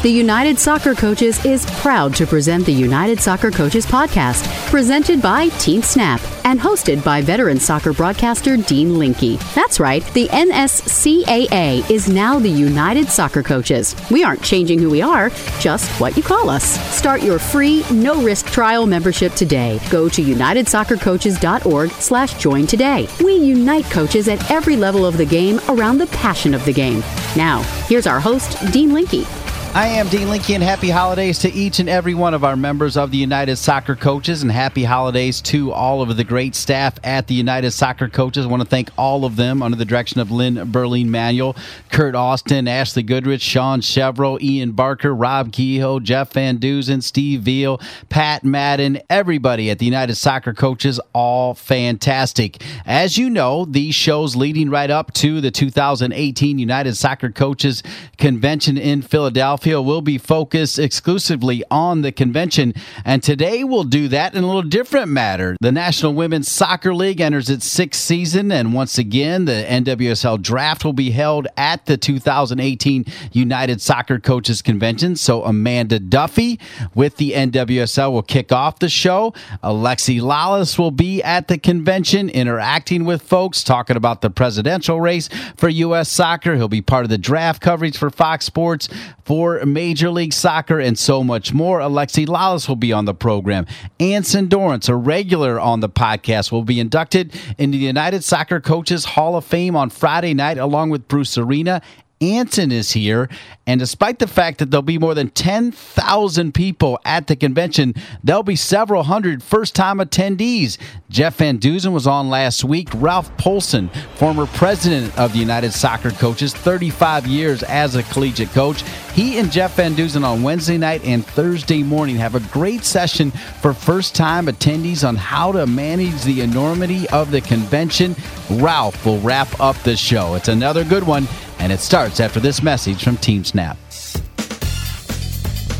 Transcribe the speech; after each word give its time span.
The 0.00 0.10
United 0.10 0.60
Soccer 0.60 0.94
Coaches 0.94 1.44
is 1.44 1.66
proud 1.80 2.14
to 2.14 2.24
present 2.24 2.64
the 2.64 2.72
United 2.72 3.18
Soccer 3.18 3.50
Coaches 3.50 3.84
podcast, 3.84 4.46
presented 4.70 5.20
by 5.20 5.48
Team 5.58 5.82
Snap 5.82 6.20
and 6.44 6.60
hosted 6.60 7.02
by 7.02 7.20
veteran 7.20 7.58
soccer 7.58 7.92
broadcaster 7.92 8.56
Dean 8.56 8.96
Linke. 8.96 9.40
That's 9.56 9.80
right, 9.80 10.04
the 10.14 10.28
NSCAA 10.28 11.90
is 11.90 12.08
now 12.08 12.38
the 12.38 12.48
United 12.48 13.08
Soccer 13.08 13.42
Coaches. 13.42 13.96
We 14.08 14.22
aren't 14.22 14.40
changing 14.40 14.78
who 14.78 14.88
we 14.88 15.02
are, 15.02 15.30
just 15.58 15.90
what 16.00 16.16
you 16.16 16.22
call 16.22 16.48
us. 16.48 16.78
Start 16.96 17.20
your 17.20 17.40
free, 17.40 17.82
no-risk 17.90 18.46
trial 18.46 18.86
membership 18.86 19.34
today. 19.34 19.80
Go 19.90 20.08
to 20.10 20.22
unitedsoccercoaches.org 20.22 21.90
slash 21.90 22.34
join 22.34 22.68
today. 22.68 23.08
We 23.18 23.34
unite 23.34 23.86
coaches 23.86 24.28
at 24.28 24.48
every 24.48 24.76
level 24.76 25.04
of 25.04 25.16
the 25.16 25.26
game 25.26 25.58
around 25.68 25.98
the 25.98 26.06
passion 26.06 26.54
of 26.54 26.64
the 26.64 26.72
game. 26.72 27.00
Now, 27.34 27.62
here's 27.88 28.06
our 28.06 28.20
host, 28.20 28.56
Dean 28.72 28.92
Linke. 28.92 29.26
I 29.74 29.86
am 29.88 30.08
Dean 30.08 30.28
Linke, 30.30 30.50
and 30.50 30.62
happy 30.62 30.88
holidays 30.88 31.38
to 31.40 31.52
each 31.52 31.78
and 31.78 31.88
every 31.88 32.14
one 32.14 32.32
of 32.32 32.42
our 32.42 32.56
members 32.56 32.96
of 32.96 33.10
the 33.10 33.18
United 33.18 33.56
Soccer 33.56 33.94
Coaches, 33.94 34.42
and 34.42 34.50
happy 34.50 34.82
holidays 34.82 35.40
to 35.42 35.72
all 35.72 36.00
of 36.02 36.16
the 36.16 36.24
great 36.24 36.54
staff 36.54 36.98
at 37.04 37.26
the 37.26 37.34
United 37.34 37.70
Soccer 37.70 38.08
Coaches. 38.08 38.46
I 38.46 38.48
want 38.48 38.62
to 38.62 38.68
thank 38.68 38.90
all 38.96 39.24
of 39.24 39.36
them 39.36 39.62
under 39.62 39.76
the 39.76 39.84
direction 39.84 40.20
of 40.20 40.30
Lynn 40.30 40.54
Berling-Manuel, 40.54 41.54
Kurt 41.92 42.14
Austin, 42.14 42.66
Ashley 42.66 43.02
Goodrich, 43.02 43.42
Sean 43.42 43.80
Chevrolet, 43.80 44.40
Ian 44.40 44.72
Barker, 44.72 45.14
Rob 45.14 45.52
Kehoe, 45.52 46.00
Jeff 46.00 46.32
Van 46.32 46.58
Duzen, 46.58 47.02
Steve 47.02 47.42
Veal, 47.42 47.80
Pat 48.08 48.44
Madden, 48.44 49.00
everybody 49.10 49.70
at 49.70 49.78
the 49.78 49.86
United 49.86 50.16
Soccer 50.16 50.54
Coaches, 50.54 50.98
all 51.12 51.54
fantastic. 51.54 52.64
As 52.86 53.18
you 53.18 53.28
know, 53.28 53.64
these 53.66 53.94
shows 53.94 54.34
leading 54.34 54.70
right 54.70 54.90
up 54.90 55.12
to 55.14 55.40
the 55.40 55.50
2018 55.50 56.58
United 56.58 56.96
Soccer 56.96 57.30
Coaches 57.30 57.82
Convention 58.16 58.78
in 58.78 59.02
Philadelphia 59.02 59.57
Philadelphia 59.58 59.82
will 59.82 60.02
be 60.02 60.18
focused 60.18 60.78
exclusively 60.78 61.64
on 61.68 62.02
the 62.02 62.12
convention. 62.12 62.72
And 63.04 63.22
today 63.22 63.64
we'll 63.64 63.82
do 63.82 64.06
that 64.08 64.34
in 64.34 64.44
a 64.44 64.46
little 64.46 64.62
different 64.62 65.08
matter. 65.08 65.56
The 65.60 65.72
National 65.72 66.14
Women's 66.14 66.48
Soccer 66.48 66.94
League 66.94 67.20
enters 67.20 67.50
its 67.50 67.66
sixth 67.66 68.00
season. 68.00 68.52
And 68.52 68.72
once 68.72 68.98
again, 68.98 69.46
the 69.46 69.66
NWSL 69.68 70.40
draft 70.42 70.84
will 70.84 70.92
be 70.92 71.10
held 71.10 71.48
at 71.56 71.86
the 71.86 71.96
2018 71.96 73.04
United 73.32 73.80
Soccer 73.80 74.20
Coaches 74.20 74.62
Convention. 74.62 75.16
So 75.16 75.42
Amanda 75.42 75.98
Duffy 75.98 76.60
with 76.94 77.16
the 77.16 77.32
NWSL 77.32 78.12
will 78.12 78.22
kick 78.22 78.52
off 78.52 78.78
the 78.78 78.88
show. 78.88 79.34
Alexi 79.64 80.20
Lalas 80.20 80.78
will 80.78 80.92
be 80.92 81.20
at 81.22 81.48
the 81.48 81.58
convention 81.58 82.30
interacting 82.30 83.04
with 83.04 83.22
folks, 83.22 83.64
talking 83.64 83.96
about 83.96 84.20
the 84.20 84.30
presidential 84.30 85.00
race 85.00 85.28
for 85.56 85.68
U.S. 85.68 86.08
soccer. 86.08 86.54
He'll 86.54 86.68
be 86.68 86.82
part 86.82 87.04
of 87.04 87.10
the 87.10 87.18
draft 87.18 87.60
coverage 87.60 87.98
for 87.98 88.10
Fox 88.10 88.44
Sports 88.44 88.88
for 89.28 89.47
Major 89.64 90.10
League 90.10 90.32
Soccer 90.32 90.78
and 90.78 90.98
so 90.98 91.22
much 91.24 91.52
more. 91.52 91.80
Alexi 91.80 92.26
Lalas 92.26 92.68
will 92.68 92.76
be 92.76 92.92
on 92.92 93.04
the 93.04 93.14
program. 93.14 93.66
Anson 94.00 94.48
Dorrance, 94.48 94.88
a 94.88 94.96
regular 94.96 95.58
on 95.60 95.80
the 95.80 95.88
podcast, 95.88 96.52
will 96.52 96.64
be 96.64 96.80
inducted 96.80 97.34
into 97.58 97.78
the 97.78 97.84
United 97.84 98.24
Soccer 98.24 98.60
Coaches 98.60 99.04
Hall 99.04 99.36
of 99.36 99.44
Fame 99.44 99.76
on 99.76 99.90
Friday 99.90 100.34
night, 100.34 100.58
along 100.58 100.90
with 100.90 101.08
Bruce 101.08 101.36
Arena 101.38 101.82
Anson 102.20 102.72
is 102.72 102.92
here. 102.92 103.28
And 103.66 103.78
despite 103.78 104.18
the 104.18 104.26
fact 104.26 104.58
that 104.58 104.70
there'll 104.70 104.82
be 104.82 104.98
more 104.98 105.14
than 105.14 105.30
10,000 105.30 106.54
people 106.54 106.98
at 107.04 107.26
the 107.26 107.36
convention, 107.36 107.94
there'll 108.24 108.42
be 108.42 108.56
several 108.56 109.02
hundred 109.02 109.42
first 109.42 109.74
time 109.74 109.98
attendees. 109.98 110.78
Jeff 111.10 111.36
Van 111.36 111.58
Duzen 111.58 111.92
was 111.92 112.06
on 112.06 112.30
last 112.30 112.64
week. 112.64 112.88
Ralph 112.94 113.34
Polson, 113.36 113.88
former 114.16 114.46
president 114.46 115.16
of 115.18 115.32
the 115.32 115.38
United 115.38 115.72
Soccer 115.72 116.10
Coaches, 116.10 116.54
35 116.54 117.26
years 117.26 117.62
as 117.62 117.94
a 117.94 118.02
collegiate 118.04 118.50
coach. 118.50 118.82
He 119.12 119.38
and 119.38 119.50
Jeff 119.52 119.76
Van 119.76 119.94
Duzen 119.94 120.24
on 120.24 120.42
Wednesday 120.42 120.78
night 120.78 121.04
and 121.04 121.26
Thursday 121.26 121.82
morning 121.82 122.16
have 122.16 122.34
a 122.34 122.40
great 122.52 122.84
session 122.84 123.30
for 123.60 123.74
first 123.74 124.14
time 124.14 124.46
attendees 124.46 125.06
on 125.06 125.16
how 125.16 125.52
to 125.52 125.66
manage 125.66 126.22
the 126.22 126.40
enormity 126.40 127.08
of 127.10 127.30
the 127.30 127.40
convention. 127.40 128.14
Ralph 128.50 129.04
will 129.04 129.20
wrap 129.20 129.60
up 129.60 129.76
the 129.82 129.96
show. 129.96 130.34
It's 130.34 130.48
another 130.48 130.84
good 130.84 131.04
one 131.04 131.26
and 131.58 131.72
it 131.72 131.80
starts 131.80 132.20
after 132.20 132.40
this 132.40 132.62
message 132.62 133.04
from 133.04 133.16
Team 133.16 133.44
Snap. 133.44 133.76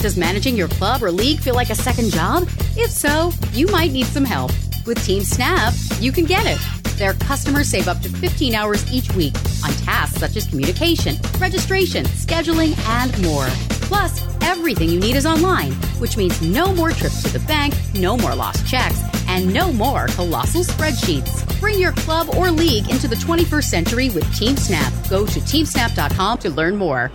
Does 0.00 0.16
managing 0.16 0.56
your 0.56 0.68
club 0.68 1.02
or 1.02 1.10
league 1.10 1.40
feel 1.40 1.54
like 1.54 1.70
a 1.70 1.74
second 1.74 2.12
job? 2.12 2.48
If 2.76 2.90
so, 2.90 3.32
you 3.52 3.66
might 3.66 3.90
need 3.90 4.06
some 4.06 4.24
help. 4.24 4.52
With 4.88 5.04
Team 5.04 5.22
Snap, 5.22 5.74
you 6.00 6.10
can 6.10 6.24
get 6.24 6.46
it. 6.46 6.58
Their 6.96 7.12
customers 7.12 7.68
save 7.68 7.88
up 7.88 8.00
to 8.00 8.08
15 8.08 8.54
hours 8.54 8.90
each 8.90 9.12
week 9.12 9.34
on 9.62 9.70
tasks 9.84 10.18
such 10.18 10.34
as 10.34 10.46
communication, 10.46 11.16
registration, 11.38 12.06
scheduling, 12.06 12.74
and 12.88 13.22
more. 13.22 13.48
Plus, 13.82 14.22
everything 14.40 14.88
you 14.88 14.98
need 14.98 15.14
is 15.14 15.26
online, 15.26 15.72
which 16.00 16.16
means 16.16 16.40
no 16.40 16.72
more 16.74 16.90
trips 16.90 17.22
to 17.22 17.28
the 17.28 17.40
bank, 17.40 17.74
no 17.96 18.16
more 18.16 18.34
lost 18.34 18.66
checks, 18.66 19.02
and 19.28 19.52
no 19.52 19.70
more 19.74 20.06
colossal 20.06 20.62
spreadsheets. 20.62 21.44
Bring 21.60 21.78
your 21.78 21.92
club 21.92 22.34
or 22.34 22.50
league 22.50 22.88
into 22.88 23.08
the 23.08 23.16
21st 23.16 23.64
century 23.64 24.08
with 24.08 24.24
Team 24.34 24.56
Snap. 24.56 24.90
Go 25.10 25.26
to 25.26 25.40
teamsnap.com 25.40 26.38
to 26.38 26.48
learn 26.48 26.76
more. 26.76 27.12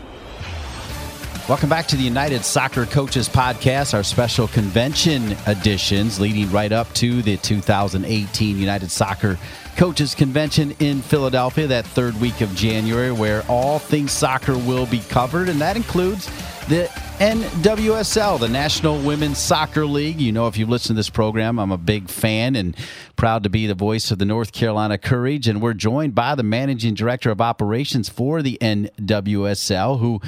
Welcome 1.49 1.67
back 1.67 1.87
to 1.87 1.97
the 1.97 2.03
United 2.03 2.45
Soccer 2.45 2.85
Coaches 2.85 3.27
Podcast, 3.27 3.93
our 3.93 4.03
special 4.03 4.47
convention 4.47 5.35
editions 5.45 6.17
leading 6.17 6.49
right 6.53 6.71
up 6.71 6.91
to 6.93 7.21
the 7.21 7.35
2018 7.35 8.57
United 8.57 8.89
Soccer 8.89 9.37
Coaches 9.75 10.15
Convention 10.15 10.73
in 10.79 11.01
Philadelphia, 11.01 11.67
that 11.67 11.85
third 11.85 12.19
week 12.21 12.39
of 12.39 12.55
January, 12.55 13.11
where 13.11 13.43
all 13.49 13.77
things 13.77 14.13
soccer 14.13 14.57
will 14.57 14.85
be 14.85 14.99
covered, 14.99 15.49
and 15.49 15.59
that 15.59 15.75
includes 15.75 16.27
the 16.69 16.89
NWSL, 17.19 18.39
the 18.39 18.47
National 18.47 18.97
Women's 19.01 19.37
Soccer 19.37 19.85
League. 19.85 20.21
You 20.21 20.31
know, 20.31 20.47
if 20.47 20.57
you've 20.57 20.69
listened 20.69 20.95
to 20.95 20.99
this 20.99 21.09
program, 21.09 21.59
I'm 21.59 21.73
a 21.73 21.77
big 21.77 22.07
fan 22.07 22.55
and 22.55 22.73
proud 23.17 23.43
to 23.43 23.49
be 23.49 23.67
the 23.67 23.75
voice 23.75 24.11
of 24.11 24.17
the 24.17 24.25
North 24.25 24.53
Carolina 24.53 24.97
Courage. 24.97 25.49
And 25.49 25.61
we're 25.61 25.73
joined 25.73 26.15
by 26.15 26.35
the 26.35 26.43
managing 26.43 26.93
director 26.93 27.31
of 27.31 27.41
operations 27.41 28.07
for 28.07 28.41
the 28.41 28.57
NWSL, 28.61 29.99
who 29.99 30.21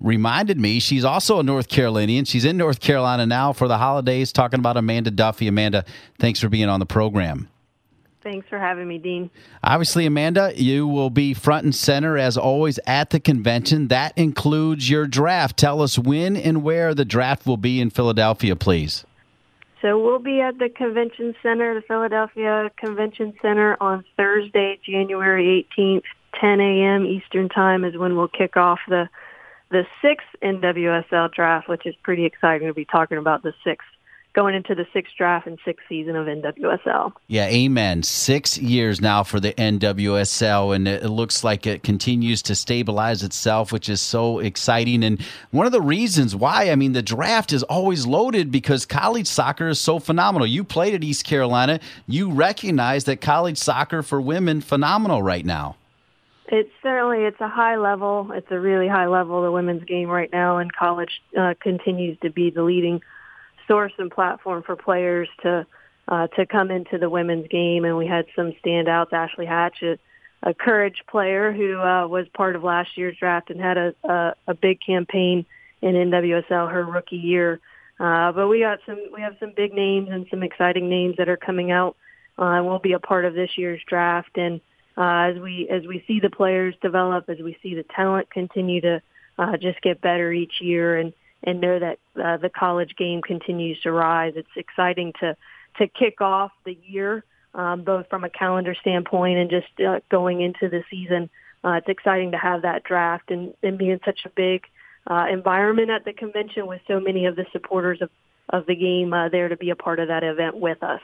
reminded 0.00 0.58
me 0.58 0.80
she's 0.80 1.04
also 1.04 1.38
a 1.38 1.42
North 1.42 1.68
Carolinian. 1.68 2.24
She's 2.24 2.44
in 2.44 2.56
North 2.56 2.80
Carolina 2.80 3.26
now 3.26 3.52
for 3.52 3.68
the 3.68 3.78
holidays, 3.78 4.32
talking 4.32 4.58
about 4.58 4.76
Amanda 4.76 5.10
Duffy. 5.10 5.46
Amanda, 5.46 5.84
thanks 6.18 6.40
for 6.40 6.48
being 6.48 6.68
on 6.68 6.80
the 6.80 6.86
program. 6.86 7.48
Thanks 8.22 8.46
for 8.48 8.58
having 8.58 8.86
me, 8.86 8.98
Dean. 8.98 9.30
Obviously, 9.64 10.04
Amanda, 10.04 10.52
you 10.54 10.86
will 10.86 11.08
be 11.08 11.32
front 11.32 11.64
and 11.64 11.74
center 11.74 12.18
as 12.18 12.36
always 12.36 12.78
at 12.86 13.10
the 13.10 13.20
convention. 13.20 13.88
That 13.88 14.12
includes 14.16 14.90
your 14.90 15.06
draft. 15.06 15.56
Tell 15.56 15.80
us 15.80 15.98
when 15.98 16.36
and 16.36 16.62
where 16.62 16.94
the 16.94 17.06
draft 17.06 17.46
will 17.46 17.56
be 17.56 17.80
in 17.80 17.88
Philadelphia, 17.88 18.56
please. 18.56 19.06
So 19.80 19.98
we'll 19.98 20.18
be 20.18 20.42
at 20.42 20.58
the 20.58 20.68
convention 20.68 21.34
center, 21.42 21.74
the 21.74 21.80
Philadelphia 21.80 22.70
Convention 22.76 23.32
Center, 23.40 23.78
on 23.80 24.04
Thursday, 24.18 24.78
January 24.84 25.66
18th, 25.78 26.02
10 26.38 26.60
a.m. 26.60 27.06
Eastern 27.06 27.48
Time 27.48 27.84
is 27.84 27.96
when 27.96 28.16
we'll 28.16 28.28
kick 28.28 28.58
off 28.58 28.80
the 28.86 29.08
the 29.70 29.86
sixth 30.02 30.26
NWSL 30.42 31.32
draft, 31.32 31.68
which 31.68 31.86
is 31.86 31.94
pretty 32.02 32.24
exciting 32.24 32.68
to 32.68 32.74
be 32.74 32.84
talking 32.84 33.18
about 33.18 33.42
the 33.42 33.54
sixth 33.64 33.86
going 34.32 34.54
into 34.54 34.74
the 34.74 34.86
sixth 34.92 35.12
draft 35.16 35.46
and 35.46 35.58
sixth 35.64 35.84
season 35.88 36.14
of 36.14 36.26
NWSL. 36.26 37.12
Yeah, 37.26 37.46
amen. 37.46 38.02
Six 38.02 38.58
years 38.58 39.00
now 39.00 39.24
for 39.24 39.40
the 39.40 39.52
NWSL, 39.54 40.74
and 40.74 40.86
it 40.86 41.10
looks 41.10 41.42
like 41.42 41.66
it 41.66 41.82
continues 41.82 42.42
to 42.42 42.54
stabilize 42.54 43.22
itself, 43.22 43.72
which 43.72 43.88
is 43.88 44.00
so 44.00 44.38
exciting. 44.38 45.02
And 45.02 45.20
one 45.50 45.66
of 45.66 45.72
the 45.72 45.80
reasons 45.80 46.36
why, 46.36 46.70
I 46.70 46.76
mean, 46.76 46.92
the 46.92 47.02
draft 47.02 47.52
is 47.52 47.62
always 47.64 48.06
loaded 48.06 48.50
because 48.50 48.86
college 48.86 49.26
soccer 49.26 49.68
is 49.68 49.80
so 49.80 49.98
phenomenal. 49.98 50.46
You 50.46 50.62
played 50.62 50.94
at 50.94 51.02
East 51.02 51.24
Carolina, 51.24 51.80
you 52.06 52.30
recognize 52.30 53.04
that 53.04 53.20
college 53.20 53.58
soccer 53.58 54.02
for 54.02 54.20
women 54.20 54.60
phenomenal 54.60 55.22
right 55.22 55.44
now. 55.44 55.76
It's 56.52 56.70
certainly 56.82 57.24
it's 57.24 57.40
a 57.40 57.48
high 57.48 57.76
level. 57.76 58.32
It's 58.32 58.50
a 58.50 58.58
really 58.58 58.88
high 58.88 59.06
level. 59.06 59.42
The 59.42 59.52
women's 59.52 59.84
game 59.84 60.08
right 60.08 60.30
now, 60.32 60.58
and 60.58 60.72
college 60.72 61.22
uh, 61.38 61.54
continues 61.60 62.18
to 62.22 62.30
be 62.30 62.50
the 62.50 62.64
leading 62.64 63.02
source 63.68 63.92
and 63.98 64.10
platform 64.10 64.64
for 64.64 64.74
players 64.74 65.28
to 65.42 65.64
uh, 66.08 66.26
to 66.26 66.46
come 66.46 66.72
into 66.72 66.98
the 66.98 67.08
women's 67.08 67.46
game. 67.46 67.84
And 67.84 67.96
we 67.96 68.08
had 68.08 68.26
some 68.34 68.52
standouts. 68.64 69.12
Ashley 69.12 69.46
Hatch, 69.46 69.80
a, 69.82 69.96
a 70.42 70.52
courage 70.52 71.04
player 71.08 71.52
who 71.52 71.78
uh, 71.78 72.08
was 72.08 72.26
part 72.34 72.56
of 72.56 72.64
last 72.64 72.98
year's 72.98 73.16
draft 73.16 73.50
and 73.50 73.60
had 73.60 73.78
a, 73.78 73.94
a, 74.02 74.34
a 74.48 74.54
big 74.54 74.80
campaign 74.84 75.46
in 75.80 75.94
NWSL 75.94 76.70
her 76.72 76.84
rookie 76.84 77.16
year. 77.16 77.60
Uh, 78.00 78.32
but 78.32 78.48
we 78.48 78.60
got 78.60 78.80
some, 78.86 78.98
we 79.14 79.20
have 79.20 79.36
some 79.38 79.52
big 79.54 79.72
names 79.72 80.08
and 80.10 80.26
some 80.30 80.42
exciting 80.42 80.88
names 80.88 81.16
that 81.18 81.28
are 81.28 81.36
coming 81.36 81.70
out 81.70 81.96
uh, 82.38 82.44
and 82.44 82.66
will 82.66 82.80
be 82.80 82.94
a 82.94 82.98
part 82.98 83.24
of 83.24 83.34
this 83.34 83.50
year's 83.56 83.80
draft. 83.86 84.36
And 84.36 84.60
uh, 85.00 85.30
as 85.30 85.38
we 85.38 85.66
as 85.70 85.86
we 85.86 86.04
see 86.06 86.20
the 86.20 86.28
players 86.28 86.74
develop, 86.82 87.30
as 87.30 87.38
we 87.38 87.56
see 87.62 87.74
the 87.74 87.84
talent 87.84 88.30
continue 88.30 88.82
to 88.82 89.00
uh, 89.38 89.56
just 89.56 89.80
get 89.80 90.02
better 90.02 90.30
each 90.30 90.60
year, 90.60 90.98
and 90.98 91.14
and 91.42 91.58
know 91.58 91.78
that 91.78 91.98
uh, 92.22 92.36
the 92.36 92.50
college 92.50 92.94
game 92.96 93.22
continues 93.22 93.80
to 93.80 93.90
rise. 93.92 94.34
It's 94.36 94.56
exciting 94.56 95.14
to 95.20 95.34
to 95.78 95.88
kick 95.88 96.20
off 96.20 96.52
the 96.66 96.76
year, 96.86 97.24
um, 97.54 97.82
both 97.82 98.10
from 98.10 98.24
a 98.24 98.28
calendar 98.28 98.74
standpoint 98.78 99.38
and 99.38 99.48
just 99.48 99.68
uh, 99.80 100.00
going 100.10 100.42
into 100.42 100.68
the 100.68 100.84
season. 100.90 101.30
Uh, 101.64 101.72
it's 101.72 101.88
exciting 101.88 102.32
to 102.32 102.38
have 102.38 102.62
that 102.62 102.84
draft 102.84 103.30
and, 103.30 103.54
and 103.62 103.78
being 103.78 104.00
such 104.04 104.20
a 104.26 104.30
big 104.30 104.64
uh, 105.06 105.26
environment 105.30 105.88
at 105.90 106.04
the 106.04 106.12
convention 106.12 106.66
with 106.66 106.80
so 106.86 107.00
many 107.00 107.24
of 107.24 107.36
the 107.36 107.46
supporters 107.52 108.02
of, 108.02 108.10
of 108.50 108.66
the 108.66 108.74
game 108.74 109.12
uh, 109.12 109.28
there 109.30 109.48
to 109.48 109.56
be 109.56 109.70
a 109.70 109.76
part 109.76 109.98
of 109.98 110.08
that 110.08 110.24
event 110.24 110.56
with 110.56 110.82
us 110.82 111.00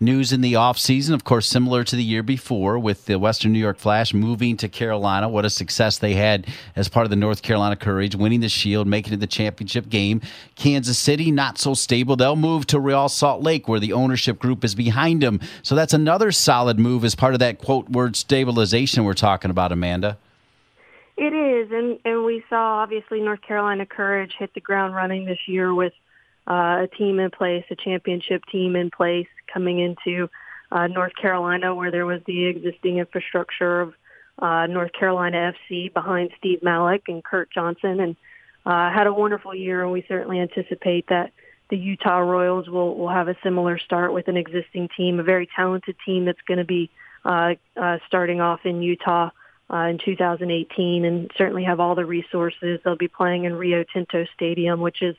news 0.00 0.32
in 0.32 0.40
the 0.40 0.52
offseason, 0.52 1.12
of 1.12 1.24
course, 1.24 1.46
similar 1.46 1.82
to 1.82 1.96
the 1.96 2.04
year 2.04 2.22
before 2.22 2.78
with 2.78 3.06
the 3.06 3.18
Western 3.18 3.52
New 3.52 3.58
York 3.58 3.78
Flash 3.78 4.14
moving 4.14 4.56
to 4.56 4.68
Carolina. 4.68 5.28
What 5.28 5.44
a 5.44 5.50
success 5.50 5.98
they 5.98 6.14
had 6.14 6.46
as 6.76 6.88
part 6.88 7.04
of 7.04 7.10
the 7.10 7.16
North 7.16 7.42
Carolina 7.42 7.76
Courage, 7.76 8.14
winning 8.14 8.40
the 8.40 8.48
Shield, 8.48 8.86
making 8.86 9.12
it 9.12 9.20
the 9.20 9.26
championship 9.26 9.88
game. 9.88 10.20
Kansas 10.54 10.98
City, 10.98 11.32
not 11.32 11.58
so 11.58 11.74
stable. 11.74 12.14
They'll 12.14 12.36
move 12.36 12.66
to 12.68 12.78
Real 12.78 13.08
Salt 13.08 13.42
Lake, 13.42 13.66
where 13.66 13.80
the 13.80 13.92
ownership 13.92 14.38
group 14.38 14.64
is 14.64 14.74
behind 14.74 15.22
them. 15.22 15.40
So 15.62 15.74
that's 15.74 15.94
another 15.94 16.30
solid 16.30 16.78
move 16.78 17.04
as 17.04 17.14
part 17.14 17.34
of 17.34 17.40
that 17.40 17.58
quote 17.58 17.88
word 17.88 18.14
stabilization 18.14 19.04
we're 19.04 19.14
talking 19.14 19.50
about, 19.50 19.72
Amanda. 19.72 20.16
It 21.16 21.34
is, 21.34 21.72
and, 21.72 21.98
and 22.04 22.24
we 22.24 22.44
saw 22.48 22.82
obviously 22.82 23.20
North 23.20 23.42
Carolina 23.42 23.84
Courage 23.84 24.34
hit 24.38 24.54
the 24.54 24.60
ground 24.60 24.94
running 24.94 25.24
this 25.24 25.40
year 25.48 25.74
with 25.74 25.92
uh, 26.46 26.84
a 26.84 26.88
team 26.96 27.18
in 27.18 27.32
place, 27.32 27.64
a 27.70 27.74
championship 27.74 28.44
team 28.52 28.76
in 28.76 28.90
place 28.90 29.26
coming 29.52 29.78
into 29.78 30.28
uh, 30.70 30.86
North 30.86 31.12
Carolina 31.20 31.74
where 31.74 31.90
there 31.90 32.06
was 32.06 32.20
the 32.26 32.46
existing 32.46 32.98
infrastructure 32.98 33.80
of 33.80 33.94
uh, 34.38 34.66
North 34.66 34.92
Carolina 34.92 35.52
FC 35.70 35.92
behind 35.92 36.30
Steve 36.38 36.62
Malik 36.62 37.04
and 37.08 37.24
Curt 37.24 37.50
Johnson 37.50 38.00
and 38.00 38.16
uh, 38.66 38.90
had 38.90 39.06
a 39.06 39.12
wonderful 39.12 39.54
year 39.54 39.82
and 39.82 39.92
we 39.92 40.04
certainly 40.08 40.40
anticipate 40.40 41.06
that 41.08 41.32
the 41.70 41.76
Utah 41.76 42.18
Royals 42.18 42.68
will, 42.68 42.96
will 42.96 43.08
have 43.08 43.28
a 43.28 43.36
similar 43.42 43.78
start 43.78 44.12
with 44.12 44.28
an 44.28 44.36
existing 44.36 44.88
team, 44.96 45.20
a 45.20 45.22
very 45.22 45.48
talented 45.54 45.96
team 46.04 46.24
that's 46.24 46.40
going 46.46 46.58
to 46.58 46.64
be 46.64 46.90
uh, 47.24 47.54
uh, 47.76 47.98
starting 48.06 48.40
off 48.40 48.60
in 48.64 48.82
Utah 48.82 49.30
uh, 49.70 49.76
in 49.76 49.98
2018 49.98 51.04
and 51.04 51.30
certainly 51.36 51.64
have 51.64 51.80
all 51.80 51.94
the 51.94 52.06
resources. 52.06 52.80
They'll 52.82 52.96
be 52.96 53.08
playing 53.08 53.44
in 53.44 53.54
Rio 53.54 53.84
Tinto 53.84 54.26
Stadium, 54.34 54.80
which 54.80 55.02
is 55.02 55.14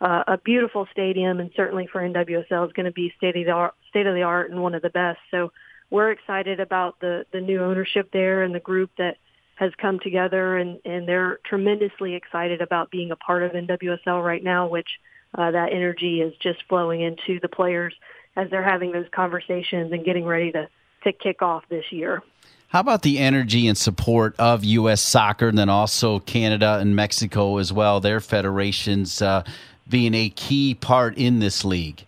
uh, 0.00 0.24
a 0.26 0.38
beautiful 0.38 0.86
stadium, 0.92 1.40
and 1.40 1.50
certainly 1.56 1.86
for 1.90 2.00
NWSL 2.00 2.66
is 2.66 2.72
going 2.72 2.86
to 2.86 2.92
be 2.92 3.12
state 3.16 3.36
of 3.36 3.44
the 3.46 3.50
art, 3.50 3.74
state 3.88 4.06
of 4.06 4.14
the 4.14 4.22
art, 4.22 4.50
and 4.50 4.62
one 4.62 4.74
of 4.74 4.82
the 4.82 4.90
best. 4.90 5.18
So 5.30 5.52
we're 5.90 6.10
excited 6.10 6.60
about 6.60 7.00
the 7.00 7.24
the 7.32 7.40
new 7.40 7.62
ownership 7.62 8.10
there 8.12 8.42
and 8.42 8.54
the 8.54 8.60
group 8.60 8.90
that 8.98 9.16
has 9.54 9.72
come 9.80 9.98
together, 9.98 10.56
and 10.56 10.80
and 10.84 11.08
they're 11.08 11.38
tremendously 11.44 12.14
excited 12.14 12.60
about 12.60 12.90
being 12.90 13.10
a 13.10 13.16
part 13.16 13.42
of 13.42 13.52
NWSL 13.52 14.24
right 14.24 14.42
now, 14.42 14.68
which 14.68 14.88
uh, 15.34 15.50
that 15.50 15.72
energy 15.72 16.20
is 16.20 16.34
just 16.42 16.62
flowing 16.68 17.00
into 17.00 17.40
the 17.40 17.48
players 17.48 17.94
as 18.36 18.50
they're 18.50 18.62
having 18.62 18.92
those 18.92 19.06
conversations 19.12 19.92
and 19.92 20.04
getting 20.04 20.24
ready 20.24 20.52
to 20.52 20.68
to 21.04 21.12
kick 21.12 21.40
off 21.40 21.64
this 21.68 21.84
year. 21.90 22.22
How 22.68 22.80
about 22.80 23.02
the 23.02 23.18
energy 23.18 23.68
and 23.68 23.78
support 23.78 24.34
of 24.38 24.64
U.S. 24.64 25.00
soccer 25.00 25.48
and 25.48 25.56
then 25.56 25.68
also 25.68 26.18
Canada 26.18 26.78
and 26.80 26.96
Mexico 26.96 27.58
as 27.58 27.72
well? 27.72 28.00
Their 28.00 28.20
federations 28.20 29.22
uh, 29.22 29.44
being 29.88 30.14
a 30.14 30.28
key 30.30 30.74
part 30.74 31.16
in 31.16 31.38
this 31.38 31.64
league? 31.64 32.04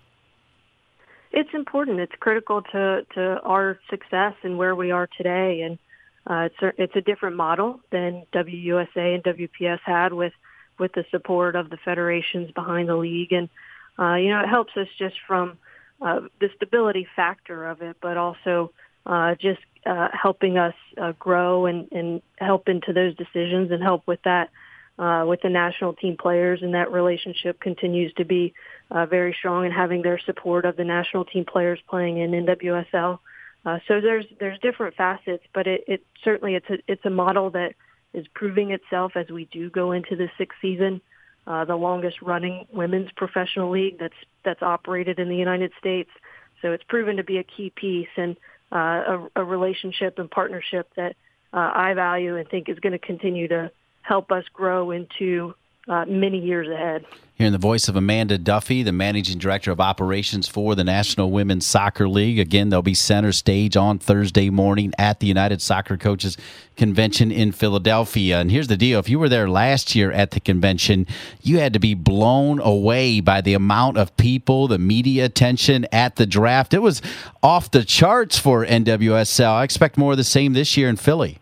It's 1.30 1.50
important. 1.52 2.00
It's 2.00 2.14
critical 2.18 2.62
to, 2.62 3.06
to 3.14 3.40
our 3.42 3.78
success 3.90 4.34
and 4.42 4.58
where 4.58 4.74
we 4.74 4.90
are 4.90 5.08
today. 5.16 5.62
And 5.62 5.78
uh, 6.26 6.48
it's, 6.48 6.62
a, 6.62 6.82
it's 6.82 6.96
a 6.96 7.00
different 7.00 7.36
model 7.36 7.80
than 7.90 8.24
WUSA 8.32 9.14
and 9.14 9.22
WPS 9.22 9.80
had 9.84 10.12
with, 10.12 10.32
with 10.78 10.92
the 10.92 11.04
support 11.10 11.54
of 11.54 11.70
the 11.70 11.76
federations 11.76 12.50
behind 12.52 12.88
the 12.88 12.96
league. 12.96 13.32
And, 13.32 13.48
uh, 13.98 14.14
you 14.14 14.30
know, 14.30 14.40
it 14.40 14.48
helps 14.48 14.76
us 14.76 14.88
just 14.98 15.16
from 15.26 15.58
uh, 16.00 16.20
the 16.40 16.50
stability 16.56 17.06
factor 17.14 17.66
of 17.66 17.82
it, 17.82 17.96
but 18.00 18.16
also 18.16 18.72
uh, 19.06 19.34
just 19.34 19.60
uh, 19.86 20.08
helping 20.12 20.58
us 20.58 20.74
uh, 20.96 21.12
grow 21.12 21.66
and, 21.66 21.88
and 21.92 22.22
help 22.38 22.68
into 22.68 22.92
those 22.92 23.14
decisions 23.16 23.70
and 23.70 23.82
help 23.82 24.06
with 24.06 24.20
that 24.22 24.50
uh, 24.98 25.24
with 25.26 25.40
the 25.42 25.48
national 25.48 25.92
team 25.94 26.16
players, 26.16 26.60
and 26.62 26.74
that 26.74 26.90
relationship 26.90 27.60
continues 27.60 28.12
to 28.14 28.24
be 28.24 28.52
uh, 28.90 29.06
very 29.06 29.34
strong 29.38 29.64
and 29.64 29.72
having 29.72 30.02
their 30.02 30.18
support 30.18 30.64
of 30.64 30.76
the 30.76 30.84
national 30.84 31.24
team 31.24 31.44
players 31.44 31.78
playing 31.88 32.18
in 32.18 32.32
NWSL. 32.32 33.18
Uh, 33.64 33.78
so 33.86 34.00
there's 34.00 34.24
there's 34.40 34.58
different 34.60 34.96
facets, 34.96 35.44
but 35.52 35.66
it, 35.66 35.84
it 35.86 36.06
certainly 36.24 36.54
it's 36.54 36.68
a 36.70 36.78
it's 36.86 37.04
a 37.04 37.10
model 37.10 37.50
that 37.50 37.74
is 38.14 38.26
proving 38.34 38.70
itself 38.70 39.12
as 39.14 39.28
we 39.28 39.44
do 39.46 39.68
go 39.70 39.92
into 39.92 40.16
the 40.16 40.28
sixth 40.38 40.58
season, 40.62 41.00
uh, 41.46 41.64
the 41.64 41.76
longest 41.76 42.22
running 42.22 42.66
women's 42.72 43.10
professional 43.12 43.70
league 43.70 43.98
that's 43.98 44.14
that's 44.44 44.62
operated 44.62 45.18
in 45.18 45.28
the 45.28 45.36
United 45.36 45.72
States. 45.78 46.10
So 46.62 46.72
it's 46.72 46.84
proven 46.84 47.16
to 47.16 47.24
be 47.24 47.38
a 47.38 47.44
key 47.44 47.70
piece 47.70 48.08
and 48.16 48.36
uh, 48.72 48.76
a, 48.76 49.28
a 49.36 49.44
relationship 49.44 50.18
and 50.18 50.30
partnership 50.30 50.90
that 50.96 51.14
uh, 51.52 51.70
I 51.74 51.94
value 51.94 52.36
and 52.36 52.48
think 52.48 52.68
is 52.68 52.78
going 52.80 52.92
to 52.92 52.98
continue 52.98 53.48
to 53.48 53.70
help 54.08 54.32
us 54.32 54.44
grow 54.54 54.90
into 54.90 55.54
uh, 55.86 56.04
many 56.06 56.38
years 56.38 56.68
ahead. 56.68 57.04
Hearing 57.34 57.52
the 57.52 57.58
voice 57.58 57.88
of 57.88 57.94
Amanda 57.94 58.36
Duffy, 58.36 58.82
the 58.82 58.90
managing 58.90 59.38
director 59.38 59.70
of 59.70 59.80
operations 59.80 60.48
for 60.48 60.74
the 60.74 60.82
National 60.82 61.30
Women's 61.30 61.66
Soccer 61.66 62.08
League. 62.08 62.38
Again, 62.38 62.68
they'll 62.68 62.82
be 62.82 62.94
center 62.94 63.32
stage 63.32 63.76
on 63.76 63.98
Thursday 63.98 64.50
morning 64.50 64.92
at 64.98 65.20
the 65.20 65.28
United 65.28 65.62
Soccer 65.62 65.96
Coaches 65.96 66.36
Convention 66.76 67.30
in 67.30 67.52
Philadelphia. 67.52 68.40
And 68.40 68.50
here's 68.50 68.66
the 68.66 68.76
deal 68.76 68.98
if 68.98 69.08
you 69.08 69.18
were 69.18 69.28
there 69.28 69.48
last 69.48 69.94
year 69.94 70.10
at 70.10 70.32
the 70.32 70.40
convention, 70.40 71.06
you 71.42 71.58
had 71.58 71.72
to 71.74 71.78
be 71.78 71.94
blown 71.94 72.60
away 72.60 73.20
by 73.20 73.40
the 73.40 73.54
amount 73.54 73.98
of 73.98 74.16
people, 74.16 74.68
the 74.68 74.78
media 74.78 75.26
attention 75.26 75.86
at 75.92 76.16
the 76.16 76.26
draft. 76.26 76.74
It 76.74 76.82
was 76.82 77.00
off 77.42 77.70
the 77.70 77.84
charts 77.84 78.36
for 78.36 78.66
NWSL. 78.66 79.52
I 79.52 79.64
expect 79.64 79.96
more 79.96 80.12
of 80.12 80.18
the 80.18 80.24
same 80.24 80.54
this 80.54 80.76
year 80.76 80.88
in 80.88 80.96
Philly. 80.96 81.38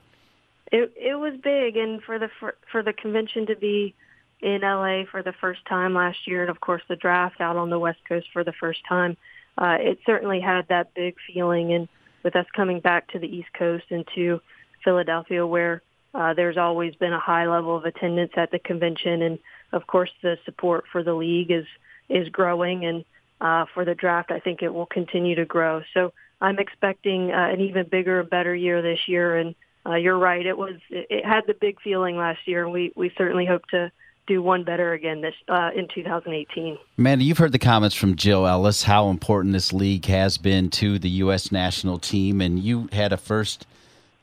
It 0.72 1.18
was 1.18 1.34
big, 1.42 1.76
and 1.76 2.02
for 2.02 2.18
the 2.18 2.28
for, 2.40 2.56
for 2.72 2.82
the 2.82 2.92
convention 2.92 3.46
to 3.46 3.56
be 3.56 3.94
in 4.40 4.62
LA 4.62 5.04
for 5.10 5.22
the 5.22 5.32
first 5.40 5.64
time 5.66 5.94
last 5.94 6.26
year, 6.26 6.42
and 6.42 6.50
of 6.50 6.60
course 6.60 6.82
the 6.88 6.96
draft 6.96 7.40
out 7.40 7.56
on 7.56 7.70
the 7.70 7.78
West 7.78 8.00
Coast 8.08 8.26
for 8.32 8.42
the 8.42 8.52
first 8.52 8.80
time, 8.88 9.16
uh, 9.58 9.76
it 9.80 9.98
certainly 10.04 10.40
had 10.40 10.66
that 10.68 10.92
big 10.94 11.14
feeling. 11.26 11.72
And 11.72 11.88
with 12.22 12.34
us 12.34 12.46
coming 12.54 12.80
back 12.80 13.08
to 13.12 13.20
the 13.20 13.28
East 13.28 13.48
Coast 13.56 13.84
and 13.90 14.04
to 14.16 14.40
Philadelphia, 14.82 15.46
where 15.46 15.82
uh, 16.14 16.34
there's 16.34 16.56
always 16.56 16.94
been 16.96 17.12
a 17.12 17.20
high 17.20 17.46
level 17.46 17.76
of 17.76 17.84
attendance 17.84 18.32
at 18.36 18.50
the 18.50 18.58
convention, 18.58 19.22
and 19.22 19.38
of 19.72 19.86
course 19.86 20.10
the 20.22 20.36
support 20.44 20.84
for 20.90 21.02
the 21.02 21.14
league 21.14 21.50
is 21.50 21.66
is 22.08 22.28
growing, 22.28 22.84
and 22.84 23.04
uh, 23.40 23.66
for 23.72 23.84
the 23.84 23.94
draft, 23.94 24.30
I 24.30 24.40
think 24.40 24.62
it 24.62 24.72
will 24.72 24.86
continue 24.86 25.36
to 25.36 25.44
grow. 25.44 25.82
So 25.94 26.12
I'm 26.40 26.58
expecting 26.58 27.32
uh, 27.32 27.48
an 27.52 27.60
even 27.60 27.86
bigger, 27.88 28.22
better 28.22 28.54
year 28.54 28.82
this 28.82 29.00
year, 29.06 29.36
and 29.36 29.54
uh, 29.86 29.94
you're 29.94 30.18
right. 30.18 30.44
It 30.44 30.56
was 30.56 30.74
it, 30.90 31.06
it 31.10 31.24
had 31.24 31.42
the 31.46 31.54
big 31.54 31.80
feeling 31.80 32.16
last 32.16 32.40
year, 32.46 32.64
and 32.64 32.72
we 32.72 32.92
we 32.96 33.12
certainly 33.16 33.46
hope 33.46 33.66
to 33.68 33.90
do 34.26 34.42
one 34.42 34.64
better 34.64 34.92
again 34.92 35.20
this 35.20 35.34
uh, 35.48 35.70
in 35.74 35.86
2018. 35.94 36.78
Amanda, 36.98 37.24
you've 37.24 37.38
heard 37.38 37.52
the 37.52 37.58
comments 37.58 37.94
from 37.94 38.16
Jill 38.16 38.46
Ellis 38.46 38.82
how 38.82 39.08
important 39.08 39.52
this 39.52 39.72
league 39.72 40.06
has 40.06 40.36
been 40.38 40.70
to 40.70 40.98
the 40.98 41.08
U.S. 41.10 41.52
national 41.52 41.98
team, 41.98 42.40
and 42.40 42.58
you 42.58 42.88
had 42.92 43.12
a 43.12 43.16
first. 43.16 43.66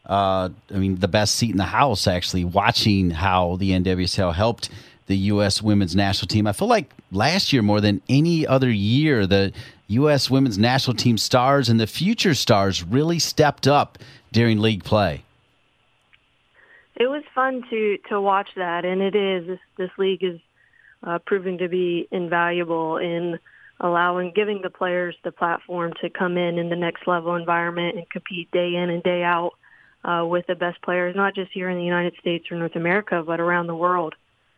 Uh, 0.05 0.49
I 0.69 0.77
mean, 0.77 0.97
the 0.97 1.07
best 1.07 1.37
seat 1.37 1.51
in 1.51 1.57
the 1.57 1.63
house 1.63 2.07
actually 2.07 2.43
watching 2.43 3.11
how 3.11 3.55
the 3.55 3.71
NWSL 3.71 4.33
helped 4.33 4.69
the 5.07 5.15
U.S. 5.15 5.61
women's 5.61 5.95
national 5.95 6.27
team. 6.27 6.45
I 6.45 6.51
feel 6.51 6.67
like 6.67 6.91
last 7.11 7.53
year 7.53 7.61
more 7.61 7.79
than 7.79 8.01
any 8.09 8.45
other 8.45 8.69
year, 8.69 9.25
the 9.25 9.53
U.S. 9.87 10.29
women's 10.29 10.57
national 10.57 10.97
team 10.97 11.17
stars 11.17 11.69
and 11.69 11.79
the 11.79 11.87
future 11.87 12.33
stars 12.33 12.83
really 12.83 13.19
stepped 13.19 13.65
up 13.65 13.97
during 14.33 14.59
league 14.59 14.83
play 14.83 15.23
it 16.95 17.07
was 17.07 17.23
fun 17.33 17.63
to 17.69 17.97
to 18.09 18.21
watch 18.21 18.49
that, 18.55 18.85
and 18.85 19.01
it 19.01 19.15
is. 19.15 19.47
This, 19.47 19.59
this 19.77 19.89
league 19.97 20.23
is 20.23 20.39
uh, 21.03 21.19
proving 21.25 21.57
to 21.59 21.67
be 21.67 22.07
invaluable 22.11 22.97
in 22.97 23.39
allowing, 23.79 24.31
giving 24.33 24.61
the 24.61 24.69
players 24.69 25.15
the 25.23 25.31
platform 25.31 25.93
to 26.01 26.09
come 26.09 26.37
in 26.37 26.57
in 26.57 26.69
the 26.69 26.75
next 26.75 27.07
level 27.07 27.35
environment 27.35 27.97
and 27.97 28.09
compete 28.09 28.49
day 28.51 28.75
in 28.75 28.89
and 28.89 29.03
day 29.03 29.23
out 29.23 29.51
uh, 30.05 30.25
with 30.25 30.45
the 30.47 30.55
best 30.55 30.81
players, 30.81 31.15
not 31.15 31.35
just 31.35 31.51
here 31.51 31.69
in 31.69 31.77
the 31.77 31.83
United 31.83 32.13
States 32.19 32.45
or 32.51 32.57
North 32.57 32.75
America, 32.75 33.23
but 33.25 33.39
around 33.39 33.67
the 33.67 33.75
world. 33.75 34.15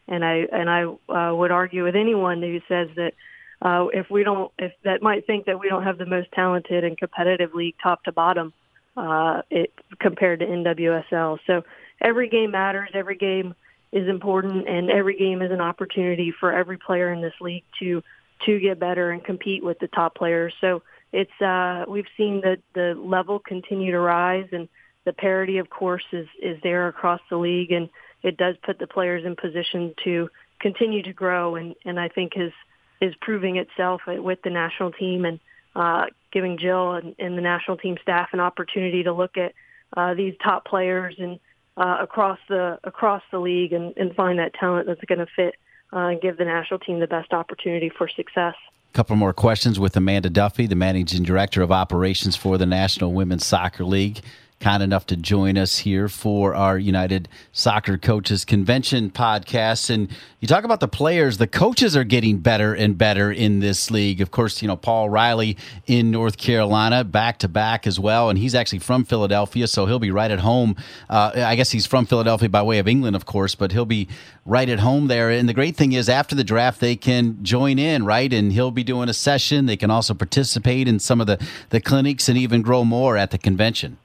And 0.08 0.24
I 0.24 0.46
and 0.52 0.70
I 0.70 0.84
uh, 0.84 1.34
would 1.36 1.52
argue 1.52 1.84
with 1.84 1.96
anyone 1.96 2.42
who 2.42 2.60
says 2.68 2.90
that 2.96 3.14
uh, 3.62 3.88
if 3.94 4.10
we 4.12 4.24
don't, 4.24 4.52
if 4.60 4.74
that 4.84 5.02
might 5.02 5.26
think 5.26 5.46
that 5.46 5.60
we 5.60 5.70
don't 5.70 5.84
have 5.84 5.98
the 5.98 6.06
most 6.06 6.32
talented 6.34 6.84
and 6.84 6.98
competitive 6.98 7.56
league 7.56 7.76
top 7.82 8.04
to 8.04 8.12
bottom, 8.12 8.54
uh, 8.96 9.42
it 9.50 9.74
compared 10.00 10.40
to 10.40 10.46
NWSL. 10.46 11.40
So 11.48 11.64
every 12.02 12.30
game 12.30 12.52
matters. 12.52 12.90
Every 12.94 13.18
game 13.18 13.56
is 13.92 14.08
important, 14.08 14.68
and 14.68 14.90
every 14.90 15.18
game 15.18 15.42
is 15.42 15.52
an 15.52 15.62
opportunity 15.62 16.34
for 16.40 16.52
every 16.52 16.78
player 16.78 17.12
in 17.14 17.22
this 17.22 17.34
league 17.40 17.64
to 17.80 18.04
to 18.46 18.60
get 18.60 18.80
better 18.80 19.12
and 19.12 19.24
compete 19.24 19.64
with 19.64 19.80
the 19.80 19.88
top 19.88 20.16
players. 20.16 20.54
So 20.60 20.84
it's 21.14 21.42
uh, 21.42 21.86
we've 21.88 22.08
seen 22.18 22.42
the 22.42 22.58
the 22.74 22.94
level 22.96 23.40
continue 23.40 23.92
to 23.92 24.00
rise, 24.00 24.50
and 24.52 24.68
the 25.06 25.14
parity, 25.14 25.60
of 25.60 25.70
course, 25.70 26.04
is 26.12 26.28
is 26.42 26.58
there 26.62 26.88
across 26.88 27.22
the 27.30 27.38
league, 27.38 27.72
and 27.72 27.90
it 28.24 28.38
does 28.38 28.56
put 28.64 28.80
the 28.80 28.88
players 28.88 29.24
in 29.24 29.36
position 29.36 29.94
to 30.04 30.30
continue 30.60 31.04
to 31.04 31.14
grow, 31.14 31.56
and 31.56 31.76
and 31.86 32.00
I 32.00 32.10
think 32.10 32.34
is 32.36 32.52
is 33.02 33.14
proving 33.22 33.58
itself 33.58 34.02
with 34.08 34.42
the 34.44 34.50
national 34.50 34.92
team 34.92 35.26
and 35.26 35.40
uh, 35.76 36.06
giving 36.32 36.58
Jill 36.58 36.94
and, 36.94 37.16
and 37.20 37.38
the 37.38 37.42
national 37.42 37.78
team 37.78 37.98
staff 38.02 38.30
an 38.34 38.40
opportunity 38.40 39.04
to 39.04 39.14
look 39.14 39.38
at 39.38 39.54
uh, 39.96 40.14
these 40.14 40.34
top 40.44 40.66
players 40.66 41.16
and 41.18 41.40
uh, 41.78 41.98
across 42.02 42.40
the 42.48 42.80
across 42.84 43.22
the 43.32 43.40
league 43.40 43.74
and, 43.74 43.94
and 43.98 44.16
find 44.16 44.40
that 44.40 44.54
talent 44.54 44.88
that's 44.88 45.04
going 45.06 45.20
to 45.20 45.28
fit 45.36 45.56
uh, 45.94 46.08
and 46.08 46.22
give 46.22 46.38
the 46.38 46.46
national 46.46 46.80
team 46.80 47.00
the 47.00 47.08
best 47.08 47.34
opportunity 47.34 47.90
for 47.90 48.08
success. 48.08 48.56
A 48.90 48.94
couple 48.94 49.16
more 49.16 49.34
questions 49.34 49.80
with 49.80 49.96
Amanda 49.98 50.30
Duffy, 50.30 50.68
the 50.68 50.76
managing 50.76 51.24
director 51.24 51.62
of 51.62 51.72
operations 51.72 52.36
for 52.36 52.58
the 52.58 52.66
National 52.66 53.12
Women's 53.12 53.46
Soccer 53.46 53.84
League 53.84 54.22
kind 54.60 54.82
enough 54.82 55.06
to 55.08 55.16
join 55.16 55.58
us 55.58 55.80
here 55.80 56.08
for 56.08 56.56
our 56.56 56.78
United 56.78 57.28
Soccer 57.52 57.98
Coaches 57.98 58.46
Convention 58.46 59.12
podcast. 59.12 59.90
And 59.90 60.10
you 60.40 60.48
talk 60.48 60.64
about 60.64 60.80
the 60.80 60.88
players, 60.88 61.38
the 61.38 61.48
coaches 61.48 61.96
are 61.96 62.04
getting 62.04 62.38
better 62.38 62.74
and 62.74 62.98
better 62.98 63.32
in 63.32 63.60
this 63.60 63.92
league. 63.92 64.22
Of 64.22 64.32
course, 64.32 64.62
you 64.62 64.68
know, 64.68 64.78
Paul 64.78 65.10
Riley 65.10 65.58
in 65.86 66.10
North 66.10 66.38
Carolina, 66.38 67.04
back 67.04 67.40
to 67.40 67.48
back 67.48 67.86
as 67.86 68.00
well. 68.00 68.30
And 68.30 68.40
he's 68.40 68.56
actually 68.56 68.80
from 68.80 69.04
Philadelphia, 69.04 69.68
so 69.68 69.86
he'll 69.86 70.00
be 70.00 70.12
right 70.12 70.32
at 70.32 70.40
home. 70.40 70.76
Uh, 71.10 71.32
I 71.36 71.56
guess 71.56 71.72
he's 71.72 71.86
from 71.86 72.06
Philadelphia 72.06 72.50
by 72.50 72.64
way 72.64 72.80
of 72.80 72.88
England, 72.88 73.16
of 73.16 73.26
course, 73.26 73.56
but 73.56 73.72
he'll 73.72 73.86
be 73.86 74.08
right 74.46 74.70
at 74.70 74.80
home 74.80 75.08
there. 75.08 75.30
And 75.30 75.50
the 75.50 75.54
great 75.54 75.76
thing 75.76 75.92
is, 75.92 76.08
after 76.08 76.36
the 76.36 76.44
draft, 76.44 76.80
they 76.80 76.96
can 76.96 77.44
join 77.44 77.78
in, 77.78 78.06
right? 78.06 78.32
And 78.32 78.54
he'll 78.54 78.72
be 78.72 78.84
doing 78.84 79.10
a 79.10 79.14
session. 79.14 79.66
They 79.66 79.78
can 79.78 79.92
also 79.92 80.14
participate 80.14 80.88
in 80.88 81.00
some 81.00 81.20
of 81.20 81.28
the, 81.28 81.46
the 81.70 81.82
clinics 81.82 82.30
and 82.30 82.38
even 82.38 82.62
grow 82.62 82.86
more 82.86 83.18
at 83.18 83.32
the 83.32 83.38
convention. 83.38 83.98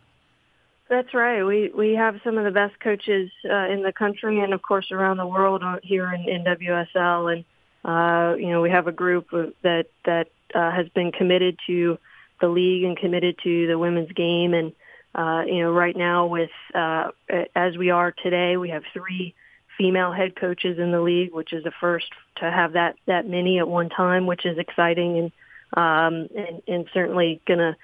That's 0.90 1.14
right. 1.14 1.44
We 1.44 1.70
we 1.73 1.94
have 1.94 2.16
some 2.25 2.37
of 2.37 2.42
the 2.42 2.50
best 2.50 2.78
coaches 2.80 3.30
uh, 3.49 3.68
in 3.68 3.85
the 3.85 3.92
country 3.92 4.40
and 4.40 4.52
of 4.52 4.61
course 4.61 4.90
around 4.90 5.18
the 5.18 5.26
world 5.26 5.62
here 5.85 6.12
in, 6.12 6.28
in 6.28 6.42
WSL, 6.42 7.32
and 7.32 7.44
uh, 7.85 8.37
you 8.37 8.49
know 8.49 8.61
we 8.61 8.70
have 8.70 8.88
a 8.88 8.92
group 8.92 9.30
that 9.62 9.87
that 10.04 10.26
uh, 10.52 10.73
has 10.73 10.88
been 10.88 11.12
committed 11.12 11.56
to 11.68 11.97
the 12.40 12.49
league 12.49 12.82
and 12.82 12.97
committed 12.97 13.38
to 13.44 13.68
the 13.68 13.78
women's 13.78 14.11
game, 14.11 14.52
and 14.52 14.73
uh, 15.14 15.44
you 15.47 15.62
know 15.62 15.70
right 15.70 15.97
now 15.97 16.26
with 16.26 16.50
uh, 16.75 17.11
as 17.54 17.78
we 17.78 17.90
are 17.90 18.11
today, 18.11 18.56
we 18.56 18.70
have 18.70 18.82
three 18.92 19.32
female 19.78 20.11
head 20.11 20.35
coaches 20.35 20.80
in 20.80 20.90
the 20.90 21.00
league, 21.00 21.32
which 21.32 21.52
is 21.52 21.62
the 21.62 21.73
first 21.80 22.11
to 22.38 22.50
have 22.50 22.73
that 22.73 22.97
that 23.06 23.28
many 23.28 23.61
at 23.61 23.68
one 23.68 23.90
time, 23.90 24.26
which 24.26 24.44
is 24.44 24.59
exciting 24.59 25.18
and 25.18 25.32
um, 25.75 26.28
and, 26.37 26.62
and 26.66 26.87
certainly 26.92 27.40
going 27.47 27.61
to 27.61 27.76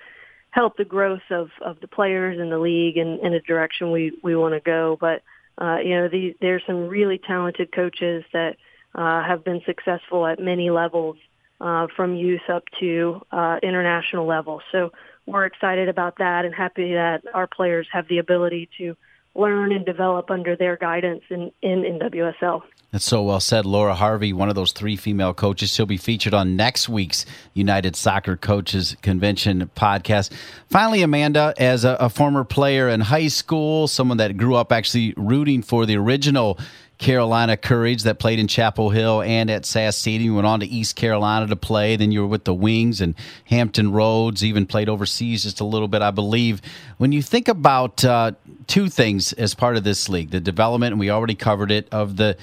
help 0.56 0.78
the 0.78 0.86
growth 0.86 1.28
of, 1.30 1.50
of 1.60 1.78
the 1.80 1.86
players 1.86 2.40
in 2.40 2.48
the 2.48 2.58
league 2.58 2.96
and 2.96 3.20
in 3.20 3.34
a 3.34 3.40
direction 3.40 3.90
we, 3.92 4.18
we 4.22 4.34
want 4.34 4.54
to 4.54 4.60
go. 4.60 4.96
But, 4.98 5.22
uh, 5.58 5.76
you 5.84 5.90
know, 5.90 6.08
the, 6.08 6.34
there's 6.40 6.62
some 6.66 6.88
really 6.88 7.18
talented 7.18 7.70
coaches 7.72 8.24
that 8.32 8.56
uh, 8.94 9.22
have 9.22 9.44
been 9.44 9.60
successful 9.66 10.26
at 10.26 10.40
many 10.40 10.70
levels 10.70 11.18
uh, 11.60 11.88
from 11.94 12.16
youth 12.16 12.48
up 12.48 12.64
to 12.80 13.20
uh, 13.30 13.58
international 13.62 14.24
level. 14.24 14.62
So 14.72 14.92
we're 15.26 15.44
excited 15.44 15.90
about 15.90 16.16
that 16.18 16.46
and 16.46 16.54
happy 16.54 16.94
that 16.94 17.24
our 17.34 17.46
players 17.46 17.86
have 17.92 18.08
the 18.08 18.16
ability 18.16 18.70
to 18.78 18.96
learn 19.34 19.72
and 19.72 19.84
develop 19.84 20.30
under 20.30 20.56
their 20.56 20.78
guidance 20.78 21.22
in, 21.28 21.52
in, 21.60 21.84
in 21.84 21.98
WSL. 21.98 22.62
That's 22.92 23.04
so 23.04 23.22
well 23.22 23.40
said. 23.40 23.66
Laura 23.66 23.94
Harvey, 23.94 24.32
one 24.32 24.48
of 24.48 24.54
those 24.54 24.72
three 24.72 24.96
female 24.96 25.34
coaches. 25.34 25.70
She'll 25.70 25.86
be 25.86 25.96
featured 25.96 26.34
on 26.34 26.56
next 26.56 26.88
week's 26.88 27.26
United 27.52 27.96
Soccer 27.96 28.36
Coaches 28.36 28.96
Convention 29.02 29.70
podcast. 29.76 30.32
Finally, 30.70 31.02
Amanda, 31.02 31.52
as 31.58 31.84
a, 31.84 31.96
a 31.98 32.08
former 32.08 32.44
player 32.44 32.88
in 32.88 33.00
high 33.00 33.28
school, 33.28 33.88
someone 33.88 34.18
that 34.18 34.36
grew 34.36 34.54
up 34.54 34.72
actually 34.72 35.14
rooting 35.16 35.62
for 35.62 35.84
the 35.84 35.96
original 35.96 36.58
Carolina 36.98 37.56
Courage 37.56 38.04
that 38.04 38.18
played 38.18 38.38
in 38.38 38.48
Chapel 38.48 38.88
Hill 38.90 39.20
and 39.20 39.50
at 39.50 39.66
SAS 39.66 39.96
Stadium. 39.96 40.30
You 40.30 40.34
went 40.36 40.46
on 40.46 40.60
to 40.60 40.66
East 40.66 40.96
Carolina 40.96 41.46
to 41.48 41.56
play. 41.56 41.96
Then 41.96 42.10
you 42.10 42.20
were 42.22 42.26
with 42.26 42.44
the 42.44 42.54
Wings 42.54 43.00
and 43.00 43.14
Hampton 43.44 43.92
Roads, 43.92 44.42
even 44.42 44.64
played 44.64 44.88
overseas 44.88 45.42
just 45.42 45.60
a 45.60 45.64
little 45.64 45.88
bit, 45.88 46.00
I 46.00 46.10
believe. 46.10 46.62
When 46.96 47.12
you 47.12 47.22
think 47.22 47.48
about 47.48 48.04
uh, 48.04 48.32
two 48.66 48.88
things 48.88 49.32
as 49.34 49.54
part 49.54 49.76
of 49.76 49.84
this 49.84 50.08
league 50.08 50.30
the 50.30 50.40
development, 50.40 50.92
and 50.92 51.00
we 51.00 51.10
already 51.10 51.34
covered 51.34 51.70
it, 51.70 51.86
of 51.92 52.16
the 52.16 52.36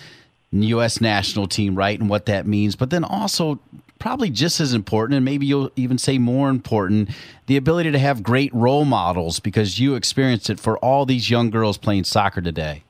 U.S. 0.62 1.02
national 1.02 1.48
team, 1.48 1.76
right, 1.76 2.00
and 2.00 2.10
what 2.10 2.28
that 2.28 2.46
means, 2.46 2.76
but 2.76 2.92
then 2.92 3.04
also 3.04 3.60
probably 4.04 4.30
just 4.30 4.60
as 4.60 4.74
important, 4.74 5.16
and 5.16 5.24
maybe 5.24 5.46
you'll 5.46 5.72
even 5.78 5.98
say 5.98 6.18
more 6.18 6.50
important, 6.50 7.10
the 7.48 7.56
ability 7.56 7.90
to 7.90 7.98
have 7.98 8.22
great 8.22 8.54
role 8.54 8.84
models 8.84 9.40
because 9.40 9.80
you 9.80 9.96
experienced 9.96 10.50
it 10.50 10.60
for 10.60 10.78
all 10.80 11.06
these 11.06 11.30
young 11.30 11.50
girls 11.50 11.78
playing 11.78 12.04
soccer 12.04 12.42
today. 12.42 12.84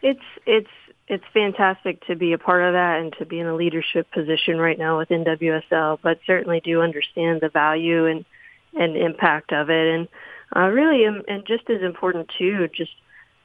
It's 0.00 0.18
it's 0.46 0.70
it's 1.08 1.24
fantastic 1.32 2.04
to 2.06 2.16
be 2.16 2.32
a 2.32 2.38
part 2.38 2.62
of 2.62 2.72
that 2.72 3.00
and 3.00 3.12
to 3.18 3.26
be 3.26 3.38
in 3.38 3.46
a 3.46 3.54
leadership 3.54 4.10
position 4.10 4.58
right 4.58 4.78
now 4.78 4.98
within 4.98 5.24
WSL, 5.24 5.98
but 6.02 6.20
certainly 6.26 6.60
do 6.60 6.80
understand 6.80 7.42
the 7.42 7.50
value 7.50 8.06
and 8.06 8.24
and 8.74 8.96
impact 8.96 9.52
of 9.52 9.68
it, 9.68 9.94
and 9.94 10.08
uh, 10.54 10.68
really, 10.68 11.04
and 11.04 11.24
just 11.46 11.68
as 11.68 11.82
important 11.82 12.30
too, 12.38 12.68
just 12.68 12.92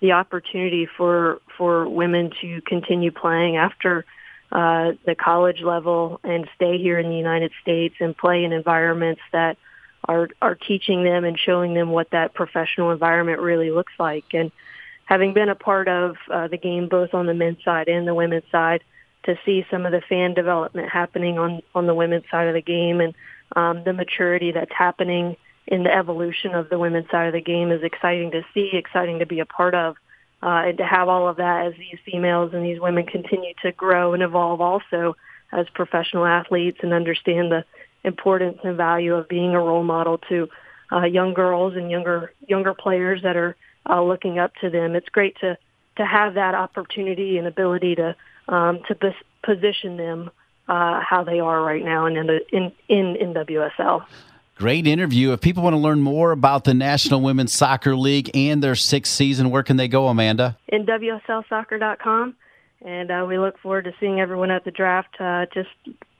the 0.02 0.14
opportunity 0.14 0.88
for 0.98 1.40
for 1.58 1.88
women 1.88 2.32
to 2.42 2.62
continue 2.62 3.12
playing 3.12 3.56
after 3.56 4.06
uh, 4.52 4.92
the 5.06 5.16
college 5.16 5.62
level 5.62 6.20
and 6.24 6.50
stay 6.56 6.78
here 6.78 7.00
in 7.00 7.10
the 7.10 7.16
United 7.16 7.52
States 7.62 7.96
and 8.00 8.18
play 8.18 8.44
in 8.44 8.52
environments 8.52 9.22
that 9.32 9.58
are 10.08 10.30
are 10.42 10.56
teaching 10.56 11.04
them 11.04 11.24
and 11.24 11.40
showing 11.40 11.74
them 11.74 11.92
what 11.92 12.10
that 12.10 12.34
professional 12.34 12.92
environment 12.92 13.40
really 13.40 13.72
looks 13.72 13.94
like. 14.00 14.26
And 14.34 14.52
having 15.06 15.34
been 15.34 15.50
a 15.50 15.56
part 15.56 15.88
of 15.88 16.18
uh, 16.30 16.48
the 16.48 16.58
game 16.58 16.88
both 16.88 17.14
on 17.14 17.28
the 17.28 17.34
men's 17.34 17.64
side 17.64 17.88
and 17.88 18.08
the 18.08 18.16
women's 18.16 18.50
side, 18.52 18.84
to 19.24 19.38
see 19.46 19.66
some 19.70 19.86
of 19.86 19.92
the 19.92 20.02
fan 20.02 20.34
development 20.34 20.90
happening 20.90 21.38
on 21.38 21.62
on 21.76 21.86
the 21.86 21.96
women's 21.96 22.30
side 22.30 22.48
of 22.48 22.54
the 22.54 22.62
game 22.62 23.00
and 23.00 23.14
um, 23.56 23.84
the 23.84 23.94
maturity 23.94 24.52
that's 24.52 24.74
happening 24.74 25.38
in 25.68 25.84
the 25.84 25.94
evolution 25.94 26.54
of 26.54 26.70
the 26.70 26.80
women's 26.80 27.10
side 27.10 27.28
of 27.28 27.34
the 27.34 27.42
game 27.42 27.72
is 27.72 27.84
exciting 27.84 28.32
to 28.32 28.44
see, 28.54 28.72
exciting 28.74 29.20
to 29.20 29.26
be 29.26 29.40
a 29.40 29.46
part 29.46 29.76
of, 29.76 29.96
uh, 30.44 30.64
and 30.66 30.78
to 30.78 30.86
have 30.86 31.08
all 31.08 31.28
of 31.28 31.38
that 31.38 31.68
as 31.68 31.74
these 31.78 32.00
females 32.06 32.54
and 32.54 32.66
these 32.66 32.80
women 32.80 33.06
continue 33.06 33.54
to 33.62 33.72
grow 33.72 34.14
and 34.14 34.24
evolve 34.24 34.60
also 34.60 35.16
as 35.52 35.68
professional 35.74 36.26
athletes 36.26 36.80
and 36.82 36.94
understand 36.94 37.52
the 37.52 37.64
importance 38.04 38.58
and 38.64 38.78
value 38.78 39.16
of 39.16 39.28
being 39.28 39.54
a 39.54 39.60
role 39.60 39.84
model 39.84 40.18
to 40.18 40.50
uh, 40.92 41.04
young 41.04 41.34
girls 41.34 41.76
and 41.76 41.90
younger 41.92 42.34
younger 42.48 42.74
players 42.74 43.22
that 43.22 43.38
are 43.38 43.56
uh, 43.90 44.02
looking 44.02 44.40
up 44.40 44.54
to 44.62 44.70
them. 44.70 44.96
It's 44.96 45.10
great 45.10 45.38
to 45.40 45.58
to 45.98 46.06
have 46.06 46.36
that 46.36 46.56
opportunity 46.56 47.38
and 47.38 47.48
ability 47.48 47.96
to 47.96 48.16
um, 48.48 48.80
to 48.88 49.14
position 49.44 49.98
them 49.98 50.32
uh, 50.68 51.00
how 51.02 51.24
they 51.24 51.40
are 51.40 51.62
right 51.62 51.84
now 51.84 52.06
in 52.06 52.18
in 52.18 52.72
in, 52.88 53.16
in 53.16 53.34
WSL. 53.34 54.06
Great 54.56 54.86
interview. 54.86 55.32
If 55.32 55.42
people 55.42 55.64
want 55.64 55.74
to 55.74 55.80
learn 55.80 56.02
more 56.02 56.32
about 56.32 56.66
the 56.66 56.74
National 56.74 57.22
Women's 57.22 57.52
Soccer 57.52 57.96
League 57.96 58.30
and 58.36 58.62
their 58.62 58.76
sixth 58.76 59.14
season, 59.14 59.50
where 59.50 59.64
can 59.64 59.78
they 59.78 59.88
go, 59.88 60.08
Amanda? 60.08 60.58
NWSLsoccer.com. 60.72 62.36
And 62.84 63.12
uh, 63.12 63.26
we 63.28 63.38
look 63.40 63.60
forward 63.60 63.86
to 63.86 63.94
seeing 64.00 64.20
everyone 64.20 64.52
at 64.52 64.64
the 64.64 64.72
draft 64.72 65.16
uh, 65.20 65.46
just 65.54 65.70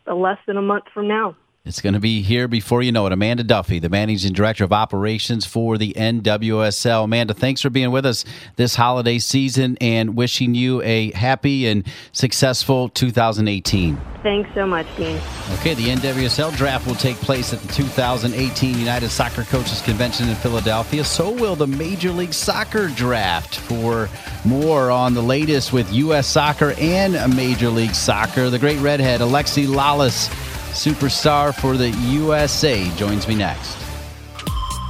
less 0.08 0.38
than 0.48 0.58
a 0.58 0.62
month 0.62 0.86
from 0.94 1.08
now. 1.08 1.36
It's 1.64 1.80
going 1.80 1.94
to 1.94 2.00
be 2.00 2.24
here 2.24 2.48
before 2.48 2.82
you 2.82 2.92
know 2.92 3.06
it. 3.06 3.14
Amanda 3.14 3.44
Duffy, 3.44 3.78
the 3.78 3.88
managing 3.88 4.34
director 4.34 4.64
of 4.64 4.74
operations 4.74 5.46
for 5.46 5.78
the 5.78 5.94
NWSL. 5.94 7.04
Amanda, 7.04 7.36
thanks 7.36 7.62
for 7.62 7.70
being 7.70 7.92
with 7.92 8.04
us 8.04 8.26
this 8.56 8.74
holiday 8.74 9.20
season 9.20 9.78
and 9.80 10.16
wishing 10.16 10.56
you 10.56 10.82
a 10.82 11.12
happy 11.12 11.68
and 11.68 11.86
successful 12.14 12.90
2018. 12.90 13.96
Thanks 14.24 14.50
so 14.56 14.66
much, 14.66 14.88
Dean. 14.98 15.20
Okay, 15.60 15.76
the 15.76 15.90
NWSL 15.90 16.56
draft 16.58 16.88
will 16.88 16.96
take 16.96 17.18
place 17.18 17.54
at 17.54 17.60
the 17.60 17.72
2018 17.74 18.80
United 18.80 19.10
Soccer 19.10 19.44
Coaches 19.44 19.84
Convention 19.84 20.30
in 20.30 20.36
Philadelphia. 20.38 21.04
So 21.04 21.30
will 21.30 21.56
the 21.56 21.68
Major 21.68 22.12
League 22.12 22.34
Soccer 22.34 22.88
draft. 22.88 23.60
For 23.60 24.10
more 24.46 24.90
on 24.90 25.14
the 25.14 25.22
latest 25.22 25.74
with 25.74 25.94
U.S. 25.94 26.26
soccer 26.26 26.74
and 26.80 27.14
Major 27.36 27.70
League 27.70 27.94
Soccer, 27.94 28.50
the 28.50 28.60
great 28.60 28.80
redhead, 28.80 29.22
Alexi 29.22 29.68
Lalas 29.68 30.28
superstar 30.72 31.54
for 31.54 31.78
the 31.78 31.90
USA, 31.90 32.90
joins 32.96 33.28
me 33.28 33.36
next. 33.36 33.81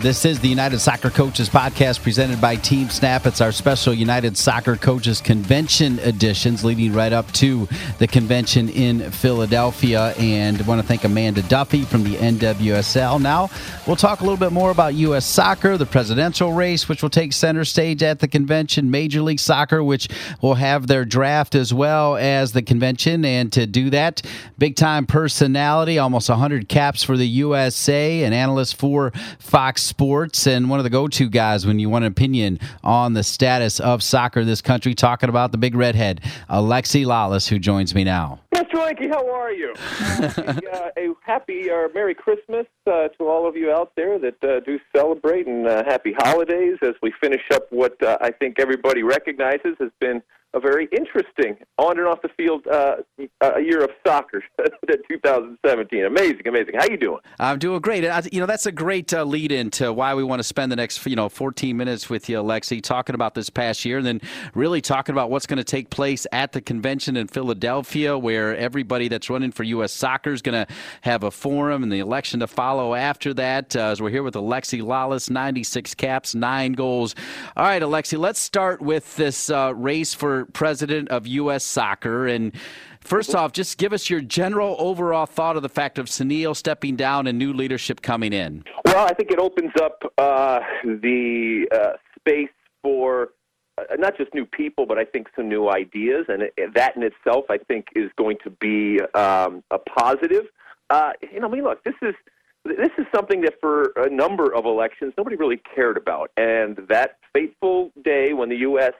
This 0.00 0.24
is 0.24 0.40
the 0.40 0.48
United 0.48 0.78
Soccer 0.78 1.10
Coaches 1.10 1.50
podcast 1.50 2.02
presented 2.02 2.40
by 2.40 2.56
Team 2.56 2.88
Snap. 2.88 3.26
It's 3.26 3.42
our 3.42 3.52
special 3.52 3.92
United 3.92 4.34
Soccer 4.34 4.76
Coaches 4.76 5.20
Convention 5.20 5.98
editions 5.98 6.64
leading 6.64 6.94
right 6.94 7.12
up 7.12 7.30
to 7.32 7.68
the 7.98 8.06
convention 8.06 8.70
in 8.70 9.10
Philadelphia. 9.10 10.14
And 10.16 10.58
I 10.58 10.64
want 10.64 10.80
to 10.80 10.86
thank 10.86 11.04
Amanda 11.04 11.42
Duffy 11.42 11.82
from 11.82 12.02
the 12.02 12.14
NWSL. 12.14 13.20
Now, 13.20 13.50
we'll 13.86 13.94
talk 13.94 14.20
a 14.20 14.24
little 14.24 14.38
bit 14.38 14.52
more 14.52 14.70
about 14.70 14.94
U.S. 14.94 15.26
soccer, 15.26 15.76
the 15.76 15.84
presidential 15.84 16.54
race, 16.54 16.88
which 16.88 17.02
will 17.02 17.10
take 17.10 17.34
center 17.34 17.66
stage 17.66 18.02
at 18.02 18.20
the 18.20 18.28
convention, 18.28 18.90
Major 18.90 19.20
League 19.20 19.38
Soccer, 19.38 19.84
which 19.84 20.08
will 20.40 20.54
have 20.54 20.86
their 20.86 21.04
draft 21.04 21.54
as 21.54 21.74
well 21.74 22.16
as 22.16 22.52
the 22.52 22.62
convention. 22.62 23.22
And 23.26 23.52
to 23.52 23.66
do 23.66 23.90
that, 23.90 24.22
big 24.56 24.76
time 24.76 25.04
personality, 25.04 25.98
almost 25.98 26.30
100 26.30 26.70
caps 26.70 27.02
for 27.02 27.18
the 27.18 27.28
USA, 27.28 28.22
an 28.22 28.32
analyst 28.32 28.76
for 28.76 29.12
Fox 29.38 29.89
Sports 29.90 30.46
and 30.46 30.70
one 30.70 30.78
of 30.78 30.84
the 30.84 30.90
go 30.90 31.08
to 31.08 31.28
guys 31.28 31.66
when 31.66 31.80
you 31.80 31.90
want 31.90 32.04
an 32.04 32.12
opinion 32.12 32.60
on 32.84 33.12
the 33.12 33.24
status 33.24 33.80
of 33.80 34.04
soccer 34.04 34.40
in 34.40 34.46
this 34.46 34.62
country, 34.62 34.94
talking 34.94 35.28
about 35.28 35.50
the 35.50 35.58
big 35.58 35.74
redhead, 35.74 36.20
Alexi 36.48 37.04
Lalas, 37.04 37.48
who 37.48 37.58
joins 37.58 37.92
me 37.92 38.04
now. 38.04 38.40
Mr. 38.54 38.74
Linky, 38.74 39.08
how 39.08 39.28
are 39.34 39.52
you? 39.52 39.74
uh, 40.72 40.90
a 40.96 41.08
happy 41.26 41.68
or 41.68 41.86
uh, 41.86 41.88
Merry 41.92 42.14
Christmas 42.14 42.66
uh, 42.86 43.08
to 43.08 43.26
all 43.26 43.48
of 43.48 43.56
you 43.56 43.72
out 43.72 43.90
there 43.96 44.16
that 44.20 44.44
uh, 44.44 44.60
do 44.60 44.78
celebrate, 44.94 45.48
and 45.48 45.66
uh, 45.66 45.82
happy 45.84 46.14
holidays 46.16 46.78
as 46.82 46.94
we 47.02 47.12
finish 47.20 47.42
up 47.52 47.64
what 47.70 48.00
uh, 48.02 48.16
I 48.20 48.30
think 48.30 48.60
everybody 48.60 49.02
recognizes 49.02 49.76
has 49.80 49.90
been 49.98 50.22
a 50.54 50.60
very 50.60 50.88
interesting 50.92 51.56
on 51.78 51.98
and 51.98 52.08
off 52.08 52.20
the 52.22 52.28
field 52.36 52.66
uh, 52.66 52.96
a 53.40 53.60
year 53.60 53.84
of 53.84 53.90
soccer, 54.06 54.42
that 54.58 55.00
2017. 55.08 56.04
Amazing, 56.04 56.46
amazing. 56.46 56.74
How 56.76 56.86
you 56.86 56.96
doing? 56.96 57.20
I'm 57.38 57.58
doing 57.58 57.80
great. 57.80 58.02
You 58.32 58.40
know, 58.40 58.46
that's 58.46 58.66
a 58.66 58.72
great 58.72 59.12
uh, 59.14 59.24
lead 59.24 59.52
into 59.52 59.92
why 59.92 60.14
we 60.14 60.24
want 60.24 60.40
to 60.40 60.44
spend 60.44 60.72
the 60.72 60.76
next 60.76 61.04
you 61.06 61.16
know 61.16 61.28
14 61.28 61.76
minutes 61.76 62.10
with 62.10 62.28
you, 62.28 62.38
Alexi, 62.38 62.82
talking 62.82 63.14
about 63.14 63.34
this 63.34 63.48
past 63.48 63.84
year, 63.84 63.98
and 63.98 64.06
then 64.06 64.20
really 64.54 64.80
talking 64.80 65.12
about 65.12 65.30
what's 65.30 65.46
going 65.46 65.58
to 65.58 65.64
take 65.64 65.90
place 65.90 66.26
at 66.32 66.52
the 66.52 66.60
convention 66.60 67.16
in 67.16 67.28
Philadelphia, 67.28 68.18
where 68.18 68.56
everybody 68.56 69.08
that's 69.08 69.30
running 69.30 69.52
for 69.52 69.62
U.S. 69.62 69.92
Soccer 69.92 70.32
is 70.32 70.42
going 70.42 70.66
to 70.66 70.72
have 71.02 71.22
a 71.22 71.30
forum, 71.30 71.82
and 71.82 71.92
the 71.92 72.00
election 72.00 72.40
to 72.40 72.46
follow 72.46 72.94
after 72.94 73.32
that. 73.34 73.76
Uh, 73.76 73.90
as 73.90 74.00
we're 74.00 74.10
here 74.10 74.22
with 74.22 74.34
Alexi 74.34 74.82
Lalas, 74.82 75.30
96 75.30 75.94
caps, 75.94 76.34
nine 76.34 76.72
goals. 76.72 77.14
All 77.56 77.64
right, 77.64 77.82
Alexi, 77.82 78.18
let's 78.18 78.40
start 78.40 78.80
with 78.80 79.16
this 79.16 79.50
uh, 79.50 79.74
race 79.74 80.12
for 80.14 80.39
president 80.46 81.08
of 81.08 81.26
U.S. 81.26 81.64
Soccer. 81.64 82.26
And 82.26 82.52
first 83.00 83.34
off, 83.34 83.52
just 83.52 83.78
give 83.78 83.92
us 83.92 84.10
your 84.10 84.20
general 84.20 84.76
overall 84.78 85.26
thought 85.26 85.56
of 85.56 85.62
the 85.62 85.68
fact 85.68 85.98
of 85.98 86.06
Sunil 86.06 86.56
stepping 86.56 86.96
down 86.96 87.26
and 87.26 87.38
new 87.38 87.52
leadership 87.52 88.02
coming 88.02 88.32
in. 88.32 88.64
Well, 88.84 89.06
I 89.06 89.14
think 89.14 89.30
it 89.30 89.38
opens 89.38 89.72
up 89.80 90.02
uh, 90.18 90.60
the 90.84 91.66
uh, 91.72 91.92
space 92.18 92.50
for 92.82 93.30
uh, 93.78 93.96
not 93.98 94.16
just 94.16 94.34
new 94.34 94.46
people, 94.46 94.86
but 94.86 94.98
I 94.98 95.04
think 95.04 95.28
some 95.36 95.48
new 95.48 95.68
ideas, 95.70 96.26
and 96.28 96.42
that 96.74 96.96
in 96.96 97.02
itself, 97.02 97.46
I 97.48 97.58
think, 97.58 97.86
is 97.94 98.10
going 98.16 98.36
to 98.44 98.50
be 98.50 99.00
um, 99.14 99.62
a 99.70 99.78
positive. 99.78 100.44
Uh, 100.90 101.12
you 101.32 101.40
know, 101.40 101.48
I 101.48 101.50
mean, 101.50 101.64
look, 101.64 101.84
this 101.84 101.94
is 102.02 102.14
this 102.64 102.90
is 102.98 103.06
something 103.14 103.40
that 103.42 103.54
for 103.60 103.92
a 103.96 104.10
number 104.10 104.54
of 104.54 104.66
elections 104.66 105.14
nobody 105.16 105.36
really 105.36 105.60
cared 105.74 105.96
about, 105.96 106.30
and 106.36 106.78
that 106.88 107.16
fateful 107.32 107.90
day 108.04 108.32
when 108.32 108.48
the 108.48 108.56
U.S 108.56 108.92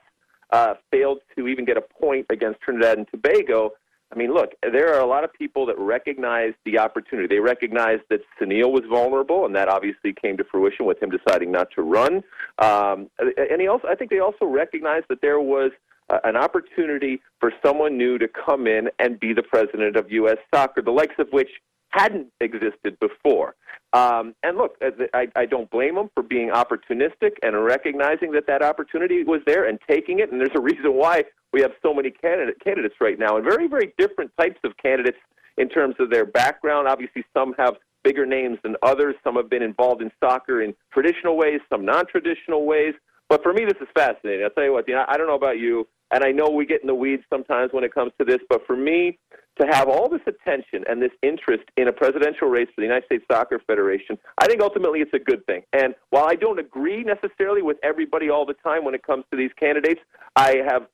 uh, 0.53 0.75
failed 0.91 1.21
to 1.37 1.49
even 1.49 1.65
get 1.65 1.77
a 1.77 1.81
point 1.81 2.27
against 2.31 2.61
Trinidad 2.61 2.99
and 2.99 3.09
Tobago. 3.09 3.73
I 4.13 4.17
mean, 4.17 4.35
look, 4.35 4.55
there 4.63 4.93
are 4.93 5.01
a 5.01 5.07
lot 5.07 5.23
of 5.23 5.33
people 5.33 5.67
that 5.67 5.79
recognize 5.79 6.53
the 6.65 6.79
opportunity. 6.79 7.29
They 7.29 7.39
recognize 7.39 8.01
that 8.09 8.21
Sunil 8.41 8.73
was 8.73 8.83
vulnerable, 8.91 9.47
and 9.47 9.55
that 9.55 9.69
obviously 9.69 10.13
came 10.13 10.37
to 10.39 10.45
fruition 10.45 10.85
with 10.85 11.01
him 11.01 11.11
deciding 11.11 11.53
not 11.53 11.69
to 11.77 11.83
run. 11.83 12.25
Um, 12.59 13.09
and 13.21 13.61
he 13.61 13.69
also, 13.69 13.87
I 13.87 13.95
think, 13.95 14.11
they 14.11 14.19
also 14.19 14.47
recognized 14.47 15.07
that 15.11 15.21
there 15.21 15.39
was 15.39 15.71
uh, 16.11 16.19
an 16.25 16.37
opportunity 16.37 17.23
for 17.39 17.53
someone 17.65 17.97
new 17.97 18.19
to 18.19 18.27
come 18.27 18.67
in 18.67 18.89
and 18.99 19.21
be 19.21 19.33
the 19.33 19.45
president 19.45 19.95
of 19.95 20.11
U.S. 20.11 20.39
Soccer, 20.53 20.83
the 20.83 20.91
likes 20.91 21.15
of 21.19 21.29
which 21.31 21.51
hadn't 21.91 22.29
existed 22.41 22.99
before. 23.01 23.55
Um, 23.93 24.35
and 24.43 24.57
look, 24.57 24.77
uh, 24.85 24.91
I, 25.13 25.27
I 25.35 25.47
don't 25.47 25.71
blame 25.71 25.97
them 25.97 26.11
for 26.15 26.23
being 26.23 26.51
opportunistic 26.51 27.33
and 27.43 27.65
recognizing 27.65 28.33
that 28.33 28.47
that 28.47 28.63
opportunity 28.63 29.25
was 29.25 29.41
there 29.47 29.69
and 29.69 29.79
taking 29.89 30.21
it. 30.21 30.31
And 30.31 30.41
there's 30.41 30.55
a 30.55 30.61
reason 30.61 30.95
why 30.95 31.25
we 31.53 31.61
have 31.61 31.73
so 31.83 31.93
many 31.93 32.11
candidate, 32.11 32.57
candidates 32.63 32.95
right 33.01 33.19
now, 33.19 33.37
and 33.37 33.45
very, 33.45 33.67
very 33.67 33.93
different 33.99 34.31
types 34.39 34.61
of 34.65 34.73
candidates 34.77 35.19
in 35.59 35.69
terms 35.69 35.97
of 35.99 36.11
their 36.11 36.25
background. 36.25 36.87
Obviously, 36.87 37.25
some 37.37 37.55
have 37.59 37.77
bigger 38.05 38.25
names 38.25 38.59
than 38.63 38.77
others. 38.83 39.15
Some 39.25 39.37
have 39.37 39.51
been 39.51 39.63
involved 39.63 40.01
in 40.01 40.11
soccer 40.21 40.63
in 40.63 40.75
traditional 40.93 41.37
ways, 41.37 41.61
some 41.69 41.85
non-traditional 41.85 42.67
ways. 42.67 42.95
But 43.29 43.43
for 43.43 43.53
me, 43.53 43.65
this 43.65 43.81
is 43.81 43.89
fascinating. 43.95 44.45
I'll 44.45 44.51
tell 44.51 44.65
you 44.65 44.73
what, 44.73 44.89
know, 44.89 45.05
I 45.07 45.17
don't 45.17 45.27
know 45.27 45.37
about 45.37 45.59
you, 45.59 45.87
and 46.13 46.25
I 46.25 46.31
know 46.31 46.49
we 46.49 46.67
get 46.67 46.81
in 46.81 46.87
the 46.87 46.95
weeds 46.95 47.23
sometimes 47.31 47.73
when 47.73 47.85
it 47.85 47.95
comes 47.95 48.13
to 48.19 48.25
this, 48.25 48.39
but 48.49 48.67
for 48.67 48.77
me, 48.77 49.19
to 49.61 49.67
have 49.67 49.89
all 49.89 50.09
this 50.09 50.23
attention 50.27 50.85
and 50.89 51.03
this 51.03 51.11
interest 51.23 51.65
in 51.77 51.89
a 51.89 51.93
presidential 51.93 52.49
race 52.49 52.69
for 52.75 52.81
the 52.81 52.87
United 52.87 53.05
States 53.05 53.25
Soccer 53.31 53.61
Federation, 53.67 54.19
I 54.39 54.47
think 54.47 54.63
ultimately 54.63 55.01
it's 55.01 55.13
a 55.13 55.19
good 55.19 55.45
thing. 55.47 55.63
And 55.73 55.95
while 56.11 56.27
I 56.27 56.35
don't 56.35 56.59
agree 56.59 57.05
necessarily 57.05 57.63
with 57.63 57.77
everybody 57.83 58.31
all 58.31 58.47
the 58.47 58.55
time 58.55 58.85
when 58.85 58.95
it 58.95 59.03
comes 59.03 59.25
to 59.31 59.37
these 59.37 59.51
candidates, 59.59 60.01
I 60.37 60.63
have 60.67 60.87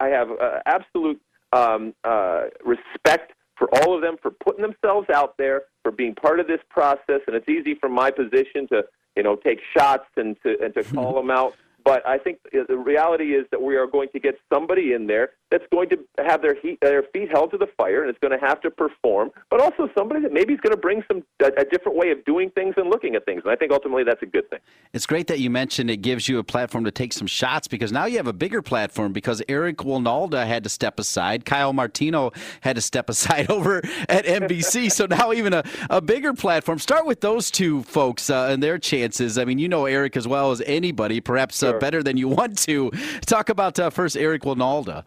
I 0.00 0.08
have 0.08 0.28
uh, 0.30 0.58
absolute 0.66 1.20
um, 1.52 1.94
uh, 2.04 2.44
respect 2.64 3.32
for 3.56 3.68
all 3.76 3.94
of 3.94 4.02
them 4.02 4.16
for 4.20 4.30
putting 4.30 4.62
themselves 4.62 5.08
out 5.12 5.36
there, 5.38 5.62
for 5.82 5.90
being 5.90 6.14
part 6.14 6.40
of 6.40 6.46
this 6.46 6.60
process. 6.68 7.20
And 7.26 7.34
it's 7.34 7.48
easy 7.48 7.74
from 7.74 7.92
my 7.92 8.10
position 8.10 8.68
to 8.68 8.84
you 9.16 9.22
know 9.22 9.36
take 9.36 9.60
shots 9.76 10.08
and 10.16 10.36
to 10.42 10.56
and 10.62 10.74
to 10.74 10.84
call 10.94 11.14
them 11.14 11.30
out. 11.30 11.54
But 11.84 12.06
I 12.06 12.18
think 12.18 12.38
the 12.52 12.76
reality 12.76 13.34
is 13.34 13.46
that 13.50 13.60
we 13.60 13.76
are 13.76 13.86
going 13.86 14.08
to 14.12 14.20
get 14.20 14.34
somebody 14.52 14.92
in 14.92 15.06
there 15.06 15.30
that's 15.52 15.64
going 15.70 15.88
to 15.90 15.98
have 16.24 16.40
their, 16.40 16.54
heat, 16.54 16.78
their 16.80 17.02
feet 17.12 17.30
held 17.30 17.50
to 17.50 17.58
the 17.58 17.66
fire 17.76 18.02
and 18.02 18.10
is 18.10 18.16
going 18.22 18.38
to 18.38 18.44
have 18.44 18.60
to 18.62 18.70
perform, 18.70 19.30
but 19.50 19.60
also 19.60 19.88
somebody 19.96 20.22
that 20.22 20.32
maybe 20.32 20.54
is 20.54 20.60
going 20.60 20.74
to 20.74 20.80
bring 20.80 21.04
some 21.06 21.22
a, 21.42 21.60
a, 21.60 21.64
different 21.66 21.96
way 21.96 22.10
of 22.10 22.24
doing 22.24 22.50
things 22.50 22.74
and 22.78 22.88
looking 22.88 23.14
at 23.14 23.24
things. 23.26 23.42
And 23.44 23.52
I 23.52 23.56
think 23.56 23.70
ultimately 23.70 24.02
that's 24.02 24.22
a 24.22 24.26
good 24.26 24.48
thing. 24.48 24.60
It's 24.94 25.04
great 25.04 25.26
that 25.26 25.40
you 25.40 25.50
mentioned 25.50 25.90
it 25.90 25.98
gives 25.98 26.26
you 26.26 26.38
a 26.38 26.44
platform 26.44 26.84
to 26.84 26.90
take 26.90 27.12
some 27.12 27.26
shots 27.26 27.68
because 27.68 27.92
now 27.92 28.06
you 28.06 28.16
have 28.16 28.26
a 28.26 28.32
bigger 28.32 28.62
platform 28.62 29.12
because 29.12 29.42
Eric 29.46 29.78
Wynalda 29.78 30.46
had 30.46 30.64
to 30.64 30.70
step 30.70 30.98
aside, 30.98 31.44
Kyle 31.44 31.74
Martino 31.74 32.32
had 32.62 32.76
to 32.76 32.82
step 32.82 33.08
aside 33.10 33.50
over 33.50 33.78
at 34.08 34.24
NBC. 34.24 34.90
so 34.90 35.04
now 35.04 35.32
even 35.32 35.52
a, 35.52 35.62
a 35.90 36.00
bigger 36.00 36.32
platform. 36.32 36.78
Start 36.78 37.04
with 37.04 37.20
those 37.20 37.50
two 37.50 37.82
folks 37.82 38.30
uh, 38.30 38.48
and 38.50 38.62
their 38.62 38.78
chances. 38.78 39.36
I 39.36 39.44
mean, 39.44 39.58
you 39.58 39.68
know 39.68 39.84
Eric 39.84 40.16
as 40.16 40.26
well 40.26 40.50
as 40.50 40.62
anybody, 40.64 41.20
perhaps 41.20 41.62
uh, 41.62 41.71
better 41.78 42.02
than 42.02 42.16
you 42.16 42.28
want 42.28 42.58
to. 42.58 42.90
Talk 43.26 43.48
about 43.48 43.78
uh, 43.78 43.90
first 43.90 44.16
Eric 44.16 44.42
Wynalda. 44.42 45.04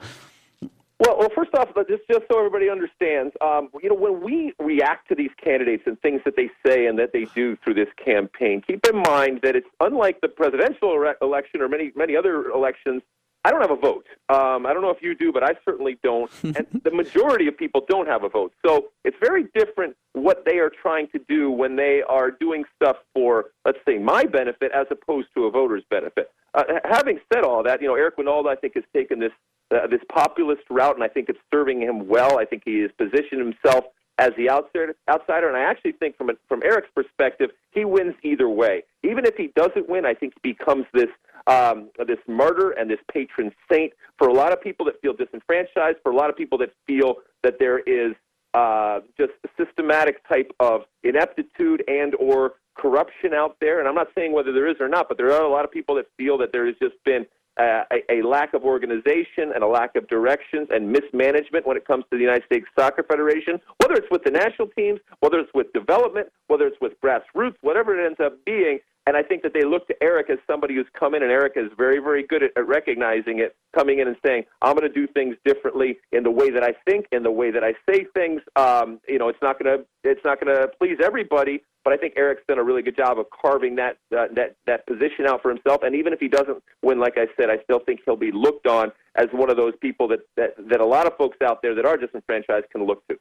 Well, 1.00 1.18
well, 1.20 1.30
first 1.36 1.54
off, 1.54 1.68
just 1.90 2.04
just 2.10 2.24
so 2.32 2.38
everybody 2.38 2.70
understands, 2.70 3.34
um, 3.42 3.70
you 3.84 3.90
know, 3.90 3.96
when 3.96 4.24
we 4.24 4.54
react 4.60 5.10
to 5.10 5.16
these 5.16 5.32
candidates 5.44 5.84
and 5.86 6.00
things 6.02 6.22
that 6.24 6.38
they 6.38 6.50
say 6.66 6.86
and 6.86 6.98
that 7.00 7.12
they 7.12 7.26
do 7.36 7.58
through 7.58 7.74
this 7.74 7.90
campaign, 8.04 8.62
keep 8.66 8.86
in 8.88 9.02
mind 9.02 9.42
that 9.44 9.58
it's 9.58 9.68
unlike 9.82 10.22
the 10.22 10.30
presidential 10.30 10.98
re- 10.98 11.16
election 11.22 11.62
or 11.62 11.68
many 11.68 11.92
many 11.96 12.16
other 12.16 12.50
elections. 12.50 13.02
I 13.44 13.52
don't 13.52 13.62
have 13.62 13.72
a 13.72 13.76
vote. 13.76 14.08
Um, 14.30 14.66
I 14.66 14.74
don't 14.74 14.82
know 14.82 14.90
if 14.90 15.04
you 15.04 15.14
do, 15.14 15.32
but 15.32 15.44
I 15.44 15.52
certainly 15.66 16.00
don't. 16.02 16.32
and 16.44 16.66
the 16.84 16.90
majority 16.90 17.48
of 17.48 17.56
people 17.56 17.86
don't 17.88 18.08
have 18.08 18.24
a 18.24 18.30
vote. 18.30 18.54
So 18.66 18.88
it's 19.04 19.18
very 19.22 19.46
different 19.54 19.96
what 20.14 20.46
they 20.46 20.58
are 20.58 20.72
trying 20.82 21.10
to 21.10 21.20
do 21.30 21.52
when 21.52 21.76
they 21.76 22.02
are 22.10 22.32
doing 22.32 22.64
stuff 22.76 22.96
for, 23.14 23.52
let's 23.64 23.78
say, 23.88 24.00
my 24.00 24.24
benefit 24.24 24.72
as 24.74 24.88
opposed 24.90 25.28
to 25.36 25.46
a 25.46 25.52
voter's 25.52 25.84
benefit. 25.92 26.32
Uh, 26.56 26.64
having 26.86 27.20
said 27.32 27.44
all 27.44 27.62
that, 27.64 27.82
you 27.82 27.88
know, 27.88 27.96
Eric 27.96 28.18
Wynalda, 28.18 28.48
I 28.48 28.56
think, 28.56 28.76
has 28.76 28.84
taken 28.94 29.20
this 29.20 29.34
uh, 29.72 29.88
this 29.88 30.02
populist 30.10 30.62
route, 30.70 30.96
and 30.96 31.04
I 31.04 31.08
think 31.08 31.28
it's 31.28 31.40
serving 31.54 31.82
him 31.82 32.08
well. 32.08 32.40
I 32.40 32.46
think 32.46 32.64
he 32.66 32.80
has 32.82 32.92
positioned 32.98 33.42
himself 33.42 33.86
as 34.18 34.30
the 34.38 34.50
outsider, 34.50 34.96
outsider, 35.10 35.48
and 35.50 35.58
I 35.58 35.62
actually 35.62 35.94
think 35.94 36.16
from 36.18 36.30
a, 36.30 36.34
from 36.48 36.64
Eric's 36.64 36.88
perspective, 36.96 37.50
he 37.72 37.84
wins 37.84 38.16
either 38.24 38.48
way. 38.48 38.84
Even 39.04 39.26
if 39.26 39.36
he 39.36 39.52
doesn't 39.56 39.90
win, 39.90 40.06
I 40.06 40.14
think 40.14 40.34
he 40.42 40.54
becomes 40.54 40.86
this 40.94 41.10
um, 41.48 41.90
this 42.08 42.20
martyr 42.28 42.72
and 42.72 42.90
this 42.90 43.00
patron 43.12 43.52
saint 43.72 43.94
for 44.18 44.30
a 44.30 44.34
lot 44.34 44.52
of 44.52 44.62
people 44.62 44.86
that 44.86 45.00
feel 45.02 45.14
disenfranchised, 45.14 45.98
for 46.02 46.12
a 46.12 46.16
lot 46.16 46.30
of 46.30 46.38
people 46.38 46.58
that 46.60 46.72
feel 46.88 47.18
that 47.44 47.60
there 47.60 47.80
is 47.80 48.14
uh, 48.54 49.02
just 49.18 49.34
a 49.44 49.50
systematic 49.58 50.28
type 50.28 50.52
of 50.60 50.82
ineptitude 51.04 51.84
and 51.88 52.16
or 52.16 52.54
corruption 52.76 53.34
out 53.34 53.58
there. 53.60 53.80
And 53.80 53.88
I'm 53.88 53.96
not 53.96 54.08
saying 54.16 54.34
whether 54.34 54.52
there 54.52 54.68
is 54.68 54.76
or 54.80 54.88
not, 54.88 55.08
but 55.08 55.18
there 55.18 55.32
are 55.32 55.44
a 55.44 55.50
lot 55.50 55.66
of 55.66 55.72
people 55.72 55.96
that 55.96 56.06
feel 56.18 56.38
that 56.40 56.52
there 56.52 56.66
has 56.66 56.76
just 56.82 56.96
been 57.04 57.26
uh, 57.58 57.84
a, 57.92 58.20
a, 58.20 58.22
lack 58.22 58.54
of 58.54 58.64
organization 58.64 59.52
and 59.54 59.64
a 59.64 59.68
lack 59.68 59.96
of 59.96 60.08
directions 60.10 60.68
and 60.72 60.92
mismanagement 60.92 61.66
when 61.66 61.78
it 61.78 61.88
comes 61.88 62.04
to 62.12 62.18
the 62.18 62.22
United 62.22 62.44
States 62.46 62.66
Soccer 62.78 63.04
Federation, 63.04 63.60
whether 63.78 63.96
it's 63.96 64.08
with 64.12 64.24
the 64.24 64.32
national 64.32 64.68
teams, 64.70 65.00
whether 65.22 65.40
it's 65.40 65.52
with 65.54 65.72
development, 65.72 66.28
whether 66.48 66.68
it's 66.68 66.76
with 66.82 67.00
grassroots, 67.02 67.56
whatever 67.62 67.98
it 67.98 68.06
ends 68.06 68.20
up 68.20 68.34
being. 68.46 68.80
And 69.08 69.16
I 69.16 69.22
think 69.22 69.44
that 69.44 69.54
they 69.54 69.64
look 69.64 69.88
to 69.88 69.96
Eric 70.02 70.32
as 70.32 70.40
somebody 70.50 70.74
who's 70.74 70.88
come 70.98 71.14
in, 71.14 71.22
and 71.22 71.32
Eric 71.32 71.54
is 71.56 71.70
very, 71.78 72.00
very 72.00 72.26
good 72.26 72.42
at, 72.42 72.52
at 72.58 72.68
recognizing 72.68 73.40
it, 73.40 73.56
coming 73.76 74.00
in 74.00 74.08
and 74.08 74.18
saying, 74.26 74.46
"I'm 74.64 74.76
going 74.76 74.92
to 74.92 74.94
do 74.94 75.06
things 75.14 75.36
differently 75.46 75.98
in 76.12 76.24
the 76.24 76.32
way 76.32 76.50
that 76.50 76.64
I 76.64 76.74
think, 76.90 77.06
in 77.12 77.22
the 77.22 77.32
way 77.32 77.52
that 77.52 77.64
I 77.64 77.74
say 77.88 78.06
things." 78.16 78.42
Um, 78.56 79.00
you 79.08 79.20
know, 79.20 79.30
it's 79.30 79.42
not 79.44 79.62
going 79.62 79.78
to 79.78 79.86
it's 80.04 80.26
not 80.26 80.40
going 80.44 80.56
to 80.56 80.68
please 80.80 80.98
everybody, 81.04 81.64
but 81.84 81.94
I 81.94 81.98
think 81.98 82.16
Eric's 82.18 82.42
done 82.48 82.58
a 82.58 82.64
really 82.64 82.82
good 82.82 82.98
job 82.98 83.20
of 83.20 83.28
carving 83.30 83.76
that 83.76 83.98
uh, 84.12 84.26
that 84.34 84.56
that 84.66 84.88
position 84.88 85.28
out 85.28 85.44
for 85.44 85.50
himself. 85.50 85.84
And 85.84 85.96
even 85.96 86.12
if 86.12 86.20
he 86.20 86.28
doesn't 86.28 86.64
win, 86.82 87.00
like 87.00 87.14
I 87.18 87.28
said, 87.40 87.52
I 87.52 87.62
still 87.64 87.80
think 87.86 88.02
he'll 88.06 88.16
be 88.16 88.32
looked 88.32 88.66
on 88.66 88.92
as 89.16 89.28
one 89.32 89.52
of 89.52 89.56
those 89.56 89.74
people 89.82 90.08
that 90.08 90.20
that, 90.36 90.56
that 90.70 90.82
a 90.82 90.86
lot 90.86 91.06
of 91.06 91.16
folks 91.16 91.38
out 91.44 91.62
there 91.62 91.76
that 91.76 91.86
are 91.86 91.96
disenfranchised 91.96 92.66
can 92.72 92.86
look 92.86 93.08
to. 93.08 93.18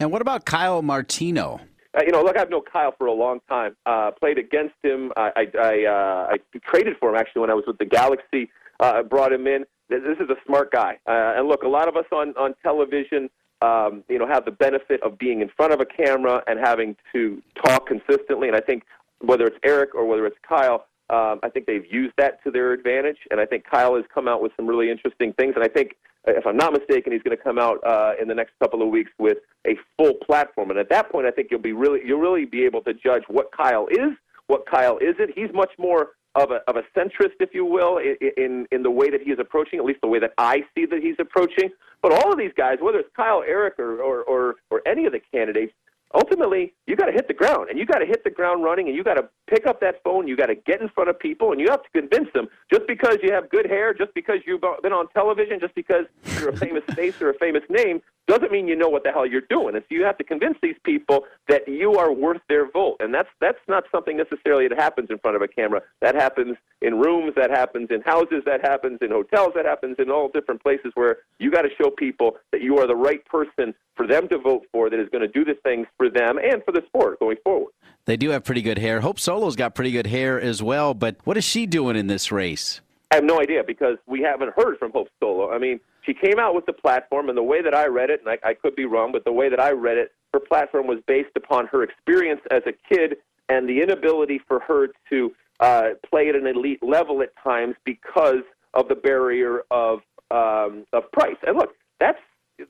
And 0.00 0.10
what 0.10 0.22
about 0.22 0.46
Kyle 0.46 0.80
Martino? 0.80 1.60
Uh, 1.96 2.02
you 2.04 2.12
know, 2.12 2.22
look, 2.22 2.36
I've 2.36 2.50
known 2.50 2.62
Kyle 2.70 2.94
for 2.96 3.06
a 3.06 3.12
long 3.12 3.40
time. 3.48 3.76
Uh, 3.86 4.10
played 4.10 4.38
against 4.38 4.74
him. 4.82 5.12
I 5.16 5.30
I, 5.36 5.58
I, 5.58 5.84
uh, 5.84 6.34
I 6.34 6.58
traded 6.70 6.96
for 6.98 7.10
him 7.10 7.16
actually 7.16 7.40
when 7.40 7.50
I 7.50 7.54
was 7.54 7.64
with 7.66 7.78
the 7.78 7.86
Galaxy. 7.86 8.50
Uh, 8.80 9.02
brought 9.02 9.32
him 9.32 9.46
in. 9.46 9.64
This 9.88 10.02
is 10.20 10.28
a 10.28 10.36
smart 10.46 10.70
guy. 10.70 10.98
Uh, 11.06 11.34
and 11.36 11.48
look, 11.48 11.62
a 11.62 11.68
lot 11.68 11.88
of 11.88 11.96
us 11.96 12.04
on 12.12 12.34
on 12.36 12.54
television, 12.62 13.30
um, 13.62 14.04
you 14.08 14.18
know, 14.18 14.26
have 14.26 14.44
the 14.44 14.50
benefit 14.50 15.02
of 15.02 15.18
being 15.18 15.40
in 15.40 15.48
front 15.56 15.72
of 15.72 15.80
a 15.80 15.86
camera 15.86 16.42
and 16.46 16.60
having 16.60 16.94
to 17.12 17.42
talk 17.64 17.86
consistently. 17.86 18.48
And 18.48 18.56
I 18.56 18.60
think 18.60 18.84
whether 19.20 19.46
it's 19.46 19.56
Eric 19.64 19.94
or 19.94 20.06
whether 20.06 20.26
it's 20.26 20.36
Kyle, 20.46 20.86
um, 21.10 21.40
I 21.42 21.48
think 21.48 21.66
they've 21.66 21.90
used 21.90 22.14
that 22.18 22.42
to 22.44 22.50
their 22.50 22.72
advantage. 22.72 23.18
And 23.30 23.40
I 23.40 23.46
think 23.46 23.64
Kyle 23.64 23.96
has 23.96 24.04
come 24.14 24.28
out 24.28 24.42
with 24.42 24.52
some 24.56 24.66
really 24.66 24.90
interesting 24.90 25.32
things. 25.32 25.54
And 25.56 25.64
I 25.64 25.68
think 25.68 25.96
if 26.36 26.46
I'm 26.46 26.56
not 26.56 26.72
mistaken, 26.72 27.12
he's 27.12 27.22
going 27.22 27.36
to 27.36 27.42
come 27.42 27.58
out 27.58 27.78
uh, 27.86 28.12
in 28.20 28.28
the 28.28 28.34
next 28.34 28.52
couple 28.60 28.82
of 28.82 28.88
weeks 28.88 29.10
with 29.18 29.38
a 29.66 29.76
full 29.96 30.14
platform. 30.14 30.70
And 30.70 30.78
at 30.78 30.88
that 30.90 31.10
point, 31.10 31.26
I 31.26 31.30
think 31.30 31.48
you'll 31.50 31.60
be 31.60 31.72
really 31.72 32.00
you'll 32.04 32.20
really 32.20 32.44
be 32.44 32.64
able 32.64 32.82
to 32.82 32.94
judge 32.94 33.22
what 33.28 33.50
Kyle 33.56 33.86
is, 33.90 34.12
what 34.46 34.64
Kyle 34.70 34.98
isn't. 34.98 35.30
He's 35.34 35.52
much 35.52 35.70
more 35.78 36.10
of 36.34 36.50
a 36.50 36.60
of 36.68 36.76
a 36.76 36.82
centrist, 36.96 37.34
if 37.40 37.50
you 37.52 37.64
will, 37.64 37.98
in, 37.98 38.16
in 38.36 38.66
in 38.72 38.82
the 38.82 38.90
way 38.90 39.10
that 39.10 39.22
he 39.22 39.30
is 39.30 39.38
approaching, 39.38 39.78
at 39.78 39.84
least 39.84 40.00
the 40.02 40.08
way 40.08 40.18
that 40.18 40.32
I 40.38 40.64
see 40.74 40.86
that 40.86 41.00
he's 41.00 41.16
approaching. 41.18 41.70
But 42.02 42.12
all 42.12 42.32
of 42.32 42.38
these 42.38 42.52
guys, 42.56 42.78
whether 42.80 42.98
it's 42.98 43.10
Kyle, 43.16 43.42
Eric, 43.46 43.78
or 43.78 44.00
or 44.00 44.22
or, 44.22 44.56
or 44.70 44.82
any 44.86 45.06
of 45.06 45.12
the 45.12 45.20
candidates, 45.32 45.72
ultimately 46.14 46.74
you 46.86 46.96
got 46.96 47.06
to 47.06 47.12
hit 47.12 47.28
the 47.28 47.34
ground 47.34 47.68
and 47.70 47.78
you 47.78 47.84
got 47.84 47.98
to 47.98 48.06
hit 48.06 48.24
the 48.24 48.30
ground 48.30 48.64
running 48.64 48.88
and 48.88 48.96
you 48.96 49.04
got 49.04 49.14
to 49.14 49.28
pick 49.48 49.66
up 49.66 49.80
that 49.80 50.02
phone 50.02 50.26
you 50.26 50.36
got 50.36 50.46
to 50.46 50.54
get 50.54 50.80
in 50.80 50.88
front 50.88 51.10
of 51.10 51.18
people 51.18 51.52
and 51.52 51.60
you 51.60 51.68
have 51.68 51.82
to 51.82 51.90
convince 51.90 52.28
them. 52.34 52.48
Just 52.72 52.86
because 52.86 53.18
you 53.22 53.32
have 53.32 53.48
good 53.50 53.66
hair 53.66 53.92
just 53.92 54.14
because 54.14 54.38
you've 54.46 54.62
been 54.82 54.92
on 54.92 55.08
television 55.08 55.60
just 55.60 55.74
because 55.74 56.06
you're 56.38 56.50
a 56.50 56.56
famous 56.56 56.84
face 56.94 57.20
or 57.20 57.30
a 57.30 57.38
famous 57.38 57.62
name 57.68 58.00
doesn't 58.28 58.52
mean 58.52 58.68
you 58.68 58.76
know 58.76 58.88
what 58.88 59.02
the 59.02 59.10
hell 59.10 59.26
you're 59.26 59.40
doing 59.48 59.74
and 59.74 59.82
so 59.88 59.94
you 59.94 60.04
have 60.04 60.18
to 60.18 60.24
convince 60.24 60.56
these 60.62 60.76
people 60.84 61.24
that 61.48 61.66
you 61.66 61.94
are 61.94 62.12
worth 62.12 62.40
their 62.48 62.70
vote 62.70 62.96
and 63.00 63.12
that's 63.12 63.28
that's 63.40 63.58
not 63.66 63.84
something 63.90 64.16
necessarily 64.16 64.68
that 64.68 64.78
happens 64.78 65.08
in 65.10 65.18
front 65.18 65.36
of 65.36 65.42
a 65.42 65.48
camera 65.48 65.80
that 66.00 66.14
happens 66.14 66.56
in 66.82 66.98
rooms 66.98 67.32
that 67.36 67.50
happens 67.50 67.88
in 67.90 68.00
houses 68.02 68.42
that 68.44 68.60
happens 68.60 68.98
in 69.00 69.10
hotels 69.10 69.52
that 69.54 69.64
happens 69.64 69.96
in 69.98 70.10
all 70.10 70.28
different 70.28 70.62
places 70.62 70.92
where 70.94 71.18
you 71.38 71.50
got 71.50 71.62
to 71.62 71.70
show 71.80 71.90
people 71.90 72.36
that 72.52 72.62
you 72.62 72.78
are 72.78 72.86
the 72.86 72.94
right 72.94 73.24
person 73.26 73.74
for 73.96 74.06
them 74.06 74.28
to 74.28 74.38
vote 74.38 74.64
for 74.72 74.88
that 74.88 75.00
is 75.00 75.08
going 75.10 75.22
to 75.22 75.28
do 75.28 75.44
the 75.44 75.54
things 75.64 75.86
for 75.96 76.08
them 76.08 76.38
and 76.38 76.62
for 76.64 76.72
the 76.72 76.82
sport 76.86 77.18
going 77.18 77.36
forward. 77.42 77.72
They 78.04 78.16
do 78.16 78.30
have 78.30 78.44
pretty 78.44 78.62
good 78.62 78.78
hair. 78.78 79.00
Hope 79.00 79.18
Solo's 79.18 79.56
got 79.56 79.74
pretty 79.74 79.90
good 79.90 80.06
hair 80.06 80.40
as 80.40 80.62
well, 80.62 80.94
but 80.94 81.16
what 81.24 81.36
is 81.36 81.44
she 81.44 81.66
doing 81.66 81.96
in 81.96 82.06
this 82.06 82.32
race? 82.32 82.80
I 83.10 83.16
have 83.16 83.24
no 83.24 83.40
idea 83.40 83.64
because 83.66 83.96
we 84.06 84.22
haven't 84.22 84.52
heard 84.54 84.78
from 84.78 84.92
Hope 84.92 85.08
Solo. 85.20 85.50
I 85.50 85.58
mean, 85.58 85.80
she 86.08 86.14
came 86.14 86.38
out 86.38 86.54
with 86.54 86.64
the 86.64 86.72
platform, 86.72 87.28
and 87.28 87.36
the 87.36 87.42
way 87.42 87.60
that 87.60 87.74
I 87.74 87.86
read 87.86 88.08
it, 88.08 88.20
and 88.24 88.30
I, 88.30 88.48
I 88.48 88.54
could 88.54 88.74
be 88.74 88.86
wrong, 88.86 89.12
but 89.12 89.24
the 89.24 89.32
way 89.32 89.50
that 89.50 89.60
I 89.60 89.72
read 89.72 89.98
it, 89.98 90.12
her 90.32 90.40
platform 90.40 90.86
was 90.86 90.98
based 91.06 91.36
upon 91.36 91.66
her 91.66 91.82
experience 91.82 92.40
as 92.50 92.62
a 92.66 92.72
kid 92.92 93.16
and 93.48 93.68
the 93.68 93.82
inability 93.82 94.40
for 94.46 94.60
her 94.60 94.88
to 95.10 95.32
uh, 95.60 95.88
play 96.08 96.28
at 96.28 96.34
an 96.34 96.46
elite 96.46 96.82
level 96.82 97.22
at 97.22 97.30
times 97.42 97.74
because 97.84 98.42
of 98.74 98.88
the 98.88 98.94
barrier 98.94 99.62
of 99.70 100.00
um, 100.30 100.84
of 100.92 101.10
price. 101.12 101.36
And 101.46 101.56
look, 101.56 101.70
that's 102.00 102.18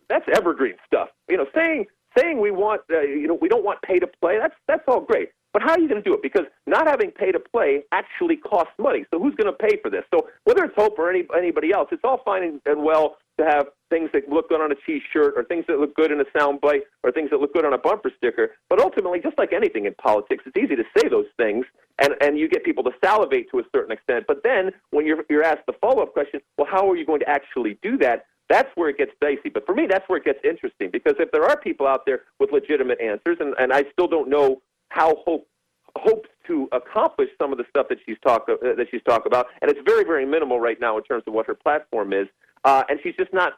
that's 0.08 0.24
evergreen 0.34 0.74
stuff. 0.86 1.08
You 1.28 1.36
know, 1.36 1.46
saying 1.54 1.86
saying 2.16 2.40
we 2.40 2.50
want 2.50 2.82
uh, 2.90 3.00
you 3.00 3.26
know 3.26 3.38
we 3.40 3.48
don't 3.48 3.64
want 3.64 3.82
pay 3.82 3.98
to 3.98 4.06
play. 4.20 4.38
That's 4.38 4.54
that's 4.66 4.84
all 4.88 5.00
great. 5.00 5.30
But 5.52 5.62
how 5.62 5.72
are 5.72 5.80
you 5.80 5.88
going 5.88 6.02
to 6.02 6.08
do 6.08 6.14
it? 6.14 6.22
Because 6.22 6.44
not 6.66 6.86
having 6.86 7.10
pay 7.10 7.32
to 7.32 7.40
play 7.40 7.82
actually 7.92 8.36
costs 8.36 8.74
money. 8.78 9.04
So 9.12 9.18
who's 9.18 9.34
going 9.34 9.50
to 9.50 9.58
pay 9.58 9.78
for 9.80 9.90
this? 9.90 10.04
So 10.12 10.28
whether 10.44 10.64
it's 10.64 10.74
Hope 10.76 10.98
or 10.98 11.10
any, 11.10 11.24
anybody 11.36 11.72
else, 11.72 11.88
it's 11.90 12.02
all 12.04 12.20
fine 12.24 12.60
and 12.66 12.84
well 12.84 13.16
to 13.38 13.44
have 13.46 13.66
things 13.88 14.10
that 14.12 14.28
look 14.28 14.48
good 14.48 14.60
on 14.60 14.72
a 14.72 14.74
T-shirt 14.86 15.34
or 15.36 15.44
things 15.44 15.64
that 15.68 15.78
look 15.78 15.94
good 15.94 16.12
in 16.12 16.20
a 16.20 16.24
soundbite 16.36 16.82
or 17.02 17.12
things 17.12 17.30
that 17.30 17.40
look 17.40 17.54
good 17.54 17.64
on 17.64 17.72
a 17.72 17.78
bumper 17.78 18.10
sticker. 18.16 18.50
But 18.68 18.80
ultimately, 18.80 19.20
just 19.20 19.38
like 19.38 19.52
anything 19.52 19.86
in 19.86 19.94
politics, 19.94 20.44
it's 20.44 20.56
easy 20.56 20.76
to 20.76 20.84
say 20.96 21.08
those 21.08 21.26
things 21.36 21.64
and, 22.00 22.14
and 22.20 22.38
you 22.38 22.48
get 22.48 22.64
people 22.64 22.84
to 22.84 22.90
salivate 23.02 23.50
to 23.50 23.60
a 23.60 23.62
certain 23.74 23.92
extent. 23.92 24.24
But 24.26 24.42
then 24.42 24.70
when 24.90 25.06
you're, 25.06 25.24
you're 25.30 25.44
asked 25.44 25.66
the 25.66 25.74
follow-up 25.80 26.12
question, 26.12 26.40
well, 26.58 26.68
how 26.70 26.88
are 26.90 26.96
you 26.96 27.06
going 27.06 27.20
to 27.20 27.28
actually 27.28 27.78
do 27.82 27.96
that? 27.98 28.26
That's 28.48 28.70
where 28.76 28.88
it 28.88 28.98
gets 28.98 29.12
dicey. 29.20 29.50
But 29.52 29.66
for 29.66 29.74
me, 29.74 29.86
that's 29.88 30.08
where 30.08 30.18
it 30.18 30.24
gets 30.24 30.40
interesting 30.42 30.90
because 30.90 31.14
if 31.18 31.30
there 31.32 31.44
are 31.44 31.58
people 31.58 31.86
out 31.86 32.06
there 32.06 32.22
with 32.40 32.50
legitimate 32.50 33.00
answers, 33.00 33.36
and, 33.40 33.54
and 33.58 33.72
I 33.72 33.84
still 33.92 34.08
don't 34.08 34.28
know 34.28 34.62
how 34.90 35.16
Hope 35.24 35.46
hopes 35.96 36.28
to 36.46 36.68
accomplish 36.72 37.28
some 37.40 37.50
of 37.50 37.58
the 37.58 37.64
stuff 37.68 37.86
that 37.88 37.98
she's 38.06 38.18
talk 38.24 38.48
uh, 38.48 38.56
that 38.62 38.86
she's 38.90 39.02
talked 39.02 39.26
about, 39.26 39.46
and 39.60 39.70
it's 39.70 39.80
very 39.86 40.04
very 40.04 40.24
minimal 40.24 40.60
right 40.60 40.80
now 40.80 40.96
in 40.96 41.02
terms 41.04 41.24
of 41.26 41.32
what 41.32 41.46
her 41.46 41.54
platform 41.54 42.12
is. 42.12 42.26
Uh, 42.64 42.82
and 42.88 42.98
she's 43.04 43.14
just 43.16 43.32
not, 43.32 43.52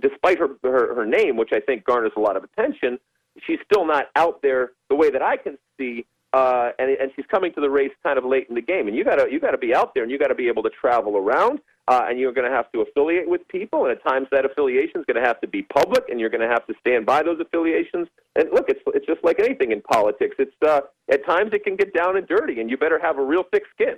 despite 0.00 0.38
her, 0.38 0.48
her 0.62 0.94
her 0.94 1.06
name, 1.06 1.36
which 1.36 1.50
I 1.52 1.60
think 1.60 1.84
garners 1.84 2.12
a 2.16 2.20
lot 2.20 2.36
of 2.36 2.44
attention, 2.44 2.98
she's 3.46 3.58
still 3.70 3.86
not 3.86 4.06
out 4.16 4.40
there 4.42 4.72
the 4.88 4.96
way 4.96 5.10
that 5.10 5.22
I 5.22 5.36
can 5.36 5.58
see 5.78 6.06
uh, 6.32 6.70
and, 6.78 6.90
and 6.90 7.10
she's 7.16 7.24
coming 7.30 7.52
to 7.54 7.60
the 7.60 7.70
race 7.70 7.92
kind 8.02 8.18
of 8.18 8.24
late 8.24 8.46
in 8.48 8.54
the 8.54 8.62
game. 8.62 8.86
And 8.86 8.96
you 8.96 9.04
got 9.04 9.16
to 9.16 9.30
you 9.30 9.40
got 9.40 9.52
to 9.52 9.58
be 9.58 9.74
out 9.74 9.94
there, 9.94 10.02
and 10.02 10.12
you 10.12 10.18
got 10.18 10.28
to 10.28 10.34
be 10.34 10.48
able 10.48 10.62
to 10.62 10.70
travel 10.70 11.16
around, 11.16 11.60
uh, 11.88 12.04
and 12.08 12.18
you're 12.20 12.32
going 12.32 12.48
to 12.48 12.54
have 12.54 12.70
to 12.72 12.82
affiliate 12.82 13.28
with 13.28 13.46
people. 13.48 13.86
And 13.86 13.92
at 13.92 14.04
times, 14.04 14.28
that 14.30 14.44
affiliation 14.44 15.00
is 15.00 15.06
going 15.06 15.20
to 15.20 15.26
have 15.26 15.40
to 15.40 15.48
be 15.48 15.62
public, 15.62 16.04
and 16.10 16.20
you're 16.20 16.28
going 16.28 16.46
to 16.46 16.48
have 16.48 16.66
to 16.66 16.74
stand 16.80 17.06
by 17.06 17.22
those 17.22 17.40
affiliations. 17.40 18.08
And 18.36 18.50
look, 18.52 18.66
it's 18.68 18.80
it's 18.88 19.06
just 19.06 19.24
like 19.24 19.40
anything 19.40 19.72
in 19.72 19.80
politics. 19.80 20.36
It's 20.38 20.54
uh, 20.66 20.82
at 21.10 21.24
times 21.24 21.50
it 21.54 21.64
can 21.64 21.76
get 21.76 21.94
down 21.94 22.16
and 22.18 22.28
dirty, 22.28 22.60
and 22.60 22.70
you 22.70 22.76
better 22.76 23.00
have 23.00 23.18
a 23.18 23.24
real 23.24 23.44
thick 23.50 23.62
skin. 23.74 23.96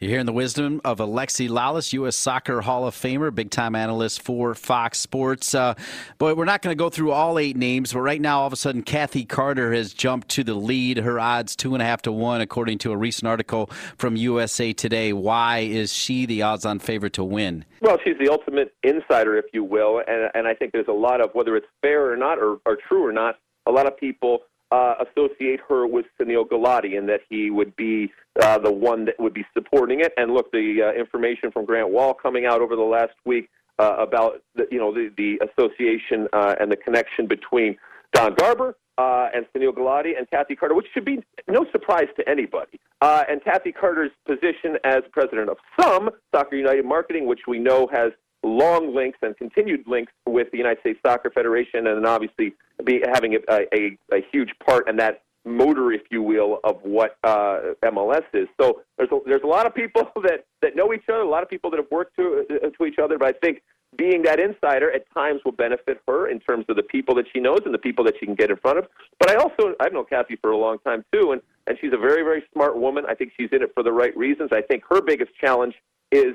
You're 0.00 0.12
hearing 0.12 0.24
the 0.24 0.32
wisdom 0.32 0.80
of 0.82 0.96
Alexi 0.96 1.50
Lalas, 1.50 1.92
U.S. 1.92 2.16
Soccer 2.16 2.62
Hall 2.62 2.86
of 2.86 2.94
Famer, 2.94 3.34
big 3.34 3.50
time 3.50 3.74
analyst 3.74 4.22
for 4.22 4.54
Fox 4.54 4.98
Sports. 4.98 5.54
Uh, 5.54 5.74
boy, 6.16 6.32
we're 6.32 6.46
not 6.46 6.62
going 6.62 6.74
to 6.74 6.78
go 6.78 6.88
through 6.88 7.10
all 7.10 7.38
eight 7.38 7.54
names, 7.54 7.92
but 7.92 8.00
right 8.00 8.18
now, 8.18 8.40
all 8.40 8.46
of 8.46 8.52
a 8.54 8.56
sudden, 8.56 8.82
Kathy 8.82 9.26
Carter 9.26 9.74
has 9.74 9.92
jumped 9.92 10.30
to 10.30 10.42
the 10.42 10.54
lead. 10.54 10.96
Her 10.96 11.20
odds 11.20 11.54
two 11.54 11.74
and 11.74 11.82
a 11.82 11.84
half 11.84 12.00
to 12.02 12.12
one, 12.12 12.40
according 12.40 12.78
to 12.78 12.92
a 12.92 12.96
recent 12.96 13.28
article 13.28 13.68
from 13.98 14.16
USA 14.16 14.72
Today. 14.72 15.12
Why 15.12 15.58
is 15.58 15.92
she 15.92 16.24
the 16.24 16.40
odds-on 16.40 16.78
favorite 16.78 17.12
to 17.12 17.24
win? 17.24 17.66
Well, 17.82 17.98
she's 18.02 18.16
the 18.18 18.30
ultimate 18.30 18.72
insider, 18.82 19.36
if 19.36 19.44
you 19.52 19.64
will, 19.64 19.98
and, 20.08 20.30
and 20.32 20.48
I 20.48 20.54
think 20.54 20.72
there's 20.72 20.88
a 20.88 20.92
lot 20.92 21.20
of 21.20 21.28
whether 21.34 21.56
it's 21.56 21.68
fair 21.82 22.10
or 22.10 22.16
not, 22.16 22.38
or, 22.38 22.56
or 22.64 22.78
true 22.88 23.06
or 23.06 23.12
not. 23.12 23.34
A 23.66 23.70
lot 23.70 23.86
of 23.86 23.98
people 23.98 24.38
uh, 24.70 24.94
associate 25.00 25.60
her 25.68 25.86
with 25.86 26.06
Sunil 26.20 26.48
Gulati 26.48 26.96
and 26.96 27.08
that 27.08 27.20
he 27.28 27.50
would 27.50 27.74
be 27.76 28.12
uh, 28.40 28.58
the 28.58 28.72
one 28.72 29.04
that 29.06 29.18
would 29.18 29.34
be 29.34 29.44
supporting 29.52 30.00
it. 30.00 30.12
And 30.16 30.32
look, 30.32 30.52
the 30.52 30.92
uh, 30.94 30.98
information 30.98 31.50
from 31.50 31.64
Grant 31.64 31.90
Wahl 31.90 32.14
coming 32.14 32.46
out 32.46 32.60
over 32.60 32.76
the 32.76 32.82
last 32.82 33.14
week 33.24 33.48
uh, 33.78 33.96
about 33.98 34.42
the, 34.54 34.66
you 34.70 34.78
know 34.78 34.92
the, 34.92 35.10
the 35.16 35.40
association 35.48 36.28
uh, 36.32 36.54
and 36.60 36.70
the 36.70 36.76
connection 36.76 37.26
between 37.26 37.76
Don 38.12 38.34
Garber 38.34 38.76
uh, 38.98 39.28
and 39.34 39.46
Sunil 39.54 39.72
Gulati 39.72 40.16
and 40.16 40.28
Kathy 40.30 40.54
Carter, 40.54 40.74
which 40.74 40.86
should 40.92 41.04
be 41.04 41.22
no 41.48 41.64
surprise 41.72 42.08
to 42.16 42.28
anybody. 42.28 42.78
Uh, 43.00 43.24
and 43.28 43.42
Kathy 43.42 43.72
Carter's 43.72 44.10
position 44.26 44.76
as 44.84 45.02
president 45.10 45.48
of 45.48 45.56
some 45.80 46.10
Soccer 46.34 46.56
United 46.56 46.84
Marketing, 46.84 47.26
which 47.26 47.40
we 47.48 47.58
know 47.58 47.88
has 47.92 48.12
long 48.42 48.94
links 48.94 49.18
and 49.22 49.36
continued 49.36 49.84
links 49.86 50.12
with 50.26 50.50
the 50.50 50.58
United 50.58 50.80
States 50.80 50.98
Soccer 51.04 51.30
Federation, 51.30 51.86
and 51.86 52.06
obviously 52.06 52.54
be 52.84 53.02
having 53.12 53.34
a, 53.34 53.38
a, 53.74 53.96
a 54.12 54.24
huge 54.32 54.50
part 54.64 54.88
in 54.88 54.96
that 54.96 55.22
motor, 55.44 55.92
if 55.92 56.02
you 56.10 56.22
will, 56.22 56.60
of 56.64 56.76
what 56.82 57.16
uh, 57.24 57.60
MLS 57.84 58.24
is. 58.34 58.48
So 58.60 58.82
there's 58.98 59.10
a, 59.10 59.18
there's 59.26 59.42
a 59.42 59.46
lot 59.46 59.66
of 59.66 59.74
people 59.74 60.10
that, 60.22 60.44
that 60.62 60.76
know 60.76 60.92
each 60.92 61.04
other, 61.08 61.20
a 61.20 61.28
lot 61.28 61.42
of 61.42 61.48
people 61.48 61.70
that 61.70 61.78
have 61.78 61.90
worked 61.90 62.16
to, 62.16 62.44
uh, 62.50 62.68
to 62.70 62.84
each 62.84 62.98
other, 62.98 63.18
but 63.18 63.28
I 63.28 63.38
think 63.38 63.62
being 63.96 64.22
that 64.22 64.38
insider 64.38 64.92
at 64.92 65.02
times 65.12 65.40
will 65.44 65.52
benefit 65.52 66.00
her 66.06 66.28
in 66.28 66.38
terms 66.40 66.64
of 66.68 66.76
the 66.76 66.82
people 66.82 67.14
that 67.16 67.26
she 67.32 67.40
knows 67.40 67.60
and 67.64 67.74
the 67.74 67.78
people 67.78 68.04
that 68.04 68.14
she 68.20 68.26
can 68.26 68.34
get 68.34 68.50
in 68.50 68.56
front 68.56 68.78
of. 68.78 68.86
But 69.18 69.30
I 69.30 69.34
also 69.36 69.74
I've 69.80 69.92
known 69.92 70.04
Kathy 70.04 70.36
for 70.36 70.50
a 70.52 70.56
long 70.56 70.78
time 70.80 71.04
too, 71.12 71.32
and 71.32 71.42
and 71.66 71.76
she's 71.80 71.92
a 71.92 71.98
very 71.98 72.22
very 72.22 72.44
smart 72.52 72.78
woman. 72.78 73.04
I 73.08 73.14
think 73.14 73.32
she's 73.36 73.48
in 73.52 73.62
it 73.62 73.72
for 73.74 73.82
the 73.82 73.92
right 73.92 74.16
reasons. 74.16 74.50
I 74.52 74.62
think 74.62 74.84
her 74.88 75.00
biggest 75.00 75.32
challenge 75.40 75.74
is 76.12 76.34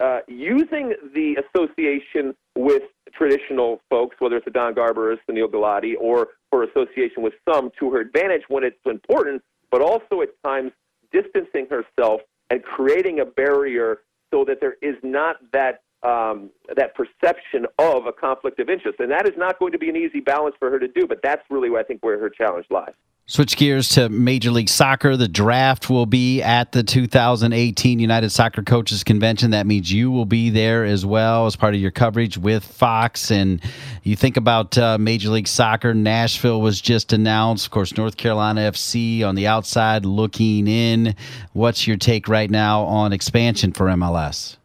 uh, 0.00 0.20
using 0.26 0.94
the 1.14 1.36
association 1.44 2.34
with 2.56 2.82
traditional 3.12 3.80
folks, 3.90 4.16
whether 4.18 4.36
it's 4.36 4.46
a 4.46 4.50
Don 4.50 4.74
Garber 4.74 5.12
or 5.12 5.16
Sunil 5.28 5.48
Gulati, 5.48 5.94
or 6.00 6.28
for 6.50 6.64
association 6.64 7.22
with 7.22 7.34
SUM 7.48 7.70
to 7.78 7.90
her 7.90 8.00
advantage 8.00 8.42
when 8.48 8.64
it's 8.64 8.76
important, 8.86 9.42
but 9.70 9.80
also 9.80 10.22
at 10.22 10.28
times 10.44 10.72
distancing 11.12 11.66
herself 11.68 12.20
and 12.50 12.62
creating 12.62 13.20
a 13.20 13.24
barrier 13.24 13.98
so 14.32 14.44
that 14.44 14.60
there 14.60 14.76
is 14.82 14.96
not 15.02 15.36
that 15.52 15.80
um, 16.04 16.50
that 16.76 16.94
perception 16.94 17.66
of 17.78 18.06
a 18.06 18.12
conflict 18.12 18.60
of 18.60 18.68
interest, 18.68 19.00
and 19.00 19.10
that 19.10 19.26
is 19.26 19.34
not 19.36 19.58
going 19.58 19.72
to 19.72 19.78
be 19.78 19.88
an 19.88 19.96
easy 19.96 20.20
balance 20.20 20.54
for 20.58 20.70
her 20.70 20.78
to 20.78 20.88
do. 20.88 21.06
But 21.06 21.20
that's 21.22 21.42
really, 21.50 21.70
I 21.76 21.82
think, 21.82 22.02
where 22.04 22.18
her 22.18 22.30
challenge 22.30 22.66
lies. 22.70 22.92
Switch 23.26 23.56
gears 23.56 23.88
to 23.88 24.10
Major 24.10 24.50
League 24.50 24.68
Soccer. 24.68 25.16
The 25.16 25.28
draft 25.28 25.88
will 25.88 26.04
be 26.04 26.42
at 26.42 26.72
the 26.72 26.82
2018 26.82 27.98
United 27.98 28.28
Soccer 28.28 28.62
Coaches 28.62 29.02
Convention. 29.02 29.52
That 29.52 29.66
means 29.66 29.90
you 29.90 30.10
will 30.10 30.26
be 30.26 30.50
there 30.50 30.84
as 30.84 31.06
well 31.06 31.46
as 31.46 31.56
part 31.56 31.74
of 31.74 31.80
your 31.80 31.90
coverage 31.90 32.36
with 32.36 32.62
Fox. 32.62 33.30
And 33.30 33.62
you 34.02 34.14
think 34.14 34.36
about 34.36 34.76
uh, 34.76 34.98
Major 34.98 35.30
League 35.30 35.48
Soccer, 35.48 35.94
Nashville 35.94 36.60
was 36.60 36.82
just 36.82 37.14
announced. 37.14 37.64
Of 37.64 37.70
course, 37.70 37.96
North 37.96 38.18
Carolina 38.18 38.60
FC 38.60 39.24
on 39.24 39.36
the 39.36 39.46
outside 39.46 40.04
looking 40.04 40.68
in. 40.68 41.16
What's 41.54 41.86
your 41.86 41.96
take 41.96 42.28
right 42.28 42.50
now 42.50 42.82
on 42.82 43.14
expansion 43.14 43.72
for 43.72 43.86
MLS? 43.86 44.58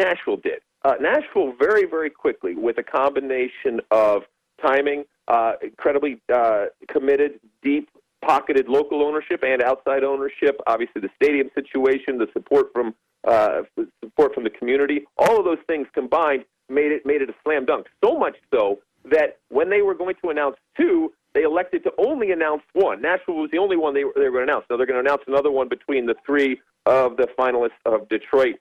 Nashville 0.00 0.38
did. 0.38 0.60
Uh, 0.82 0.94
Nashville 1.00 1.52
very, 1.58 1.84
very 1.84 2.10
quickly, 2.10 2.54
with 2.54 2.78
a 2.78 2.82
combination 2.82 3.80
of 3.90 4.22
timing, 4.64 5.04
uh, 5.28 5.52
incredibly 5.62 6.20
uh, 6.32 6.66
committed, 6.88 7.38
deep 7.62 7.88
pocketed 8.24 8.68
local 8.68 9.02
ownership 9.02 9.42
and 9.42 9.62
outside 9.62 10.02
ownership. 10.04 10.60
Obviously, 10.66 11.00
the 11.00 11.10
stadium 11.22 11.50
situation, 11.54 12.18
the 12.18 12.28
support 12.32 12.66
from 12.72 12.94
uh, 13.28 13.62
support 14.02 14.34
from 14.34 14.44
the 14.44 14.50
community, 14.50 15.04
all 15.18 15.38
of 15.38 15.44
those 15.44 15.62
things 15.66 15.86
combined 15.92 16.44
made 16.70 16.92
it 16.92 17.04
made 17.04 17.20
it 17.20 17.28
a 17.28 17.34
slam 17.44 17.66
dunk. 17.66 17.86
So 18.02 18.18
much 18.18 18.36
so 18.52 18.78
that 19.10 19.38
when 19.50 19.68
they 19.68 19.82
were 19.82 19.94
going 19.94 20.14
to 20.22 20.30
announce 20.30 20.56
two, 20.76 21.12
they 21.34 21.42
elected 21.42 21.82
to 21.84 21.92
only 21.98 22.32
announce 22.32 22.62
one. 22.72 23.02
Nashville 23.02 23.36
was 23.36 23.50
the 23.50 23.58
only 23.58 23.76
one 23.76 23.94
they 23.94 24.04
were, 24.04 24.12
they 24.14 24.28
were 24.28 24.30
going 24.30 24.46
to 24.46 24.52
announce. 24.52 24.64
So 24.68 24.76
they're 24.76 24.86
going 24.86 25.02
to 25.02 25.08
announce 25.08 25.22
another 25.26 25.50
one 25.50 25.68
between 25.68 26.06
the 26.06 26.16
three 26.24 26.60
of 26.86 27.16
the 27.16 27.28
finalists 27.38 27.80
of 27.84 28.08
Detroit, 28.08 28.56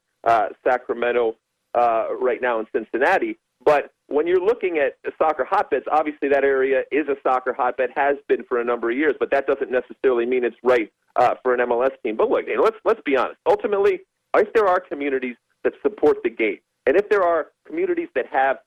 Sacramento, 0.63 1.35
uh, 1.75 2.07
right 2.19 2.41
now 2.41 2.59
in 2.59 2.67
Cincinnati. 2.73 3.37
But 3.63 3.91
when 4.07 4.25
you're 4.25 4.43
looking 4.43 4.77
at 4.77 4.97
soccer 5.17 5.45
hotbeds, 5.45 5.85
obviously 5.91 6.29
that 6.29 6.43
area 6.43 6.83
is 6.91 7.07
a 7.07 7.15
soccer 7.21 7.53
hotbed, 7.53 7.89
has 7.95 8.15
been 8.27 8.43
for 8.45 8.59
a 8.59 8.63
number 8.63 8.89
of 8.89 8.97
years, 8.97 9.15
but 9.19 9.29
that 9.31 9.47
doesn't 9.47 9.69
necessarily 9.71 10.25
mean 10.25 10.43
it's 10.43 10.55
right 10.63 10.91
uh, 11.17 11.35
for 11.43 11.53
an 11.53 11.59
MLS 11.59 11.91
team. 12.03 12.15
But 12.15 12.29
look, 12.29 12.45
let's 12.61 12.77
let's 12.85 13.01
be 13.05 13.17
honest. 13.17 13.37
Ultimately, 13.45 14.01
if 14.35 14.51
there 14.53 14.67
are 14.67 14.79
communities 14.79 15.35
that 15.63 15.73
support 15.81 16.17
the 16.23 16.29
game, 16.29 16.59
and 16.87 16.95
if 16.95 17.09
there 17.09 17.23
are 17.23 17.47
communities 17.67 18.07
that 18.15 18.25
have 18.31 18.59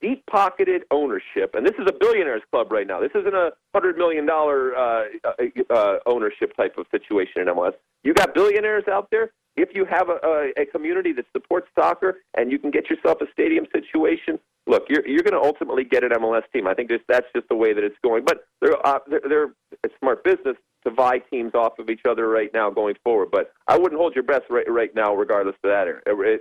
deep 0.00 0.24
pocketed 0.26 0.82
ownership, 0.90 1.54
and 1.54 1.64
this 1.64 1.74
is 1.78 1.86
a 1.86 1.92
billionaires 1.92 2.42
club 2.50 2.72
right 2.72 2.86
now. 2.86 3.00
This 3.00 3.10
isn't 3.14 3.34
a 3.34 3.50
hundred 3.74 3.98
million 3.98 4.26
dollar 4.26 4.74
uh, 4.76 5.04
uh, 5.24 5.74
uh, 5.74 5.96
ownership 6.06 6.56
type 6.56 6.76
of 6.78 6.86
situation 6.90 7.42
in 7.42 7.48
MLS. 7.48 7.74
You 8.02 8.14
got 8.14 8.34
billionaires 8.34 8.84
out 8.90 9.08
there 9.10 9.32
if 9.60 9.70
you 9.74 9.84
have 9.84 10.08
a, 10.08 10.18
a, 10.26 10.62
a 10.62 10.66
community 10.66 11.12
that 11.12 11.26
supports 11.32 11.68
soccer 11.78 12.18
and 12.36 12.50
you 12.50 12.58
can 12.58 12.70
get 12.70 12.88
yourself 12.90 13.20
a 13.20 13.26
stadium 13.32 13.66
situation, 13.72 14.38
look, 14.66 14.84
you're 14.88 15.06
you're 15.06 15.22
going 15.22 15.40
to 15.40 15.46
ultimately 15.46 15.84
get 15.84 16.04
an 16.04 16.10
MLS 16.10 16.42
team. 16.52 16.66
I 16.66 16.74
think 16.74 16.90
that's 16.90 17.02
that's 17.08 17.26
just 17.34 17.48
the 17.48 17.56
way 17.56 17.72
that 17.72 17.84
it's 17.84 17.96
going. 18.02 18.24
But 18.24 18.46
they're 18.60 18.86
uh, 18.86 18.98
they're, 19.08 19.22
they're 19.28 19.52
a 19.84 19.88
smart 19.98 20.24
business 20.24 20.56
to 20.84 20.90
vie 20.90 21.18
teams 21.18 21.54
off 21.54 21.78
of 21.78 21.90
each 21.90 22.02
other 22.08 22.28
right 22.28 22.50
now 22.54 22.70
going 22.70 22.94
forward. 23.04 23.30
But 23.30 23.52
I 23.68 23.76
wouldn't 23.78 24.00
hold 24.00 24.14
your 24.14 24.24
breath 24.24 24.42
right 24.48 24.68
right 24.68 24.94
now, 24.94 25.14
regardless 25.14 25.56
of 25.62 25.70
that 25.70 25.86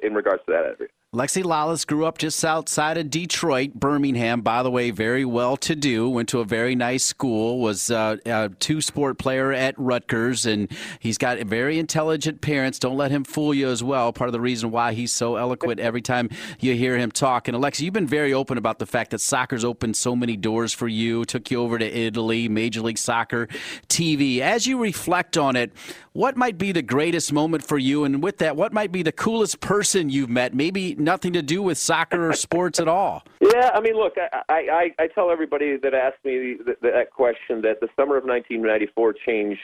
in 0.03 0.13
regards 0.13 0.43
to 0.45 0.51
that 0.51 0.65
area. 0.65 0.89
Lexi 1.11 1.41
Lalas 1.41 1.87
grew 1.87 2.05
up 2.05 2.19
just 2.19 2.45
outside 2.45 2.95
of 2.95 3.09
Detroit, 3.09 3.73
Birmingham. 3.73 4.41
By 4.41 4.61
the 4.61 4.69
way, 4.69 4.91
very 4.91 5.25
well 5.25 5.57
to 5.57 5.75
do. 5.75 6.07
Went 6.07 6.29
to 6.29 6.39
a 6.39 6.45
very 6.45 6.75
nice 6.75 7.03
school. 7.03 7.59
Was 7.59 7.89
uh, 7.89 8.17
a 8.27 8.49
two 8.59 8.79
sport 8.79 9.17
player 9.17 9.51
at 9.51 9.73
Rutgers, 9.79 10.45
and 10.45 10.71
he's 10.99 11.17
got 11.17 11.39
very 11.39 11.79
intelligent 11.79 12.41
parents. 12.41 12.77
Don't 12.77 12.95
let 12.95 13.09
him 13.09 13.23
fool 13.23 13.55
you 13.55 13.69
as 13.69 13.83
well. 13.83 14.13
Part 14.13 14.27
of 14.27 14.33
the 14.33 14.39
reason 14.39 14.69
why 14.69 14.93
he's 14.93 15.11
so 15.11 15.35
eloquent 15.35 15.79
every 15.79 16.03
time 16.03 16.29
you 16.59 16.75
hear 16.75 16.95
him 16.95 17.09
talk. 17.09 17.47
And 17.47 17.57
Alexi, 17.57 17.79
you've 17.81 17.93
been 17.95 18.05
very 18.05 18.31
open 18.31 18.59
about 18.59 18.77
the 18.77 18.85
fact 18.85 19.09
that 19.09 19.19
soccer's 19.19 19.65
opened 19.65 19.97
so 19.97 20.15
many 20.15 20.37
doors 20.37 20.75
for 20.75 20.87
you. 20.87 21.25
Took 21.25 21.49
you 21.49 21.59
over 21.59 21.79
to 21.79 21.85
Italy, 21.87 22.47
Major 22.47 22.81
League 22.81 22.99
Soccer, 22.99 23.47
TV. 23.87 24.41
As 24.41 24.67
you 24.67 24.77
reflect 24.77 25.39
on 25.39 25.55
it, 25.55 25.71
what 26.13 26.37
might 26.37 26.59
be 26.59 26.71
the 26.71 26.81
greatest 26.83 27.33
moment 27.33 27.63
for 27.63 27.79
you? 27.79 28.03
And 28.03 28.21
with 28.21 28.37
that, 28.39 28.55
what 28.55 28.73
might 28.73 28.91
be 28.91 29.01
the 29.01 29.11
coolest 29.11 29.59
person 29.59 30.11
you've 30.11 30.29
met? 30.29 30.53
Maybe 30.53 30.98
nothing 30.99 31.33
to 31.33 31.41
do 31.41 31.61
with 31.61 31.77
soccer 31.77 32.29
or 32.29 32.33
sports 32.33 32.79
at 32.79 32.87
all. 32.87 33.23
Yeah, 33.39 33.71
I 33.73 33.79
mean, 33.79 33.95
look, 33.95 34.13
I, 34.17 34.41
I, 34.49 34.89
I 34.99 35.07
tell 35.07 35.31
everybody 35.31 35.77
that 35.77 35.93
asks 35.93 36.19
me 36.23 36.57
that, 36.65 36.81
that 36.81 37.11
question 37.11 37.61
that 37.61 37.79
the 37.79 37.87
summer 37.95 38.17
of 38.17 38.25
1994 38.25 39.13
changed 39.25 39.61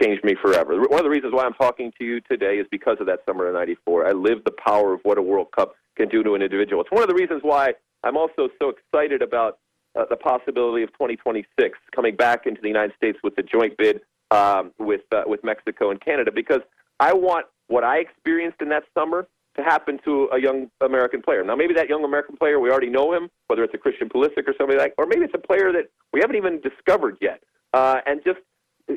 changed 0.00 0.24
me 0.24 0.34
forever. 0.40 0.80
One 0.80 0.98
of 0.98 1.04
the 1.04 1.10
reasons 1.10 1.32
why 1.34 1.44
I'm 1.44 1.54
talking 1.54 1.92
to 1.98 2.04
you 2.04 2.20
today 2.22 2.56
is 2.56 2.66
because 2.70 2.96
of 3.00 3.06
that 3.06 3.20
summer 3.26 3.46
of 3.46 3.54
'94. 3.54 4.08
I 4.08 4.12
lived 4.12 4.44
the 4.44 4.54
power 4.64 4.94
of 4.94 5.00
what 5.02 5.18
a 5.18 5.22
World 5.22 5.48
Cup 5.54 5.74
can 5.96 6.08
do 6.08 6.22
to 6.22 6.34
an 6.34 6.42
individual. 6.42 6.82
It's 6.82 6.90
one 6.90 7.02
of 7.02 7.08
the 7.08 7.14
reasons 7.14 7.40
why 7.42 7.74
I'm 8.04 8.16
also 8.16 8.48
so 8.60 8.70
excited 8.70 9.22
about 9.22 9.58
uh, 9.98 10.04
the 10.08 10.16
possibility 10.16 10.82
of 10.82 10.90
2026 10.92 11.78
coming 11.94 12.16
back 12.16 12.46
into 12.46 12.60
the 12.60 12.68
United 12.68 12.94
States 12.96 13.18
with 13.22 13.34
the 13.36 13.42
joint 13.42 13.76
bid 13.76 14.00
um, 14.30 14.72
with 14.78 15.02
uh, 15.12 15.22
with 15.26 15.42
Mexico 15.44 15.90
and 15.90 16.00
Canada 16.00 16.30
because 16.34 16.60
I 17.00 17.12
want 17.12 17.46
what 17.68 17.84
I 17.84 17.98
experienced 17.98 18.60
in 18.60 18.68
that 18.70 18.84
summer 18.94 19.26
to 19.58 19.64
happen 19.64 19.98
to 20.04 20.28
a 20.32 20.40
young 20.40 20.70
American 20.80 21.20
player. 21.20 21.44
Now, 21.44 21.56
maybe 21.56 21.74
that 21.74 21.88
young 21.88 22.04
American 22.04 22.36
player 22.36 22.58
we 22.60 22.70
already 22.70 22.88
know 22.88 23.12
him, 23.12 23.28
whether 23.48 23.64
it's 23.64 23.74
a 23.74 23.78
Christian 23.78 24.08
Pulisic 24.08 24.46
or 24.46 24.54
somebody 24.56 24.78
like, 24.78 24.94
or 24.96 25.06
maybe 25.06 25.24
it's 25.24 25.34
a 25.34 25.46
player 25.46 25.72
that 25.72 25.90
we 26.12 26.20
haven't 26.20 26.36
even 26.36 26.60
discovered 26.60 27.16
yet, 27.20 27.42
uh, 27.74 28.00
and 28.06 28.20
just 28.24 28.38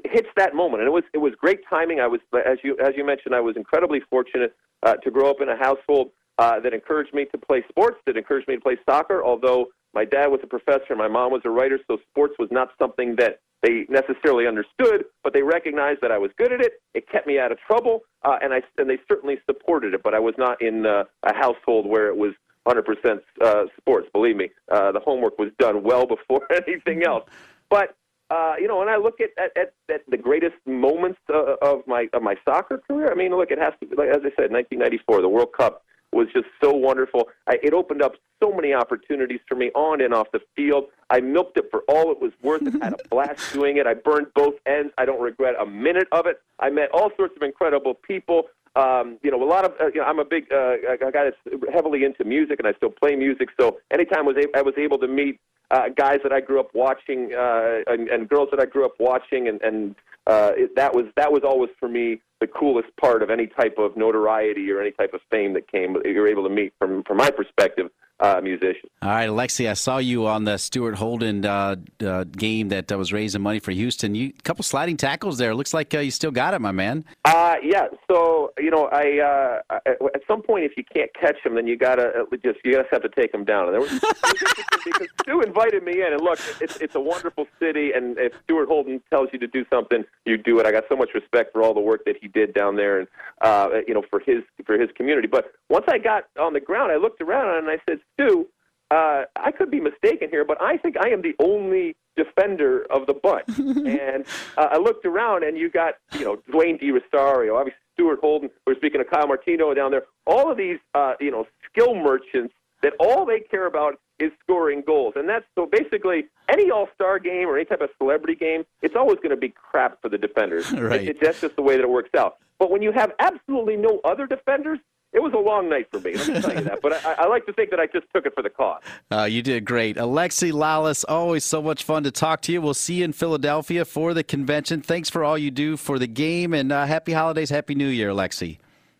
hits 0.06 0.30
that 0.38 0.56
moment. 0.56 0.82
And 0.82 0.88
it 0.88 0.92
was 0.92 1.04
it 1.14 1.18
was 1.18 1.34
great 1.38 1.60
timing. 1.70 2.00
I 2.00 2.08
was 2.08 2.22
as 2.46 2.58
you 2.64 2.78
as 2.84 2.94
you 2.96 3.06
mentioned, 3.06 3.36
I 3.36 3.42
was 3.42 3.58
incredibly 3.58 4.00
fortunate 4.10 4.56
uh, 4.84 4.96
to 5.04 5.12
grow 5.12 5.30
up 5.30 5.42
in 5.42 5.50
a 5.50 5.58
household 5.58 6.12
uh, 6.38 6.60
that 6.60 6.74
encouraged 6.74 7.14
me 7.14 7.26
to 7.26 7.38
play 7.38 7.64
sports, 7.70 7.98
that 8.06 8.16
encouraged 8.16 8.48
me 8.48 8.56
to 8.56 8.62
play 8.62 8.78
soccer. 8.88 9.24
Although 9.24 9.68
my 9.94 10.06
dad 10.06 10.28
was 10.28 10.40
a 10.44 10.48
professor, 10.48 10.96
my 10.96 11.08
mom 11.08 11.32
was 11.32 11.42
a 11.44 11.50
writer, 11.50 11.80
so 11.88 11.98
sports 12.10 12.36
was 12.40 12.50
not 12.52 12.70
something 12.80 13.16
that 13.18 13.40
they 13.62 13.86
necessarily 13.90 14.48
understood, 14.48 15.06
but 15.24 15.34
they 15.34 15.44
recognized 15.44 16.00
that 16.02 16.12
I 16.12 16.18
was 16.18 16.32
good 16.38 16.52
at 16.52 16.62
it. 16.62 16.74
It 16.94 17.08
kept 17.10 17.28
me 17.28 17.38
out 17.38 17.52
of 17.52 17.60
trouble, 17.68 18.02
uh, 18.24 18.38
and 18.42 18.54
I 18.54 18.62
and 18.78 18.90
they 18.90 19.00
certainly 19.08 19.40
supported 19.46 19.94
it. 19.94 20.04
But 20.04 20.14
I 20.14 20.20
was 20.20 20.36
not 20.38 20.62
in 20.62 20.86
uh, 20.86 21.04
a 21.24 21.34
household 21.34 21.86
where 21.88 22.08
it 22.08 22.18
was 22.18 22.34
100% 22.68 23.20
uh, 23.42 23.66
sports. 23.78 24.08
Believe 24.14 24.36
me, 24.36 24.50
uh, 24.72 24.92
the 24.92 25.00
homework 25.00 25.40
was 25.40 25.50
done 25.58 25.84
well 25.84 26.06
before 26.16 26.48
anything 26.52 27.04
else. 27.04 27.28
But 27.70 27.96
uh, 28.30 28.54
you 28.60 28.68
know, 28.68 28.80
when 28.80 28.88
I 28.88 28.96
look 28.96 29.20
at, 29.20 29.30
at, 29.38 29.52
at, 29.58 29.74
at 29.94 30.02
the 30.10 30.18
greatest 30.18 30.56
moments 30.66 31.20
uh, 31.30 31.56
of 31.62 31.86
my 31.86 32.08
of 32.14 32.24
my 32.24 32.36
soccer 32.46 32.82
career, 32.88 33.12
I 33.12 33.16
mean, 33.16 33.36
look, 33.36 33.52
it 33.52 33.60
has 33.60 33.74
to 33.82 33.86
be, 33.86 33.96
like, 33.96 34.10
as 34.10 34.22
I 34.22 34.32
said, 34.38 34.52
1994, 34.52 35.22
the 35.22 35.30
World 35.30 35.50
Cup 35.58 35.84
was 36.14 36.28
just 36.34 36.48
so 36.64 36.74
wonderful. 36.74 37.30
I, 37.48 37.58
it 37.64 37.74
opened 37.74 38.02
up 38.02 38.14
so 38.42 38.52
many 38.52 38.74
opportunities 38.74 39.40
for 39.48 39.56
me 39.56 39.72
on 39.76 40.02
and 40.02 40.14
off 40.14 40.28
the 40.32 40.42
field. 40.56 40.86
I 41.10 41.20
milked 41.22 41.58
it 41.58 41.66
for 41.72 41.82
all 41.88 42.12
it 42.12 42.20
was 42.22 42.32
worth. 42.42 42.64
I 42.82 42.86
had 42.86 42.94
a 42.94 43.08
blast 43.10 43.54
doing 43.54 43.78
it. 43.78 43.88
I 43.88 43.94
burned 43.94 44.28
both 44.36 44.56
ends. 44.66 44.92
I 44.98 45.06
don't 45.06 45.22
regret 45.22 45.56
a 45.60 45.66
minute 45.66 46.08
of 46.12 46.26
it. 46.26 46.42
I 46.60 46.70
met 46.70 46.90
all 46.94 47.12
sorts 47.16 47.36
of 47.36 47.44
incredible 47.44 47.94
people. 47.94 48.44
Um, 48.76 49.18
you 49.22 49.32
know, 49.32 49.42
a 49.42 49.46
lot 49.46 49.66
of 49.66 49.74
uh, 49.82 49.88
you 49.88 50.00
know, 50.00 50.06
I'm 50.06 50.20
a 50.20 50.26
big 50.26 50.46
uh, 50.52 50.76
a 50.92 50.98
guy 51.12 51.26
that's 51.26 51.64
heavily 51.74 52.04
into 52.06 52.24
music, 52.24 52.58
and 52.60 52.68
I 52.68 52.74
still 52.74 52.90
play 52.90 53.16
music. 53.16 53.50
So 53.60 53.80
anytime 53.92 54.20
I 54.20 54.32
was 54.32 54.38
a- 54.38 54.58
I 54.58 54.62
was 54.62 54.74
able 54.78 54.98
to 55.00 55.08
meet 55.10 55.40
uh, 55.72 55.90
guys 55.96 56.20
that 56.24 56.32
I 56.32 56.40
grew 56.40 56.60
up 56.60 56.70
watching 56.74 57.34
uh, 57.34 57.80
and, 57.88 58.08
and 58.10 58.30
girls 58.30 58.48
that 58.52 58.62
I 58.62 58.66
grew 58.66 58.86
up 58.86 58.94
watching, 59.00 59.50
and, 59.50 59.62
and 59.62 59.96
uh, 60.26 60.52
it, 60.56 60.76
that 60.78 60.94
was 60.96 61.06
that 61.18 61.32
was 61.32 61.42
always 61.44 61.70
for 61.80 61.90
me 61.90 62.22
the 62.42 62.48
coolest 62.48 62.90
part 62.98 63.24
of 63.24 63.30
any 63.30 63.48
type 63.48 63.78
of 63.78 63.96
notoriety 63.96 64.70
or 64.72 64.82
any 64.82 64.92
type 64.92 65.14
of 65.14 65.22
fame 65.30 65.54
that 65.54 65.72
came. 65.72 65.96
You're 66.04 66.28
able 66.28 66.44
to 66.44 66.50
meet 66.50 66.74
from 66.78 67.04
from 67.04 67.18
my 67.18 67.30
perspective 67.30 67.90
uh, 68.22 68.40
musician. 68.42 68.90
All 69.02 69.10
right, 69.10 69.28
Alexi, 69.28 69.70
I 69.70 69.74
saw 69.74 69.98
you 69.98 70.28
on 70.28 70.44
the 70.44 70.58
Stuart 70.58 70.96
Holden 70.96 71.44
uh, 71.44 71.76
uh, 72.06 72.24
game 72.26 72.70
that 72.70 72.92
uh, 72.92 72.98
was 72.98 73.12
raising 73.12 73.42
money 73.42 73.60
for 73.60 73.72
Houston. 73.72 74.14
You 74.14 74.32
a 74.38 74.42
couple 74.44 74.64
sliding 74.64 74.96
tackles 74.96 75.40
there. 75.40 75.56
Looks 75.56 75.74
like 75.74 75.94
uh, 75.94 76.00
you 76.00 76.12
still 76.12 76.32
got 76.32 76.54
it, 76.54 76.62
my 76.62 76.72
man. 76.72 77.04
Uh, 77.26 77.56
yeah. 77.64 77.88
So 78.10 78.54
you 78.60 78.70
know, 78.70 78.86
I 78.92 79.62
uh, 79.72 79.80
at 79.86 80.22
some 80.28 80.44
point, 80.44 80.66
if 80.66 80.74
you 80.78 80.84
can't 80.84 81.12
catch 81.20 81.38
him, 81.44 81.56
then 81.56 81.66
you 81.66 81.78
gotta 81.78 82.26
just 82.44 82.60
you 82.64 82.74
just 82.74 82.90
have 82.92 83.02
to 83.02 83.10
take 83.10 83.34
him 83.34 83.44
down. 83.44 83.66
And 83.66 83.74
there 83.74 83.82
was 83.82 83.92
because 84.86 85.08
Stu 85.22 85.42
invited 85.42 85.84
me 85.84 86.02
in, 86.02 86.14
and 86.14 86.22
look, 86.22 86.40
it's 86.62 86.78
it's 86.78 86.96
a 86.96 87.02
wonderful 87.02 87.48
city, 87.60 87.92
and 87.94 88.18
if 88.20 88.34
Stuart 88.44 88.68
Holden 88.68 89.02
tells 89.10 89.30
you 89.34 89.40
to 89.40 89.48
do 89.48 89.66
something, 89.72 90.04
you 90.26 90.38
do 90.38 90.60
it. 90.60 90.66
I 90.68 90.72
got 90.72 90.84
so 90.90 90.96
much 90.96 91.10
respect 91.16 91.54
for 91.54 91.64
all 91.64 91.74
the 91.74 91.82
work 91.82 92.06
that 92.06 92.18
he 92.22 92.28
did 92.34 92.54
down 92.54 92.76
there, 92.76 93.00
and 93.00 93.08
uh, 93.42 93.70
you 93.88 93.94
know, 93.94 94.04
for 94.10 94.20
his 94.20 94.44
for 94.66 94.80
his 94.80 94.90
community. 94.96 95.28
But 95.28 95.52
once 95.70 95.86
I 95.88 95.98
got 95.98 96.26
on 96.40 96.54
the 96.54 96.60
ground, 96.60 96.92
I 96.92 96.98
looked 96.98 97.22
around 97.22 97.58
and 97.58 97.70
I 97.70 97.78
said, 97.88 98.00
Stu, 98.14 98.48
uh, 98.92 99.24
I 99.36 99.52
could 99.52 99.72
be 99.72 99.80
mistaken 99.80 100.30
here, 100.30 100.44
but 100.44 100.62
I 100.62 100.78
think 100.78 100.98
I 100.98 101.10
am 101.10 101.22
the 101.22 101.34
only 101.40 101.96
defender 102.18 102.86
of 102.92 103.08
the 103.08 103.14
bunch. 103.14 103.48
and 103.58 104.26
uh, 104.58 104.68
I 104.72 104.78
looked 104.78 105.06
around, 105.06 105.44
and 105.44 105.58
you 105.58 105.70
got, 105.70 105.96
you 106.14 106.26
know, 106.26 106.38
Dwayne 106.52 106.80
De 106.80 106.92
Rosario, 106.92 107.56
obviously 107.56 107.80
Stuart 107.94 108.20
Holden. 108.20 108.50
We 108.68 108.74
are 108.74 108.76
speaking 108.76 109.00
of 109.00 109.10
Kyle 109.10 109.28
Martino 109.28 109.74
down 109.74 109.92
there. 109.92 110.04
All 110.28 110.52
of 110.52 110.58
these, 110.58 110.78
uh, 110.94 111.14
you 111.20 111.32
know, 111.32 111.48
skill 111.72 111.96
merchants 111.96 112.54
that 112.82 112.94
all 113.00 113.26
they 113.26 113.40
care 113.40 113.68
about 113.68 114.00
is 114.20 114.32
scoring 114.44 114.84
goals. 114.86 115.14
And 115.16 115.28
that's 115.28 115.46
so 115.56 115.66
basically 115.66 116.26
any 116.50 116.70
All 116.72 116.88
Star 116.96 117.20
game 117.20 117.48
or 117.48 117.56
any 117.58 117.66
type 117.66 117.82
of 117.82 117.90
celebrity 117.98 118.36
game, 118.36 118.64
it's 118.82 118.96
always 118.96 119.18
going 119.18 119.32
to 119.32 119.38
be 119.38 119.50
crap 119.50 120.02
for 120.02 120.10
the 120.10 120.18
defenders. 120.18 120.72
Right. 120.82 121.02
It, 121.02 121.10
it, 121.10 121.18
that's 121.22 121.40
just 121.40 121.56
the 121.56 121.62
way 121.62 121.78
that 121.78 121.84
it 121.84 121.90
works 121.90 122.10
out. 122.18 122.38
But 122.58 122.72
when 122.72 122.82
you 122.82 122.92
have 122.92 123.12
absolutely 123.20 123.78
no 123.78 124.02
other 124.04 124.26
defenders, 124.26 124.80
it 125.14 125.20
was 125.22 125.34
a 125.34 125.38
long 125.38 125.70
night 125.70 125.88
for 125.92 126.00
me. 126.00 126.16
Let 126.16 126.28
me 126.28 126.42
tell 126.42 126.56
you 126.56 126.62
that. 126.62 126.82
But 126.82 127.06
I, 127.06 127.14
I 127.14 127.28
like 127.28 127.46
to 127.46 127.54
think 127.54 127.70
that 127.70 127.80
I 127.80 127.86
just 127.86 128.08
took 128.16 128.26
it 128.26 128.34
for 128.34 128.42
the 128.42 128.50
cause. 128.50 128.82
Uh, 129.12 129.26
you 129.26 129.42
did 129.42 129.66
great, 129.66 129.98
Alexi 129.98 130.54
Lalas. 130.54 131.04
Always 131.08 131.44
so 131.44 131.62
much 131.62 131.84
fun 131.84 132.04
to 132.04 132.12
talk 132.12 132.42
to 132.44 132.52
you. 132.54 132.62
We'll 132.62 132.74
see 132.74 132.96
you 132.96 133.06
in 133.06 133.12
Philadelphia 133.12 133.84
for 133.84 134.14
the 134.14 134.24
convention. 134.24 134.82
Thanks 134.82 135.10
for 135.10 135.24
all 135.24 135.38
you 135.38 135.52
do 135.52 135.76
for 135.76 136.00
the 136.00 136.08
game, 136.08 136.54
and 136.54 136.72
uh, 136.72 136.86
happy 136.86 137.12
holidays, 137.12 137.50
happy 137.50 137.76
New 137.76 137.90
Year, 137.90 138.10
Alexi. 138.10 138.58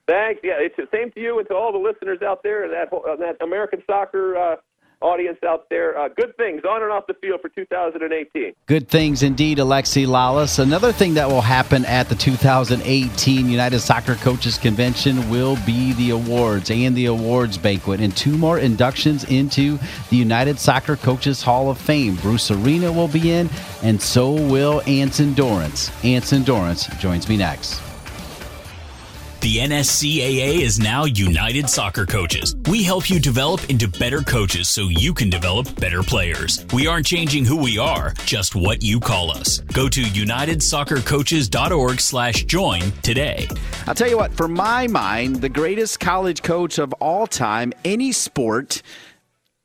Thanks. 0.08 0.42
Yeah, 0.44 0.56
it's 0.58 0.76
the 0.76 0.88
same 0.92 1.12
to 1.12 1.20
you 1.20 1.40
and 1.40 1.48
to 1.48 1.56
all 1.56 1.72
the 1.72 1.80
listeners 1.80 2.22
out 2.22 2.44
there. 2.44 2.64
And 2.64 2.74
that 2.74 2.94
uh, 2.94 3.16
that 3.18 3.38
American 3.42 3.84
soccer. 3.88 4.38
Uh, 4.38 4.56
audience 5.02 5.40
out 5.46 5.68
there. 5.70 5.98
Uh, 5.98 6.08
good 6.10 6.36
things 6.38 6.64
on 6.64 6.82
and 6.82 6.92
off 6.92 7.08
the 7.08 7.14
field 7.16 7.42
for 7.42 7.50
2018. 7.50 8.54
Good 8.68 8.88
things 8.88 9.24
indeed, 9.24 9.58
Alexi 9.58 10.06
Lalas. 10.06 10.60
Another 10.60 10.92
thing 10.92 11.16
that 11.16 11.28
will 11.28 11.42
happen 11.42 11.86
at 11.86 12.08
the 12.10 12.16
2018 12.16 13.50
United 13.50 13.80
Soccer 13.80 14.16
Coaches 14.16 14.58
Convention 14.58 15.30
will 15.30 15.58
be 15.66 15.94
the 15.94 16.12
awards 16.12 16.72
and 16.72 16.96
the 16.96 17.08
awards 17.08 17.58
banquet, 17.58 18.00
and 18.00 18.16
two 18.16 18.38
more 18.38 18.60
inductions 18.60 19.24
into 19.26 19.78
the 20.10 20.18
United 20.18 20.60
Soccer 20.60 20.96
Coaches 20.96 21.42
Hall 21.42 21.70
of 21.70 21.78
Fame. 21.78 22.16
Bruce 22.16 22.52
Arena 22.52 22.92
will 22.92 23.08
be 23.08 23.32
in, 23.32 23.50
and 23.84 24.02
so 24.02 24.32
will 24.32 24.82
Anson 24.88 25.34
Dorrance. 25.34 25.92
Anson 26.06 26.44
Dorrance 26.44 26.88
joins 27.00 27.28
me 27.28 27.38
next. 27.38 27.91
The 29.42 29.58
NSCAA 29.58 30.62
is 30.62 30.78
now 30.78 31.06
United 31.06 31.68
Soccer 31.68 32.06
Coaches. 32.06 32.56
We 32.70 32.84
help 32.84 33.10
you 33.10 33.20
develop 33.20 33.68
into 33.72 33.88
better 33.88 34.22
coaches 34.22 34.70
so 34.70 34.84
you 34.84 35.16
can 35.16 35.32
develop 35.32 35.76
better 35.80 36.04
players. 36.04 36.64
We 36.72 36.86
aren't 36.86 37.08
changing 37.08 37.46
who 37.46 37.58
we 37.58 37.80
are, 37.80 38.14
just 38.26 38.54
what 38.54 38.84
you 38.84 39.00
call 39.00 39.32
us. 39.32 39.62
Go 39.62 39.90
to 39.90 40.02
unitedsoccercoaches.org 40.04 42.00
slash 42.00 42.44
join 42.44 42.92
today. 43.02 43.48
I'll 43.88 43.96
tell 43.96 44.10
you 44.10 44.18
what, 44.18 44.32
for 44.32 44.48
my 44.48 44.86
mind, 44.86 45.38
the 45.38 45.50
greatest 45.50 46.00
college 46.00 46.44
coach 46.44 46.78
of 46.78 46.94
all 47.00 47.26
time, 47.26 47.74
any 47.84 48.12
sport, 48.12 48.84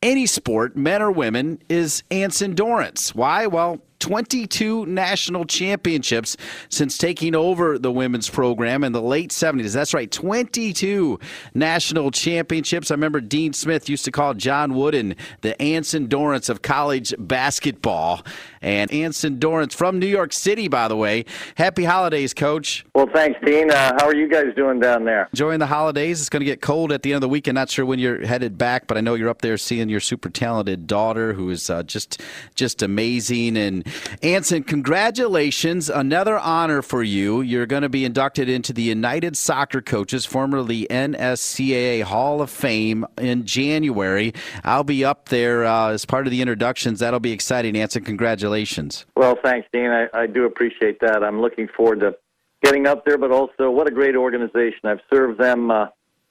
any 0.01 0.25
sport, 0.25 0.75
men 0.75 1.03
or 1.03 1.13
women, 1.13 1.59
is 1.69 2.03
Anson 2.11 2.55
Dorrance. 2.55 3.15
Why? 3.15 3.47
Well, 3.47 3.83
22 3.99 4.87
national 4.87 5.45
championships 5.45 6.37
since 6.69 6.99
taking 6.99 7.35
over 7.35 7.79
the 7.79 7.93
women's 7.93 8.29
program 8.29 8.85
in 8.85 8.93
the 8.93 9.03
late 9.03 9.31
70s. 9.31 9.73
That's 9.73 9.95
right, 9.95 10.11
22 10.11 11.19
national 11.55 12.11
championships. 12.11 12.91
I 12.91 12.95
remember 12.95 13.21
Dean 13.21 13.53
Smith 13.53 13.89
used 13.89 14.05
to 14.05 14.13
call 14.13 14.35
John 14.35 14.75
Wooden 14.75 15.17
the 15.41 15.61
Anson 15.61 16.07
Dorrance 16.07 16.49
of 16.49 16.63
college 16.63 17.15
basketball. 17.19 18.23
And 18.63 18.93
Anson 18.93 19.39
Dorrance 19.39 19.75
from 19.75 19.99
New 20.01 20.07
York 20.07 20.33
City, 20.33 20.67
by 20.67 20.89
the 20.89 20.97
way. 20.97 21.25
Happy 21.55 21.85
holidays, 21.85 22.35
Coach. 22.35 22.85
Well, 22.95 23.09
thanks, 23.13 23.39
Dean. 23.45 23.71
Uh, 23.71 23.93
how 23.99 24.07
are 24.07 24.15
you 24.15 24.29
guys 24.29 24.47
doing 24.57 24.81
down 24.81 25.05
there? 25.05 25.29
Enjoying 25.33 25.61
the 25.61 25.67
holidays. 25.67 26.21
It's 26.21 26.29
going 26.29 26.41
to 26.41 26.47
get 26.47 26.61
cold 26.61 26.91
at 26.91 27.03
the 27.03 27.13
end 27.13 27.17
of 27.17 27.21
the 27.21 27.29
weekend. 27.29 27.55
Not 27.55 27.71
sure 27.71 27.87
when 27.87 28.01
you're 28.01 28.27
headed 28.27 28.59
back, 28.59 28.87
but 28.89 28.97
I 28.97 29.01
know 29.01 29.15
you're 29.15 29.29
up 29.29 29.43
there 29.43 29.57
seeing 29.57 29.89
your 29.89 30.01
super 30.01 30.29
talented 30.29 30.87
daughter, 30.89 31.33
who 31.33 31.51
is 31.51 31.71
uh, 31.71 31.85
just 31.85 32.21
just 32.57 32.83
amazing. 32.83 33.57
And 33.57 33.86
Anson, 34.23 34.63
congratulations. 34.63 35.91
Another 35.91 36.39
honor 36.39 36.83
for 36.83 37.03
you. 37.03 37.41
You're 37.41 37.67
going 37.67 37.83
to 37.83 37.89
be 37.89 38.05
inducted 38.05 38.49
into 38.49 38.73
the 38.73 38.83
United 38.83 39.37
Soccer 39.37 39.81
Coaches, 39.81 40.27
formerly 40.27 40.87
NSCAA 40.91 42.03
Hall 42.03 42.41
of 42.41 42.51
Fame 42.51 43.07
in 43.19 43.47
January. 43.47 44.33
I'll 44.65 44.85
be 44.85 45.05
up 45.05 45.29
there 45.29 45.65
uh, 45.65 45.91
as 45.91 46.05
part 46.05 46.27
of 46.27 46.31
the 46.31 46.41
introductions. 46.41 47.01
That'll 47.01 47.21
be 47.21 47.33
exciting, 47.33 47.77
Anson. 47.77 48.05
Congratulations. 48.05 49.07
Well, 49.17 49.37
thanks, 49.43 49.69
Dean. 49.73 49.91
I, 49.91 50.07
I 50.15 50.27
do 50.27 50.45
appreciate 50.45 51.01
that. 51.01 51.23
I'm 51.23 51.41
looking 51.41 51.69
forward 51.77 52.01
to 52.01 52.17
getting 52.63 52.87
up 52.87 53.05
there, 53.05 53.19
but 53.19 53.31
also 53.31 53.71
what 53.71 53.87
a 53.87 53.91
great 53.91 54.17
organization. 54.17 54.81
I've 54.85 55.01
served 55.13 55.41
them. 55.41 55.71
Uh, 55.71 55.87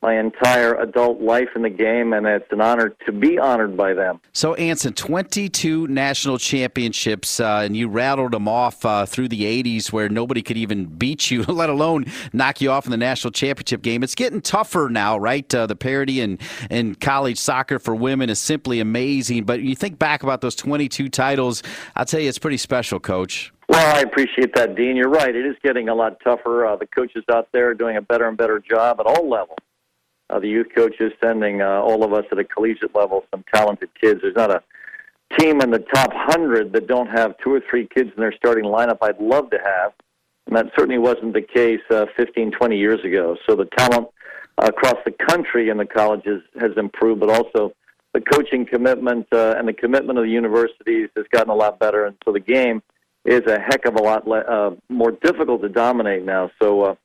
my 0.05 0.19
entire 0.19 0.75
adult 0.75 1.19
life 1.19 1.49
in 1.55 1.63
the 1.63 1.69
game, 1.69 2.13
and 2.13 2.27
it's 2.27 2.45
an 2.51 2.61
honor 2.61 2.89
to 3.07 3.11
be 3.11 3.39
honored 3.39 3.75
by 3.75 3.91
them. 3.91 4.21
So, 4.33 4.53
Anson, 4.53 4.93
22 4.93 5.87
national 5.87 6.37
championships, 6.37 7.39
uh, 7.39 7.63
and 7.63 7.75
you 7.75 7.87
rattled 7.87 8.33
them 8.33 8.47
off 8.47 8.85
uh, 8.85 9.07
through 9.07 9.29
the 9.29 9.41
80s 9.41 9.91
where 9.91 10.07
nobody 10.07 10.43
could 10.43 10.57
even 10.57 10.85
beat 10.85 11.31
you, 11.31 11.41
let 11.47 11.71
alone 11.71 12.05
knock 12.33 12.61
you 12.61 12.69
off 12.69 12.85
in 12.85 12.91
the 12.91 12.97
national 12.97 13.31
championship 13.31 13.81
game. 13.81 14.03
It's 14.03 14.13
getting 14.13 14.41
tougher 14.41 14.89
now, 14.91 15.17
right? 15.17 15.53
Uh, 15.55 15.65
the 15.65 15.75
parity 15.75 16.21
in, 16.21 16.37
in 16.69 16.93
college 16.93 17.39
soccer 17.39 17.79
for 17.79 17.95
women 17.95 18.29
is 18.29 18.37
simply 18.37 18.79
amazing. 18.79 19.45
But 19.45 19.61
you 19.61 19.75
think 19.75 19.97
back 19.97 20.21
about 20.21 20.41
those 20.41 20.53
22 20.53 21.09
titles, 21.09 21.63
I'll 21.95 22.05
tell 22.05 22.19
you, 22.19 22.29
it's 22.29 22.37
pretty 22.37 22.57
special, 22.57 22.99
Coach. 22.99 23.51
Well, 23.69 23.95
I 23.95 24.01
appreciate 24.01 24.53
that, 24.53 24.75
Dean. 24.75 24.95
You're 24.95 25.09
right. 25.09 25.35
It 25.35 25.47
is 25.47 25.55
getting 25.63 25.89
a 25.89 25.95
lot 25.95 26.19
tougher. 26.23 26.67
Uh, 26.67 26.75
the 26.75 26.85
coaches 26.85 27.23
out 27.31 27.47
there 27.51 27.71
are 27.71 27.73
doing 27.73 27.97
a 27.97 28.01
better 28.03 28.27
and 28.27 28.37
better 28.37 28.59
job 28.59 28.99
at 28.99 29.07
all 29.07 29.27
levels 29.27 29.57
uh, 30.29 30.39
the 30.39 30.47
youth 30.47 30.67
coaches 30.75 31.11
sending 31.23 31.61
uh, 31.61 31.81
all 31.81 32.03
of 32.03 32.13
us 32.13 32.25
at 32.31 32.39
a 32.39 32.43
collegiate 32.43 32.95
level 32.95 33.25
some 33.31 33.43
talented 33.53 33.89
kids. 33.99 34.21
There's 34.21 34.35
not 34.35 34.51
a 34.51 34.61
team 35.37 35.61
in 35.61 35.71
the 35.71 35.79
top 35.79 36.13
100 36.13 36.73
that 36.73 36.87
don't 36.87 37.07
have 37.07 37.37
two 37.43 37.53
or 37.53 37.61
three 37.69 37.87
kids 37.87 38.11
in 38.15 38.21
their 38.21 38.33
starting 38.33 38.65
lineup 38.65 38.97
I'd 39.01 39.19
love 39.19 39.49
to 39.51 39.59
have. 39.63 39.93
And 40.47 40.55
that 40.55 40.67
certainly 40.77 40.99
wasn't 40.99 41.33
the 41.33 41.41
case 41.41 41.81
uh, 41.89 42.05
15, 42.15 42.51
20 42.51 42.77
years 42.77 43.03
ago. 43.03 43.35
So 43.47 43.55
the 43.55 43.65
talent 43.77 44.09
across 44.57 44.97
the 45.05 45.11
country 45.11 45.69
in 45.69 45.77
the 45.77 45.85
colleges 45.85 46.41
has 46.59 46.71
improved, 46.77 47.19
but 47.19 47.29
also 47.29 47.73
the 48.13 48.21
coaching 48.21 48.65
commitment 48.65 49.27
uh, 49.31 49.55
and 49.57 49.67
the 49.67 49.73
commitment 49.73 50.17
of 50.17 50.25
the 50.25 50.31
universities 50.31 51.09
has 51.15 51.25
gotten 51.31 51.49
a 51.49 51.55
lot 51.55 51.79
better. 51.79 52.05
And 52.05 52.15
so 52.23 52.31
the 52.31 52.39
game 52.39 52.81
is 53.25 53.41
a 53.47 53.59
heck 53.59 53.85
of 53.85 53.95
a 53.95 54.01
lot 54.01 54.27
le- 54.27 54.39
uh, 54.39 54.75
more 54.89 55.11
difficult 55.11 55.61
to 55.63 55.69
dominate 55.69 56.23
now. 56.23 56.51
So 56.61 56.81
uh, 56.83 56.95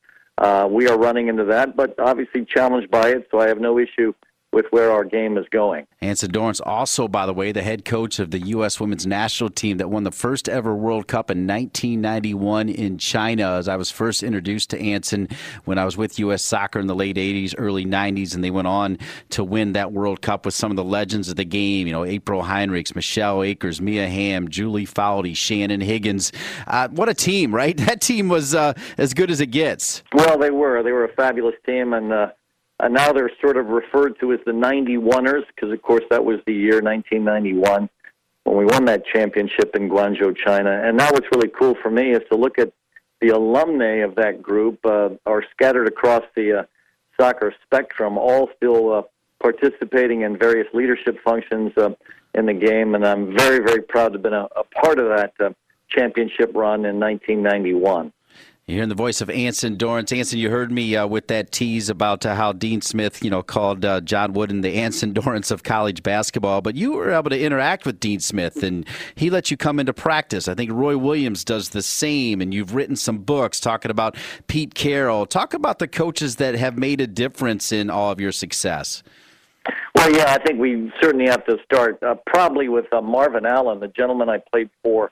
uh, 0.41 0.67
we 0.71 0.89
are 0.89 0.99
running 0.99 1.29
into 1.29 1.45
that, 1.45 1.77
but 1.77 1.95
obviously 1.99 2.45
challenged 2.45 2.91
by 2.91 3.11
it, 3.11 3.29
so 3.31 3.41
I 3.41 3.49
have 3.49 3.61
no 3.61 3.79
issue 3.79 4.13
with 4.53 4.67
where 4.71 4.91
our 4.91 5.05
game 5.05 5.39
is 5.39 5.47
going. 5.51 5.87
Anson 6.01 6.31
Dorrance, 6.31 6.61
also, 6.61 7.07
by 7.07 7.27
the 7.27 7.33
way, 7.33 7.53
the 7.53 7.63
head 7.63 7.85
coach 7.85 8.19
of 8.19 8.31
the 8.31 8.41
U.S. 8.41 8.81
women's 8.81 9.07
national 9.07 9.51
team 9.51 9.77
that 9.79 9.89
won 9.89 10.03
the 10.03 10.11
first 10.11 10.49
ever 10.49 10.75
World 10.75 11.07
Cup 11.07 11.31
in 11.31 11.47
1991 11.47 12.69
in 12.69 12.99
China. 12.99 13.53
As 13.53 13.69
I 13.69 13.77
was 13.77 13.91
first 13.91 14.23
introduced 14.23 14.71
to 14.71 14.81
Anson 14.81 15.29
when 15.65 15.79
I 15.79 15.85
was 15.85 15.97
with 15.97 16.19
U.S. 16.19 16.43
soccer 16.43 16.81
in 16.81 16.87
the 16.87 16.95
late 16.95 17.17
80s, 17.17 17.55
early 17.59 17.85
90s, 17.85 18.35
and 18.35 18.43
they 18.43 18.51
went 18.51 18.67
on 18.67 18.99
to 19.31 19.45
win 19.45 19.73
that 19.75 19.93
World 19.93 20.21
Cup 20.21 20.45
with 20.45 20.55
some 20.55 20.71
of 20.71 20.77
the 20.77 20.85
legends 20.85 21.29
of 21.29 21.37
the 21.37 21.45
game. 21.45 21.87
You 21.87 21.93
know, 21.93 22.05
April 22.05 22.43
Heinrichs, 22.43 22.95
Michelle 22.95 23.43
Akers, 23.43 23.81
Mia 23.81 24.09
Hamm, 24.09 24.49
Julie 24.49 24.87
Foudy, 24.87 25.37
Shannon 25.37 25.81
Higgins. 25.81 26.33
Uh, 26.67 26.89
what 26.89 27.09
a 27.09 27.15
team, 27.15 27.55
right? 27.55 27.79
That 27.91 28.03
team 28.03 28.29
was 28.29 28.55
uh, 28.55 28.75
as 28.99 29.15
good 29.15 29.33
as 29.33 29.41
it 29.41 29.49
gets. 29.49 30.05
Well, 30.13 30.39
they 30.39 30.51
were. 30.51 30.85
They 30.85 30.93
were 30.93 31.05
a 31.05 31.13
fabulous 31.13 31.57
team, 31.67 31.93
and 31.93 32.13
uh, 32.13 32.29
uh, 32.83 32.89
now 32.89 33.13
they're 33.13 33.31
sort 33.41 33.57
of 33.57 33.67
referred 33.67 34.19
to 34.21 34.33
as 34.33 34.41
the 34.47 34.53
91ers 34.53 35.45
because, 35.55 35.73
of 35.73 35.83
course, 35.83 36.05
that 36.11 36.25
was 36.25 36.39
the 36.47 36.55
year 36.55 36.81
1991 36.81 37.89
when 38.45 38.57
we 38.57 38.65
won 38.65 38.85
that 38.87 39.05
championship 39.07 39.77
in 39.77 39.89
Guangzhou, 39.89 40.37
China. 40.37 40.71
And 40.85 40.97
now 40.97 41.11
what's 41.13 41.27
really 41.35 41.49
cool 41.49 41.75
for 41.83 41.91
me 41.91 42.13
is 42.13 42.23
to 42.31 42.37
look 42.37 42.59
at 42.59 42.73
the 43.21 43.29
alumni 43.29 43.97
of 43.97 44.15
that 44.17 44.43
group 44.43 44.85
uh, 44.85 45.11
are 45.27 45.45
scattered 45.53 45.87
across 45.87 46.25
the 46.35 46.61
uh, 46.61 46.63
soccer 47.19 47.55
spectrum, 47.63 48.17
all 48.17 48.49
still 48.57 48.93
uh, 48.93 49.03
participating 49.43 50.23
in 50.23 50.39
various 50.39 50.67
leadership 50.73 51.19
functions 51.23 51.73
uh, 51.77 51.91
in 52.35 52.47
the 52.47 52.55
game. 52.55 52.95
And 52.95 53.07
I'm 53.07 53.37
very, 53.37 53.59
very 53.59 53.83
proud 53.83 54.09
to 54.09 54.13
have 54.15 54.23
been 54.23 54.33
a, 54.33 54.49
a 54.57 54.65
part 54.65 54.99
of 54.99 55.09
that 55.09 55.35
uh, 55.39 55.51
championship 55.89 56.53
run 56.55 56.85
in 56.87 56.99
1991. 56.99 58.13
You're 58.71 58.77
hearing 58.77 58.89
the 58.89 58.95
voice 58.95 59.21
of 59.21 59.29
Anson 59.29 59.75
Dorrance. 59.75 60.13
Anson, 60.13 60.39
you 60.39 60.49
heard 60.49 60.71
me 60.71 60.95
uh, 60.95 61.05
with 61.05 61.27
that 61.27 61.51
tease 61.51 61.91
about 61.91 62.25
uh, 62.25 62.37
how 62.37 62.53
Dean 62.53 62.81
Smith, 62.81 63.21
you 63.21 63.29
know, 63.29 63.43
called 63.43 63.85
uh, 63.85 64.01
John 64.01 64.33
Wooden 64.33 64.61
the 64.61 64.77
Anson 64.77 65.13
Dorrance 65.15 65.51
of 65.51 65.65
college 65.65 66.05
basketball. 66.05 66.61
But 66.61 66.77
you 66.77 66.93
were 66.93 67.11
able 67.11 67.31
to 67.31 67.41
interact 67.41 67.85
with 67.85 67.99
Dean 67.99 68.21
Smith, 68.21 68.63
and 68.63 68.87
he 69.17 69.29
let 69.29 69.51
you 69.51 69.57
come 69.57 69.81
into 69.81 69.93
practice. 69.93 70.47
I 70.47 70.55
think 70.55 70.71
Roy 70.71 70.97
Williams 70.97 71.43
does 71.43 71.71
the 71.71 71.83
same, 71.83 72.41
and 72.41 72.55
you've 72.55 72.73
written 72.73 72.95
some 72.95 73.19
books 73.19 73.59
talking 73.59 73.91
about 73.91 74.17
Pete 74.47 74.75
Carroll. 74.75 75.27
Talk 75.27 75.53
about 75.53 75.81
the 75.81 75.89
coaches 75.89 76.37
that 76.37 76.55
have 76.55 76.79
made 76.79 77.01
a 77.01 77.09
difference 77.09 77.73
in 77.73 77.91
all 77.91 78.13
of 78.13 78.21
your 78.21 78.31
success. 78.31 79.03
Well, 79.97 80.13
yeah, 80.13 80.33
I 80.33 80.39
think 80.45 80.61
we 80.61 80.93
certainly 81.03 81.27
have 81.29 81.45
to 81.47 81.59
start 81.65 82.01
uh, 82.05 82.15
probably 82.25 82.69
with 82.69 82.87
uh, 82.93 83.01
Marvin 83.01 83.47
Allen, 83.47 83.81
the 83.81 83.89
gentleman 83.89 84.29
I 84.29 84.39
played 84.39 84.71
for 84.85 85.11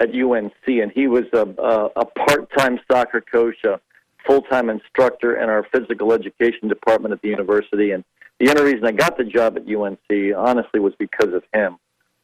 at 0.00 0.14
UNC, 0.14 0.52
and 0.66 0.90
he 0.90 1.06
was 1.06 1.24
a, 1.34 1.46
a, 1.62 1.90
a 1.96 2.04
part-time 2.04 2.80
soccer 2.90 3.20
coach, 3.20 3.56
a 3.64 3.78
full-time 4.26 4.70
instructor 4.70 5.36
in 5.36 5.48
our 5.50 5.66
physical 5.70 6.12
education 6.12 6.68
department 6.68 7.12
at 7.12 7.20
the 7.20 7.28
university. 7.28 7.92
And 7.92 8.02
the 8.38 8.48
only 8.50 8.72
reason 8.72 8.86
I 8.86 8.92
got 8.92 9.18
the 9.18 9.24
job 9.24 9.58
at 9.58 9.68
UNC, 9.68 10.34
honestly, 10.36 10.80
was 10.80 10.94
because 10.98 11.34
of 11.34 11.44
him. 11.52 11.76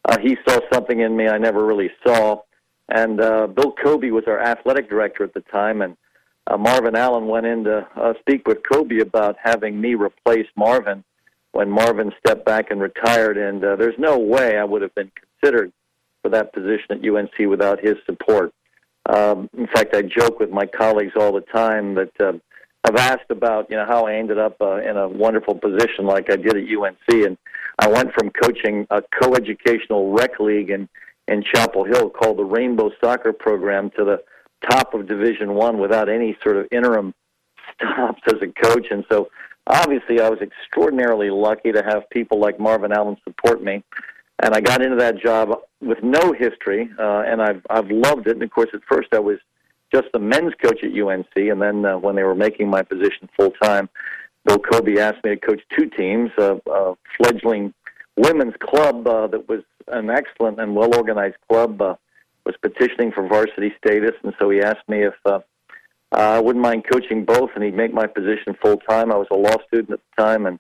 Uh, 0.07 0.19
he 0.19 0.37
saw 0.49 0.59
something 0.73 1.01
in 1.01 1.15
me 1.17 1.29
I 1.29 1.37
never 1.37 1.65
really 1.65 1.91
saw. 2.05 2.41
And 2.89 3.21
uh, 3.21 3.47
Bill 3.49 3.73
Cobey 3.73 4.11
was 4.11 4.25
our 4.27 4.41
athletic 4.41 4.89
director 4.89 5.25
at 5.25 5.35
the 5.35 5.41
time, 5.41 5.83
and 5.83 5.97
uh, 6.47 6.57
Marvin 6.57 6.97
Allen 6.97 7.27
went 7.27 7.45
in 7.45 7.65
to 7.65 7.87
uh, 7.97 8.15
speak 8.21 8.47
with 8.47 8.59
Cobey 8.63 9.01
about 9.01 9.37
having 9.43 9.81
me 9.81 9.95
replace 9.95 10.47
Marvin 10.57 11.05
when 11.53 11.69
Marvin 11.69 12.13
stepped 12.21 12.47
back 12.47 12.71
and 12.71 12.81
retired. 12.81 13.37
And 13.37 13.63
uh, 13.65 13.77
there's 13.77 13.99
no 13.99 14.19
way 14.19 14.57
I 14.57 14.65
would 14.65 14.83
have 14.83 14.95
been 14.95 15.11
considered 15.41 15.73
for 16.27 16.31
that 16.31 16.53
position 16.53 16.87
at 16.91 17.09
UNC 17.09 17.49
without 17.49 17.79
his 17.81 17.95
support. 18.05 18.53
Um, 19.09 19.49
in 19.57 19.69
fact, 19.69 19.95
I 19.95 20.03
joke 20.03 20.41
with 20.41 20.51
my 20.51 20.67
colleagues 20.67 21.13
all 21.17 21.33
the 21.33 21.43
time 21.53 21.95
that 21.95 22.11
uh, 22.21 22.33
have 22.85 22.97
asked 22.97 23.31
about 23.31 23.71
you 23.71 23.77
know 23.77 23.87
how 23.87 24.07
I 24.07 24.15
ended 24.15 24.39
up 24.39 24.57
uh, 24.61 24.79
in 24.79 24.97
a 24.97 25.09
wonderful 25.09 25.55
position 25.55 26.05
like 26.05 26.29
I 26.29 26.35
did 26.35 26.57
at 26.57 26.65
UNC, 26.65 27.25
and 27.27 27.39
I 27.79 27.89
went 27.89 28.13
from 28.13 28.31
coaching 28.31 28.89
a 28.91 29.03
co-educational 29.21 30.13
rec 30.13 30.41
league 30.41 30.71
in 30.71 30.89
in 31.29 31.45
Chapel 31.55 31.85
Hill 31.85 32.11
called 32.11 32.39
the 32.39 32.45
Rainbow 32.45 32.91
Soccer 33.01 33.33
Program 33.33 33.91
to 33.91 34.05
the 34.05 34.23
top 34.69 34.95
of 34.95 35.07
Division 35.07 35.55
One 35.55 35.79
without 35.79 36.09
any 36.09 36.37
sort 36.43 36.57
of 36.57 36.67
interim 36.73 37.15
stops 37.75 38.23
as 38.27 38.43
a 38.43 38.49
coach, 38.49 38.87
and 38.91 39.05
so 39.09 39.29
obviously 39.69 40.21
I 40.21 40.29
was 40.29 40.41
extraordinarily 40.41 41.31
lucky 41.31 41.71
to 41.71 41.85
have 41.85 42.11
people 42.11 42.41
like 42.41 42.59
Marvin 42.59 42.91
Allen 42.91 43.17
support 43.25 43.63
me. 43.63 43.85
And 44.43 44.55
I 44.55 44.61
got 44.61 44.83
into 44.83 44.97
that 44.97 45.19
job 45.19 45.51
with 45.81 46.03
no 46.03 46.33
history, 46.33 46.91
uh, 46.99 47.23
and 47.27 47.41
I've 47.41 47.63
I've 47.71 47.91
loved 47.91 48.27
it. 48.27 48.33
And 48.33 48.43
of 48.43 48.51
course, 48.51 48.69
at 48.75 48.81
first 48.89 49.09
I 49.13 49.19
was 49.19 49.39
just 49.93 50.09
the 50.13 50.19
men's 50.19 50.53
coach 50.63 50.83
at 50.83 50.93
UNC, 50.93 51.35
and 51.37 51.63
then 51.63 51.85
uh, 51.85 51.97
when 51.97 52.17
they 52.17 52.23
were 52.23 52.35
making 52.35 52.69
my 52.69 52.83
position 52.83 53.29
full 53.37 53.53
time, 53.63 53.89
Bill 54.45 54.59
Cobey 54.59 55.01
asked 55.01 55.25
me 55.25 55.31
to 55.31 55.37
coach 55.37 55.63
two 55.77 55.89
teams, 55.91 56.31
a, 56.39 56.61
a 56.71 56.95
fledgling 57.17 57.73
women's 58.17 58.55
club 58.61 59.07
uh, 59.07 59.27
that 59.29 59.49
was 59.49 59.63
an 59.89 60.11
excellent 60.11 60.61
and 60.61 60.75
well 60.75 60.95
organized 60.95 61.37
club, 61.49 61.81
uh, 61.81 61.95
was 62.45 62.57
petitioning 62.61 63.13
for 63.13 63.27
varsity 63.27 63.75
status, 63.79 64.15
and 64.23 64.35
so 64.39 64.51
he 64.51 64.61
asked 64.61 64.89
me 64.89 65.05
if 65.05 65.15
uh, 65.25 65.41
I 66.13 66.39
wouldn't 66.39 66.63
mind 66.63 66.85
coaching 66.91 67.25
both, 67.25 67.51
and 67.55 67.65
he'd 67.65 67.75
make 67.75 67.93
my 67.93 68.07
position 68.07 68.57
full 68.63 68.77
time. 68.89 69.13
I 69.13 69.17
was 69.17 69.27
a 69.31 69.35
law 69.35 69.57
student 69.67 69.91
at 69.91 70.01
the 70.01 70.23
time, 70.23 70.47
and 70.47 70.59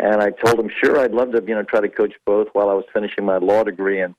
and 0.00 0.22
I 0.22 0.30
told 0.30 0.58
him, 0.58 0.70
sure, 0.82 0.98
I'd 0.98 1.12
love 1.12 1.32
to, 1.32 1.44
you 1.46 1.54
know, 1.54 1.62
try 1.62 1.80
to 1.80 1.88
coach 1.88 2.14
both 2.24 2.48
while 2.54 2.70
I 2.70 2.74
was 2.74 2.84
finishing 2.92 3.24
my 3.24 3.36
law 3.36 3.64
degree, 3.64 4.00
and 4.00 4.14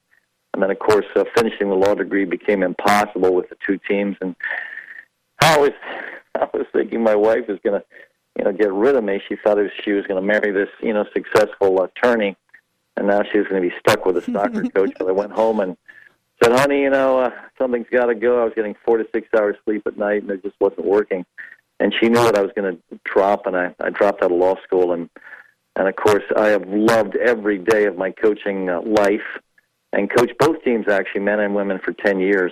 and 0.53 0.61
then 0.61 0.69
of 0.69 0.79
course 0.79 1.05
uh, 1.15 1.23
finishing 1.35 1.69
the 1.69 1.75
law 1.75 1.95
degree 1.95 2.25
became 2.25 2.61
impossible 2.61 3.33
with 3.33 3.49
the 3.49 3.57
two 3.65 3.79
teams, 3.89 4.15
and 4.21 4.35
I 5.41 5.57
was 5.57 5.71
I 6.35 6.47
was 6.53 6.67
thinking 6.71 7.03
my 7.03 7.15
wife 7.15 7.47
was 7.47 7.59
going 7.63 7.81
to, 7.81 7.85
you 8.37 8.45
know, 8.45 8.53
get 8.53 8.71
rid 8.71 8.95
of 8.95 9.03
me. 9.03 9.21
She 9.27 9.35
thought 9.35 9.57
was, 9.57 9.71
she 9.83 9.91
was 9.91 10.05
going 10.07 10.21
to 10.21 10.25
marry 10.25 10.51
this, 10.51 10.69
you 10.81 10.93
know, 10.93 11.05
successful 11.13 11.83
attorney, 11.83 12.37
and 12.95 13.07
now 13.07 13.23
she 13.23 13.39
was 13.39 13.47
going 13.47 13.61
to 13.61 13.67
be 13.67 13.75
stuck 13.79 14.05
with 14.05 14.17
a 14.17 14.31
soccer 14.31 14.63
coach. 14.75 14.91
But 14.97 15.09
I 15.09 15.11
went 15.11 15.33
home 15.33 15.59
and 15.59 15.75
said, 16.41 16.53
honey, 16.53 16.81
you 16.81 16.89
know, 16.89 17.19
uh, 17.19 17.31
something's 17.57 17.87
got 17.91 18.05
to 18.05 18.15
go. 18.15 18.41
I 18.41 18.45
was 18.45 18.53
getting 18.55 18.75
four 18.85 18.97
to 18.97 19.07
six 19.13 19.27
hours 19.37 19.57
sleep 19.65 19.83
at 19.85 19.97
night, 19.97 20.21
and 20.21 20.31
it 20.31 20.43
just 20.43 20.55
wasn't 20.59 20.85
working. 20.85 21.25
And 21.79 21.93
she 21.99 22.07
knew 22.07 22.23
that 22.23 22.37
I 22.37 22.41
was 22.41 22.51
going 22.55 22.77
to 22.77 22.99
drop, 23.03 23.45
and 23.45 23.57
I, 23.57 23.75
I 23.81 23.89
dropped 23.89 24.23
out 24.23 24.31
of 24.31 24.37
law 24.37 24.55
school. 24.63 24.93
And 24.93 25.09
and 25.75 25.87
of 25.87 25.95
course, 25.95 26.23
I 26.35 26.47
have 26.49 26.67
loved 26.67 27.15
every 27.15 27.57
day 27.57 27.85
of 27.85 27.97
my 27.97 28.11
coaching 28.11 28.69
uh, 28.69 28.81
life, 28.81 29.21
and 29.93 30.09
coached 30.09 30.37
both 30.39 30.63
teams 30.63 30.87
actually, 30.89 31.21
men 31.21 31.39
and 31.39 31.55
women, 31.55 31.79
for 31.83 31.93
ten 31.93 32.19
years. 32.19 32.51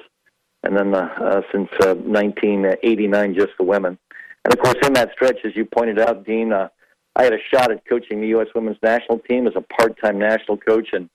And 0.63 0.75
then 0.75 0.93
uh, 0.93 1.09
uh, 1.21 1.41
since 1.53 1.69
uh, 1.81 1.95
1989, 1.95 3.35
just 3.35 3.51
the 3.57 3.63
women. 3.63 3.97
And 4.43 4.53
of 4.53 4.59
course, 4.59 4.75
in 4.85 4.93
that 4.93 5.11
stretch, 5.13 5.37
as 5.45 5.55
you 5.55 5.65
pointed 5.65 5.99
out, 5.99 6.25
Dean, 6.25 6.51
uh, 6.51 6.67
I 7.15 7.23
had 7.23 7.33
a 7.33 7.39
shot 7.53 7.71
at 7.71 7.85
coaching 7.87 8.21
the 8.21 8.27
U.S. 8.29 8.47
women's 8.55 8.77
national 8.81 9.19
team 9.19 9.47
as 9.47 9.53
a 9.55 9.61
part-time 9.61 10.19
national 10.19 10.57
coach, 10.57 10.89
and 10.93 11.09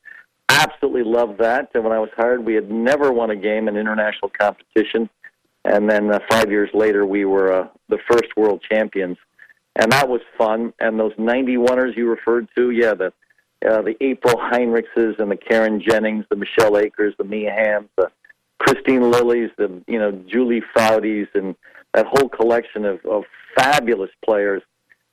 absolutely 0.49 1.03
loved 1.05 1.39
that. 1.39 1.71
And 1.75 1.85
when 1.85 1.93
I 1.93 1.99
was 1.99 2.11
hired, 2.17 2.45
we 2.45 2.55
had 2.55 2.71
never 2.71 3.13
won 3.13 3.31
a 3.31 3.37
game 3.37 3.69
in 3.69 3.77
international 3.77 4.31
competition. 4.39 5.09
And 5.65 5.89
then 5.89 6.13
uh, 6.13 6.19
five 6.31 6.51
years 6.51 6.71
later, 6.75 7.07
we 7.07 7.25
were 7.25 7.53
uh, 7.53 7.69
the 7.89 7.99
first 8.11 8.37
world 8.37 8.63
champions. 8.71 9.17
And 9.77 9.91
that 9.93 10.09
was 10.09 10.21
fun. 10.39 10.73
And 10.79 10.99
those 10.99 11.15
91ers 11.15 11.97
you 11.97 12.09
referred 12.09 12.49
to, 12.57 12.71
yeah, 12.71 12.95
the 12.95 13.13
uh, 13.69 13.81
the 13.81 13.97
April 14.03 14.35
Heinrichses 14.35 15.19
and 15.19 15.31
the 15.31 15.37
Carin 15.37 15.81
Jennings, 15.81 16.27
the 16.29 16.37
Michelle 16.37 16.77
Akers, 16.77 17.15
the 17.17 17.25
Mia 17.25 17.83
the 17.97 18.11
Kristine 18.61 19.11
Lillys, 19.11 19.51
the 19.57 19.83
you 19.87 19.99
know 19.99 20.13
Julie 20.27 20.63
Foudy's, 20.77 21.29
and 21.35 21.55
that 21.95 22.07
whole 22.07 22.29
collection 22.29 22.85
of, 22.85 23.05
of 23.07 23.25
fabulous 23.55 24.11
players 24.25 24.63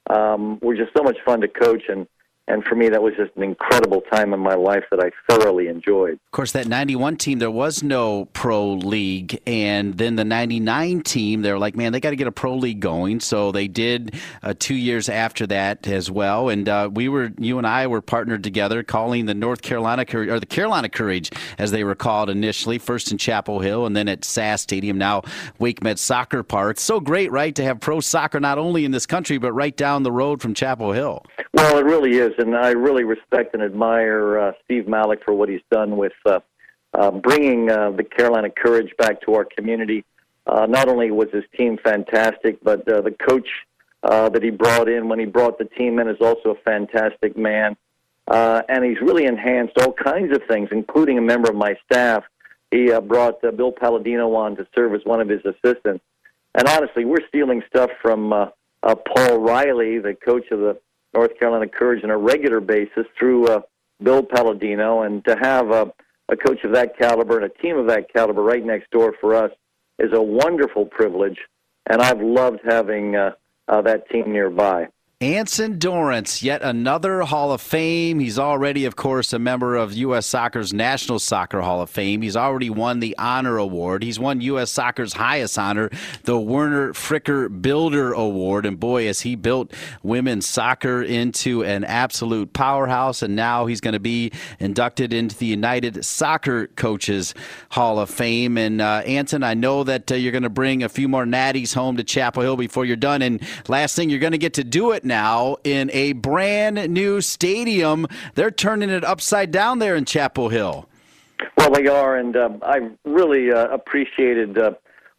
um, 0.09 0.59
were 0.61 0.75
just 0.75 0.91
so 0.95 1.03
much 1.03 1.17
fun 1.23 1.41
to 1.41 1.47
coach. 1.47 1.83
And 1.87 2.07
and 2.47 2.63
for 2.63 2.75
me, 2.75 2.89
that 2.89 3.01
was 3.01 3.13
just 3.15 3.31
an 3.37 3.43
incredible 3.43 4.01
time 4.11 4.33
in 4.33 4.39
my 4.39 4.55
life 4.55 4.83
that 4.91 4.99
I 4.99 5.11
thoroughly 5.29 5.67
enjoyed. 5.67 6.13
Of 6.13 6.31
course, 6.31 6.51
that 6.53 6.67
91 6.67 7.17
team, 7.17 7.39
there 7.39 7.51
was 7.51 7.83
no 7.83 8.25
pro 8.33 8.73
league. 8.73 9.39
And 9.45 9.97
then 9.97 10.15
the 10.15 10.25
99 10.25 11.01
team, 11.01 11.43
they're 11.43 11.59
like, 11.59 11.75
man, 11.75 11.93
they 11.93 11.99
got 11.99 12.09
to 12.09 12.15
get 12.15 12.27
a 12.27 12.31
pro 12.31 12.55
league 12.55 12.79
going. 12.79 13.19
So 13.19 13.51
they 13.51 13.67
did 13.67 14.15
uh, 14.43 14.53
two 14.57 14.75
years 14.75 15.07
after 15.07 15.47
that 15.47 15.87
as 15.87 16.09
well. 16.09 16.49
And 16.49 16.67
uh, 16.67 16.89
we 16.91 17.07
were, 17.09 17.31
you 17.37 17.57
and 17.57 17.67
I 17.67 17.87
were 17.87 18.01
partnered 18.01 18.43
together 18.43 18.83
calling 18.83 19.27
the 19.27 19.33
North 19.33 19.61
Carolina, 19.61 20.05
or 20.13 20.39
the 20.39 20.45
Carolina 20.45 20.89
Courage, 20.89 21.31
as 21.57 21.71
they 21.71 21.83
were 21.83 21.95
called 21.95 22.29
initially, 22.29 22.79
first 22.79 23.11
in 23.11 23.17
Chapel 23.17 23.59
Hill 23.59 23.85
and 23.85 23.95
then 23.95 24.07
at 24.07 24.25
SAS 24.25 24.61
Stadium, 24.61 24.97
now 24.97 25.21
WakeMed 25.59 25.97
Soccer 25.97 26.43
Park. 26.43 26.79
So 26.79 26.99
great, 26.99 27.31
right, 27.31 27.53
to 27.55 27.63
have 27.63 27.79
pro 27.79 27.99
soccer 27.99 28.39
not 28.39 28.57
only 28.57 28.83
in 28.83 28.91
this 28.91 29.05
country, 29.05 29.37
but 29.37 29.53
right 29.53 29.75
down 29.75 30.03
the 30.03 30.11
road 30.11 30.41
from 30.41 30.53
Chapel 30.53 30.91
Hill. 30.91 31.23
Well, 31.53 31.77
it 31.77 31.85
really 31.85 32.17
is 32.17 32.30
and 32.37 32.55
I 32.55 32.71
really 32.71 33.03
respect 33.03 33.53
and 33.53 33.63
admire 33.63 34.39
uh, 34.39 34.51
Steve 34.63 34.87
Malik 34.87 35.23
for 35.23 35.33
what 35.33 35.49
he's 35.49 35.61
done 35.69 35.97
with 35.97 36.13
uh, 36.25 36.39
uh, 36.93 37.11
bringing 37.11 37.67
the 37.67 38.05
Carolina 38.15 38.49
Courage 38.49 38.91
back 38.97 39.21
to 39.21 39.35
our 39.35 39.45
community. 39.45 40.03
Uh, 40.45 40.65
not 40.65 40.89
only 40.89 41.11
was 41.11 41.29
his 41.31 41.43
team 41.57 41.77
fantastic, 41.83 42.61
but 42.63 42.87
uh, 42.87 43.01
the 43.01 43.11
coach 43.11 43.47
uh, 44.03 44.27
that 44.29 44.43
he 44.43 44.49
brought 44.49 44.89
in 44.89 45.07
when 45.07 45.19
he 45.19 45.25
brought 45.25 45.57
the 45.57 45.65
team 45.65 45.99
in 45.99 46.07
is 46.07 46.17
also 46.19 46.49
a 46.49 46.55
fantastic 46.65 47.37
man. 47.37 47.77
And 48.27 48.85
he's 48.85 49.01
really 49.01 49.25
enhanced 49.25 49.77
all 49.79 49.93
kinds 49.93 50.35
of 50.35 50.41
things, 50.47 50.69
including 50.71 51.17
a 51.17 51.21
member 51.21 51.49
of 51.49 51.55
my 51.55 51.75
staff. 51.85 52.23
He 52.71 52.91
brought 53.01 53.41
Bill 53.41 53.71
Palladino 53.71 54.33
on 54.35 54.55
to 54.55 54.67
serve 54.73 54.93
as 54.93 55.01
one 55.03 55.19
of 55.21 55.27
his 55.27 55.41
assistants. 55.45 56.03
And 56.55 56.67
honestly, 56.67 57.05
we're 57.05 57.27
stealing 57.27 57.61
stuff 57.67 57.91
from 58.01 58.29
Paul 58.81 59.37
Riley, 59.39 59.99
the 59.99 60.15
coach 60.15 60.49
of 60.51 60.59
the 60.59 60.77
North 61.13 61.37
Carolina 61.39 61.67
Courage 61.67 62.03
on 62.03 62.09
a 62.09 62.17
regular 62.17 62.59
basis 62.59 63.05
through 63.17 63.47
uh, 63.47 63.61
Bill 64.01 64.23
Palladino, 64.23 65.03
and 65.03 65.23
to 65.25 65.35
have 65.41 65.71
a, 65.71 65.91
a 66.29 66.37
coach 66.37 66.63
of 66.63 66.73
that 66.73 66.97
caliber 66.97 67.39
and 67.39 67.45
a 67.45 67.61
team 67.61 67.77
of 67.77 67.87
that 67.87 68.11
caliber 68.13 68.41
right 68.41 68.65
next 68.65 68.89
door 68.91 69.13
for 69.19 69.35
us 69.35 69.51
is 69.99 70.11
a 70.13 70.21
wonderful 70.21 70.85
privilege, 70.85 71.37
and 71.87 72.01
I've 72.01 72.21
loved 72.21 72.59
having 72.63 73.15
uh, 73.15 73.31
uh, 73.67 73.81
that 73.81 74.09
team 74.09 74.31
nearby. 74.31 74.87
Anson 75.21 75.77
Dorrance, 75.77 76.41
yet 76.41 76.63
another 76.63 77.21
Hall 77.21 77.51
of 77.51 77.61
Fame. 77.61 78.17
He's 78.19 78.39
already, 78.39 78.85
of 78.85 78.95
course, 78.95 79.33
a 79.33 79.37
member 79.37 79.75
of 79.75 79.93
U.S. 79.93 80.25
Soccer's 80.25 80.73
National 80.73 81.19
Soccer 81.19 81.61
Hall 81.61 81.79
of 81.79 81.91
Fame. 81.91 82.23
He's 82.23 82.35
already 82.35 82.71
won 82.71 83.01
the 83.01 83.15
Honor 83.19 83.57
Award. 83.57 84.01
He's 84.01 84.17
won 84.17 84.41
U.S. 84.41 84.71
Soccer's 84.71 85.13
highest 85.13 85.59
honor, 85.59 85.91
the 86.23 86.39
Werner 86.39 86.93
Fricker 86.93 87.61
Builder 87.61 88.13
Award. 88.13 88.65
And 88.65 88.79
boy, 88.79 89.05
has 89.05 89.21
he 89.21 89.35
built 89.35 89.71
women's 90.01 90.47
soccer 90.47 91.03
into 91.03 91.63
an 91.63 91.83
absolute 91.83 92.53
powerhouse. 92.53 93.21
And 93.21 93.35
now 93.35 93.67
he's 93.67 93.79
going 93.79 93.93
to 93.93 93.99
be 93.99 94.31
inducted 94.59 95.13
into 95.13 95.37
the 95.37 95.45
United 95.45 96.03
Soccer 96.03 96.65
Coaches 96.65 97.35
Hall 97.69 97.99
of 97.99 98.09
Fame. 98.09 98.57
And 98.57 98.81
uh, 98.81 99.03
Anson, 99.05 99.43
I 99.43 99.53
know 99.53 99.83
that 99.83 100.11
uh, 100.11 100.15
you're 100.15 100.31
going 100.31 100.41
to 100.41 100.49
bring 100.49 100.81
a 100.81 100.89
few 100.89 101.07
more 101.07 101.25
natties 101.25 101.75
home 101.75 101.97
to 101.97 102.03
Chapel 102.03 102.41
Hill 102.41 102.57
before 102.57 102.85
you're 102.85 102.95
done. 102.95 103.21
And 103.21 103.39
last 103.67 103.95
thing, 103.95 104.09
you're 104.09 104.17
going 104.17 104.31
to 104.31 104.39
get 104.39 104.55
to 104.55 104.63
do 104.63 104.89
it 104.93 105.10
now 105.11 105.57
in 105.65 105.91
a 105.91 106.13
brand 106.13 106.89
new 106.89 107.19
stadium. 107.19 108.07
They're 108.35 108.49
turning 108.49 108.89
it 108.89 109.03
upside 109.03 109.51
down 109.51 109.79
there 109.79 109.97
in 109.97 110.05
Chapel 110.05 110.47
Hill. 110.47 110.87
Well, 111.57 111.69
they 111.69 111.87
are, 111.87 112.15
and 112.15 112.37
um, 112.37 112.59
I 112.61 112.91
really 113.03 113.51
uh, 113.51 113.67
appreciated 113.67 114.57
uh, 114.57 114.71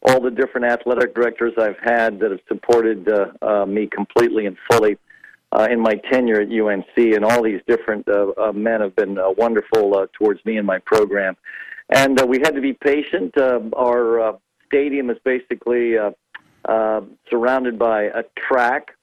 all 0.07 0.19
the 0.19 0.31
different 0.31 0.65
athletic 0.65 1.13
directors 1.13 1.53
I've 1.59 1.77
had 1.79 2.19
that 2.21 2.31
have 2.31 2.39
supported 2.47 3.07
uh, 3.07 3.27
uh, 3.41 3.65
me 3.67 3.87
completely 3.87 4.47
and 4.47 4.57
fully 4.71 4.97
uh, 5.51 5.67
in 5.69 5.79
my 5.79 5.93
tenure 6.11 6.41
at 6.41 6.49
UNC, 6.49 6.97
and 6.97 7.23
all 7.23 7.43
these 7.43 7.61
different 7.67 8.07
uh, 8.07 8.51
men 8.51 8.81
have 8.81 8.95
been 8.95 9.17
wonderful 9.37 10.07
towards 10.13 10.43
me 10.43 10.57
and 10.57 10.65
my 10.65 10.79
program. 10.79 11.37
And 11.89 12.19
we 12.27 12.39
had 12.39 12.55
to 12.55 12.61
be 12.61 12.73
patient. 12.73 13.37
Uh, 13.37 13.59
our 13.77 14.39
stadium 14.65 15.11
is 15.11 15.17
basically 15.23 15.97
surrounded 17.29 17.77
by 17.77 18.03
a 18.05 18.23
track 18.35 18.95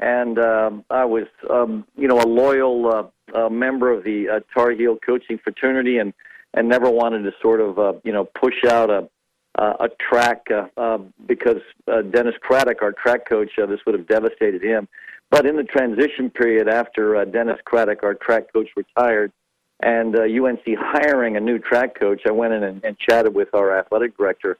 and 0.00 0.38
um, 0.38 0.84
I 0.90 1.04
was, 1.04 1.26
um, 1.48 1.86
you 1.96 2.08
know, 2.08 2.18
a 2.18 2.26
loyal 2.26 2.86
uh, 2.88 3.38
uh, 3.38 3.48
member 3.48 3.92
of 3.92 4.02
the 4.02 4.28
uh, 4.28 4.40
Tar 4.52 4.72
Heel 4.72 4.96
coaching 4.96 5.38
fraternity, 5.38 5.98
and 5.98 6.12
and 6.54 6.68
never 6.68 6.90
wanted 6.90 7.22
to 7.22 7.32
sort 7.40 7.60
of, 7.60 7.78
uh, 7.78 7.92
you 8.02 8.12
know, 8.12 8.24
push 8.24 8.64
out 8.68 8.90
a 8.90 9.08
a 9.58 9.90
track 9.98 10.46
uh, 10.50 10.68
uh, 10.80 10.98
because 11.26 11.60
uh, 11.86 12.00
Dennis 12.02 12.34
Craddock, 12.40 12.80
our 12.80 12.92
track 12.92 13.28
coach, 13.28 13.50
uh, 13.62 13.66
this 13.66 13.80
would 13.84 13.94
have 13.94 14.08
devastated 14.08 14.62
him. 14.62 14.88
But 15.30 15.44
in 15.44 15.56
the 15.56 15.64
transition 15.64 16.30
period 16.30 16.66
after 16.66 17.24
Dennis 17.26 17.58
Craddock, 17.64 18.02
our 18.02 18.14
track 18.14 18.52
coach, 18.52 18.68
retired, 18.74 19.32
and 19.80 20.16
UNC 20.16 20.62
hiring 20.78 21.36
a 21.36 21.40
new 21.40 21.58
track 21.58 21.98
coach, 21.98 22.22
I 22.26 22.32
went 22.32 22.54
in 22.54 22.62
and, 22.64 22.84
and 22.84 22.98
chatted 22.98 23.34
with 23.34 23.54
our 23.54 23.78
athletic 23.78 24.16
director 24.16 24.58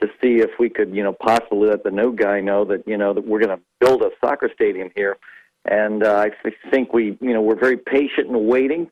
to 0.00 0.08
see 0.22 0.40
if 0.40 0.50
we 0.58 0.68
could, 0.68 0.94
you 0.94 1.02
know, 1.02 1.12
possibly 1.12 1.68
let 1.68 1.82
the 1.84 1.90
new 1.90 2.14
guy 2.14 2.40
know 2.40 2.64
that, 2.64 2.86
you 2.86 2.96
know, 2.96 3.12
that 3.12 3.26
we're 3.26 3.40
going 3.40 3.56
to 3.56 3.62
build 3.80 4.02
a 4.02 4.10
soccer 4.20 4.50
stadium 4.54 4.90
here. 4.94 5.16
And 5.64 6.04
uh, 6.04 6.16
I 6.16 6.30
th- 6.42 6.54
think 6.70 6.92
we, 6.92 7.18
you 7.20 7.32
know, 7.32 7.42
we're 7.42 7.58
very 7.58 7.76
patient 7.76 8.28
and 8.28 8.46
waiting. 8.46 8.90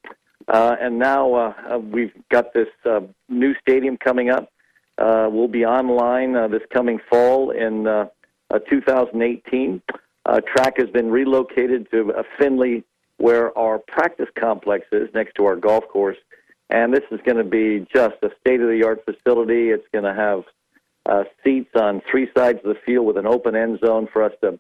Uh, 0.49 0.77
and 0.81 0.99
now 0.99 1.35
uh, 1.35 1.55
uh, 1.73 1.79
we've 1.79 2.13
got 2.31 2.53
this 2.53 2.69
uh, 2.85 3.01
new 3.29 3.55
stadium 3.61 3.97
coming 3.97 4.31
up. 4.31 4.51
Uh, 4.99 5.29
we'll 5.31 5.49
be 5.49 5.65
online 5.65 6.35
uh, 6.35 6.49
this 6.49 6.63
coming 6.73 6.99
fall 7.11 7.51
in 7.51 7.87
uh, 7.87 8.07
uh, 8.53 8.59
2018. 8.71 9.83
Uh, 10.25 10.41
track 10.55 10.75
has 10.79 10.89
been 10.91 11.11
relocated 11.11 11.89
to 11.91 12.13
uh, 12.13 12.23
Finley, 12.39 12.85
where 13.19 13.57
our 13.59 13.79
practice 13.79 14.29
complex 14.39 14.87
is 14.93 15.09
next 15.15 15.35
to 15.35 15.45
our 15.45 15.57
golf 15.57 15.87
course. 15.89 16.17
And 16.71 16.93
this 16.93 17.05
is 17.11 17.21
going 17.25 17.37
to 17.37 17.45
be 17.45 17.87
just 17.95 18.17
a 18.23 18.31
state 18.41 18.61
of 18.61 18.69
the 18.69 18.83
art 18.85 19.05
facility. 19.05 19.71
It's 19.71 19.87
going 19.93 20.05
to 20.05 20.15
have 20.15 20.43
uh, 21.09 21.25
seats 21.45 21.71
on 21.75 22.03
three 22.11 22.29
sides 22.37 22.59
of 22.65 22.75
the 22.75 22.81
field 22.85 23.07
with 23.07 23.17
an 23.17 23.27
open 23.27 23.55
end 23.55 23.79
zone 23.85 24.09
for 24.13 24.23
us 24.23 24.33
to, 24.43 24.59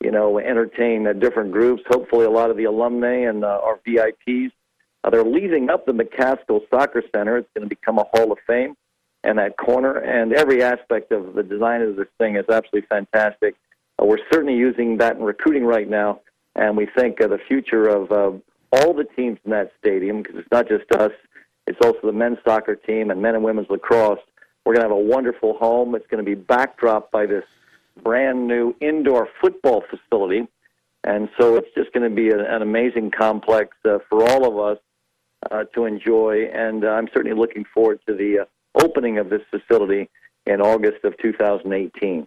you 0.00 0.10
know, 0.10 0.38
entertain 0.38 1.06
uh, 1.06 1.12
different 1.12 1.52
groups. 1.52 1.82
Hopefully, 1.88 2.26
a 2.26 2.30
lot 2.30 2.50
of 2.50 2.56
the 2.56 2.64
alumni 2.64 3.28
and 3.28 3.44
uh, 3.44 3.60
our 3.62 3.78
VIPs. 3.86 4.50
Uh, 5.04 5.10
they're 5.10 5.24
leasing 5.24 5.68
up 5.68 5.84
the 5.84 5.92
McCaskill 5.92 6.60
Soccer 6.70 7.02
Center. 7.14 7.38
It's 7.38 7.48
going 7.54 7.68
to 7.68 7.68
become 7.68 7.98
a 7.98 8.04
Hall 8.14 8.32
of 8.32 8.38
Fame, 8.46 8.76
and 9.24 9.38
that 9.38 9.56
corner 9.56 9.98
and 9.98 10.32
every 10.32 10.62
aspect 10.62 11.12
of 11.12 11.34
the 11.34 11.42
design 11.42 11.82
of 11.82 11.96
this 11.96 12.08
thing 12.18 12.36
is 12.36 12.44
absolutely 12.48 12.86
fantastic. 12.88 13.56
Uh, 14.00 14.06
we're 14.06 14.18
certainly 14.32 14.54
using 14.54 14.98
that 14.98 15.16
in 15.16 15.22
recruiting 15.22 15.64
right 15.64 15.88
now, 15.88 16.20
and 16.54 16.76
we 16.76 16.86
think 16.96 17.20
uh, 17.20 17.26
the 17.26 17.38
future 17.48 17.88
of 17.88 18.12
uh, 18.12 18.32
all 18.72 18.94
the 18.94 19.06
teams 19.16 19.38
in 19.44 19.50
that 19.50 19.72
stadium, 19.78 20.22
because 20.22 20.38
it's 20.38 20.50
not 20.50 20.68
just 20.68 20.90
us, 20.92 21.12
it's 21.66 21.78
also 21.84 21.98
the 22.02 22.12
men's 22.12 22.38
soccer 22.44 22.76
team 22.76 23.10
and 23.10 23.20
men 23.20 23.34
and 23.34 23.44
women's 23.44 23.68
lacrosse. 23.70 24.18
We're 24.64 24.74
going 24.74 24.88
to 24.88 24.94
have 24.94 24.98
a 24.98 25.08
wonderful 25.08 25.54
home. 25.54 25.94
It's 25.94 26.06
going 26.06 26.24
to 26.24 26.36
be 26.36 26.40
backdropped 26.40 27.10
by 27.10 27.26
this 27.26 27.44
brand 28.02 28.46
new 28.46 28.74
indoor 28.80 29.28
football 29.40 29.82
facility. 29.90 30.46
And 31.04 31.28
so 31.38 31.56
it's 31.56 31.68
just 31.74 31.92
going 31.92 32.08
to 32.08 32.14
be 32.14 32.30
an, 32.30 32.62
amazing 32.62 33.10
complex 33.10 33.76
uh, 33.84 33.98
for 34.08 34.28
all 34.28 34.46
of 34.46 34.76
us 34.76 34.82
uh, 35.50 35.64
to 35.74 35.84
enjoy. 35.84 36.48
And 36.54 36.84
uh, 36.84 36.90
I'm 36.90 37.08
certainly 37.12 37.36
looking 37.36 37.64
forward 37.74 38.00
to 38.06 38.14
the 38.14 38.40
uh, 38.40 38.84
opening 38.84 39.18
of 39.18 39.28
this 39.28 39.42
facility 39.50 40.08
in 40.46 40.60
August 40.60 41.04
of 41.04 41.16
2018. 41.18 42.26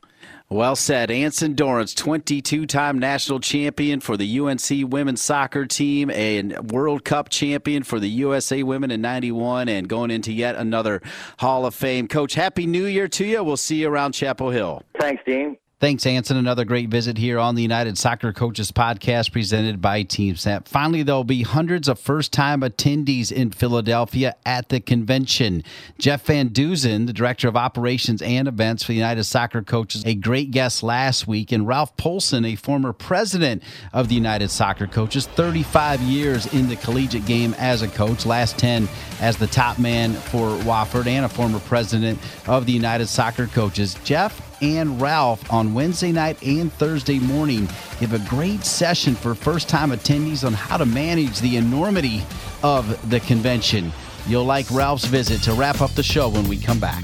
Well 0.50 0.76
said. 0.76 1.12
Anson 1.12 1.54
Dorrance, 1.54 1.94
22 1.94 2.66
time 2.66 3.00
national 3.00 3.40
champion 3.40 4.00
for 4.00 4.16
the 4.16 4.40
UNC 4.40 4.92
women's 4.92 5.22
soccer 5.22 5.66
team, 5.66 6.10
and 6.10 6.72
World 6.72 7.04
Cup 7.04 7.30
champion 7.30 7.84
for 7.84 8.00
the 8.00 8.10
USA 8.10 8.64
women 8.64 8.92
in 8.92 9.02
91, 9.02 9.68
and 9.68 9.90
going 9.90 10.12
into 10.12 10.32
yet 10.32 10.56
another 10.56 11.02
Hall 11.40 11.66
of 11.66 11.74
Fame. 11.74 12.08
Coach, 12.08 12.36
Happy 12.36 12.66
New 12.66 12.86
Year 12.86 13.08
to 13.10 13.26
you. 13.26 13.44
We'll 13.44 13.58
see 13.58 13.82
you 13.82 13.90
around 13.90 14.14
Chapel 14.14 14.52
Hill. 14.52 14.84
Thanks, 15.00 15.22
Dean. 15.26 15.58
Thanks, 15.78 16.06
Anson. 16.06 16.38
Another 16.38 16.64
great 16.64 16.88
visit 16.88 17.18
here 17.18 17.38
on 17.38 17.56
the 17.56 17.62
United 17.62 17.98
Soccer 17.98 18.32
Coaches 18.32 18.72
podcast 18.72 19.34
presented 19.34 19.82
by 19.82 20.06
TeamSnap. 20.06 20.70
Finally, 20.70 21.04
there'll 21.04 21.26
be 21.26 21.44
hundreds 21.44 21.90
of 21.90 22.00
first 22.00 22.32
time 22.32 22.62
attendees 22.62 23.30
in 23.30 23.52
Philadelphia 23.52 24.38
at 24.46 24.70
the 24.70 24.80
convention. 24.80 25.64
Jeff 25.98 26.26
Van 26.28 26.48
Duzen, 26.48 27.08
the 27.08 27.14
Director 27.14 27.50
of 27.50 27.58
Operations 27.58 28.22
and 28.22 28.48
Events 28.48 28.84
for 28.84 28.94
the 28.94 28.98
United 28.98 29.26
Soccer 29.26 29.62
Coaches, 29.62 30.06
a 30.06 30.16
great 30.16 30.52
guest 30.52 30.82
last 30.82 31.28
week, 31.28 31.52
and 31.52 31.68
Ralph 31.68 31.98
Polson, 31.98 32.46
a 32.46 32.56
former 32.56 32.94
president 32.94 33.62
of 33.92 34.08
the 34.08 34.16
United 34.16 34.52
Soccer 34.52 34.88
Coaches, 34.88 35.28
35 35.28 36.00
years 36.02 36.52
in 36.54 36.70
the 36.70 36.78
collegiate 36.78 37.26
game 37.26 37.54
as 37.56 37.82
a 37.82 37.90
coach, 37.90 38.26
last 38.26 38.58
10 38.58 38.88
as 39.20 39.36
the 39.36 39.48
top 39.48 39.78
man 39.78 40.14
for 40.14 40.48
Wofford, 40.60 41.08
and 41.08 41.26
a 41.26 41.30
former 41.30 41.60
president 41.60 42.18
of 42.48 42.66
the 42.66 42.72
United 42.72 43.08
Soccer 43.08 43.48
Coaches. 43.48 43.98
Jeff, 44.06 44.45
and 44.62 45.02
Ralph 45.02 45.52
on 45.52 45.74
Wednesday 45.74 46.12
night 46.12 46.42
and 46.44 46.72
Thursday 46.74 47.20
morning 47.20 47.68
give 48.00 48.14
a 48.14 48.20
great 48.30 48.64
session 48.64 49.16
for 49.16 49.36
first 49.36 49.70
time 49.70 49.92
attendees 49.92 50.46
on 50.46 50.54
how 50.54 50.78
to 50.78 50.86
manage 50.86 51.40
the 51.40 51.58
enormity 51.58 52.24
of 52.64 53.10
the 53.10 53.20
convention. 53.22 53.92
You'll 54.28 54.46
like 54.46 54.70
Ralph's 54.72 55.06
visit 55.06 55.44
to 55.44 55.54
wrap 55.54 55.82
up 55.82 55.92
the 55.92 56.04
show 56.04 56.30
when 56.30 56.48
we 56.48 56.58
come 56.58 56.80
back. 56.80 57.04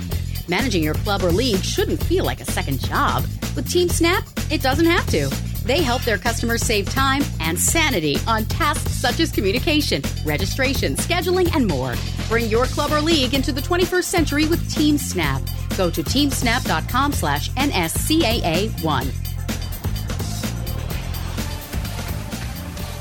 Managing 0.51 0.83
your 0.83 0.95
club 0.95 1.23
or 1.23 1.31
league 1.31 1.63
shouldn't 1.63 2.03
feel 2.03 2.25
like 2.25 2.41
a 2.41 2.45
second 2.45 2.81
job. 2.81 3.23
With 3.55 3.69
TeamSnap, 3.69 4.51
it 4.51 4.61
doesn't 4.61 4.85
have 4.85 5.07
to. 5.11 5.29
They 5.65 5.81
help 5.81 6.01
their 6.01 6.17
customers 6.17 6.61
save 6.61 6.89
time 6.89 7.23
and 7.39 7.57
sanity 7.57 8.17
on 8.27 8.43
tasks 8.43 8.91
such 8.91 9.21
as 9.21 9.31
communication, 9.31 10.01
registration, 10.25 10.97
scheduling, 10.97 11.55
and 11.55 11.65
more. 11.65 11.95
Bring 12.27 12.49
your 12.49 12.65
club 12.65 12.91
or 12.91 12.99
league 12.99 13.33
into 13.33 13.53
the 13.53 13.61
21st 13.61 14.03
century 14.03 14.45
with 14.45 14.59
TeamSnap. 14.69 15.77
Go 15.77 15.89
to 15.89 16.03
teamsnap.com 16.03 17.13
slash 17.13 17.49
NSCAA1. 17.51 19.31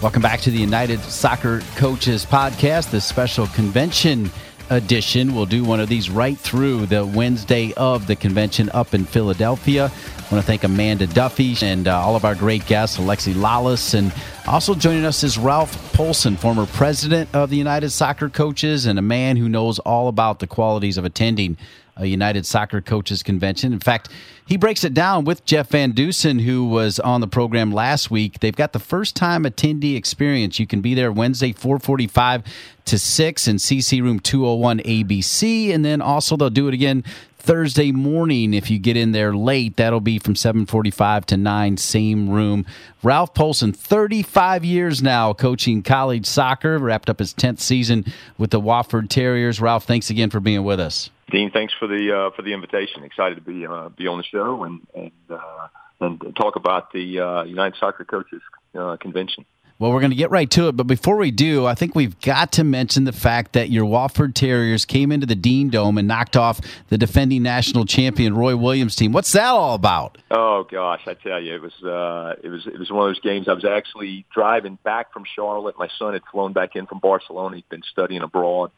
Welcome 0.01 0.23
back 0.23 0.39
to 0.43 0.53
the 0.53 0.59
United 0.59 1.01
Soccer 1.01 1.63
Coaches 1.75 2.25
Podcast, 2.25 2.93
this 2.93 3.05
special 3.05 3.49
convention 3.49 4.31
edition. 4.71 5.35
We'll 5.35 5.47
do 5.47 5.65
one 5.65 5.81
of 5.81 5.89
these 5.89 6.09
right 6.09 6.39
through 6.39 6.87
the 6.87 7.05
Wednesday 7.05 7.73
of 7.77 8.07
the 8.07 8.17
convention 8.17 8.71
up 8.73 8.95
in 8.95 9.05
Philadelphia. 9.05 9.87
I 9.87 10.35
want 10.35 10.43
to 10.43 10.47
thank 10.47 10.65
Amanda 10.65 11.07
Duffy 11.09 11.57
and 11.61 11.89
uh, 11.89 12.01
all 12.01 12.15
of 12.15 12.25
our 12.25 12.37
great 12.37 12.65
guests, 12.67 12.99
Alexi 12.99 13.35
Lalas, 13.35 13.95
and 13.95 14.13
also 14.47 14.75
joining 14.75 15.05
us 15.05 15.25
is 15.25 15.37
Ralph 15.37 15.93
Polson, 15.93 16.37
former 16.37 16.67
president 16.67 17.29
of 17.35 17.51
the 17.51 17.57
United 17.57 17.91
Soccer 17.91 18.29
Coaches 18.29 18.87
and 18.87 18.99
a 18.99 19.03
man 19.03 19.37
who 19.37 19.49
knows 19.49 19.81
all 19.81 20.09
about 20.09 20.39
the 20.39 20.47
qualities 20.47 20.97
of 20.97 21.05
attending 21.05 21.57
a 21.97 22.07
United 22.07 22.47
Soccer 22.47 22.81
Coaches 22.81 23.23
Convention. 23.23 23.73
In 23.73 23.81
fact, 23.81 24.09
he 24.47 24.57
breaks 24.57 24.83
it 24.83 24.95
down 24.95 25.25
with 25.25 25.45
Jeff 25.45 25.69
Van 25.69 25.93
Dusen, 25.93 26.41
who 26.41 26.67
was 26.67 26.99
on 26.99 27.21
the 27.21 27.29
program 27.29 27.71
last 27.71 28.11
week. 28.11 28.41
They've 28.41 28.55
got 28.55 28.73
the 28.73 28.79
first 28.81 29.15
time 29.15 29.45
attendee 29.45 29.97
experience. 29.97 30.59
You 30.59 30.67
can 30.67 30.81
be 30.81 30.95
there 30.95 31.13
Wednesday, 31.13 31.53
445 31.53 32.43
to 32.87 32.99
6 32.99 33.49
in 33.49 33.57
CC 33.57 34.03
Room 34.03 34.19
201 34.19 34.81
ABC. 34.81 35.73
And 35.73 35.85
then 35.85 36.03
also 36.03 36.37
they'll 36.37 36.51
do 36.51 36.67
it 36.67 36.75
again 36.75 37.05
Thursday 37.41 37.93
morning 37.93 38.55
if 38.55 38.71
you 38.71 38.79
get 38.79 38.97
in 38.97 39.13
there 39.13 39.35
late. 39.35 39.77
That'll 39.77 40.01
be 40.01 40.19
from 40.19 40.37
745 40.37 41.27
to 41.27 41.37
9, 41.37 41.77
same 41.77 42.31
room. 42.31 42.67
Ralph 43.03 43.35
Polson, 43.35 43.73
35 43.73 44.65
years 44.65 45.03
now 45.03 45.33
coaching 45.33 45.83
college 45.83 46.27
soccer, 46.27 46.79
wrapped 46.79 47.11
up 47.11 47.19
his 47.19 47.35
10th 47.35 47.61
season 47.61 48.05
with 48.39 48.51
the 48.51 48.61
Wofford 48.61 49.09
Terriers. 49.09 49.61
Ralph, 49.61 49.85
thanks 49.85 50.11
again 50.11 50.31
for 50.31 50.41
being 50.41 50.65
with 50.65 50.81
us. 50.81 51.11
Dean, 51.31 51.51
thanks 51.51 51.73
for 51.79 51.87
the 51.87 52.13
uh, 52.13 52.37
for 52.37 52.43
the 52.43 52.53
invitation. 52.53 53.05
Excited 53.05 53.37
to 53.37 53.41
be 53.41 53.67
uh, 53.67 53.89
be 53.91 54.07
on 54.07 54.19
the 54.19 54.25
show 54.25 54.65
and 54.65 54.87
and 54.95 55.13
uh, 55.31 55.69
and 56.01 56.37
talk 56.37 56.57
about 56.57 56.93
the 56.93 57.21
uh, 57.21 57.45
United 57.45 57.79
Soccer 57.79 58.05
Coaches 58.05 58.43
uh, 58.77 58.97
Convention. 58.97 59.45
Well, 59.81 59.93
we're 59.93 60.01
going 60.01 60.11
to 60.11 60.17
get 60.17 60.31
right 60.31 60.51
to 60.51 60.69
it, 60.69 60.77
but 60.77 60.87
before 60.87 61.17
we 61.17 61.31
do, 61.31 61.65
I 61.65 61.75
think 61.75 61.95
we've 61.95 62.21
got 62.21 62.53
to 62.53 62.65
mention 62.65 63.05
the 63.05 63.13
fact 63.13 63.55
that 63.55 63.71
your 63.71 63.87
Wofford 63.87 64.35
Terriers 64.35 64.85
came 64.85 65.11
into 65.11 65.25
the 65.25 65.35
Dean 65.35 65.71
Dome 65.71 65.97
and 65.97 66.07
knocked 66.07 66.37
off 66.37 66.61
the 66.91 66.99
defending 66.99 67.43
national 67.43 67.87
champion 67.87 68.37
Roy 68.37 68.55
Williams 68.57 68.95
team. 68.95 69.13
What's 69.13 69.33
that 69.33 69.47
all 69.47 69.75
about? 69.75 70.19
Oh 70.31 70.67
gosh, 70.71 71.01
I 71.07 71.15
tell 71.15 71.41
you, 71.41 71.55
it 71.55 71.63
was 71.63 71.83
uh, 71.83 72.35
it 72.45 72.51
was 72.51 72.67
it 72.67 72.79
was 72.79 72.91
one 72.91 73.09
of 73.09 73.09
those 73.09 73.21
games. 73.21 73.49
I 73.49 73.55
was 73.55 73.65
actually 73.65 74.27
driving 74.35 74.77
back 74.85 75.15
from 75.15 75.25
Charlotte. 75.35 75.79
My 75.79 75.89
son 75.99 76.13
had 76.13 76.25
flown 76.31 76.53
back 76.53 76.77
in 76.77 76.85
from 76.85 76.99
Barcelona. 76.99 77.57
He'd 77.57 77.69
been 77.71 77.83
studying 77.91 78.21
abroad 78.21 78.73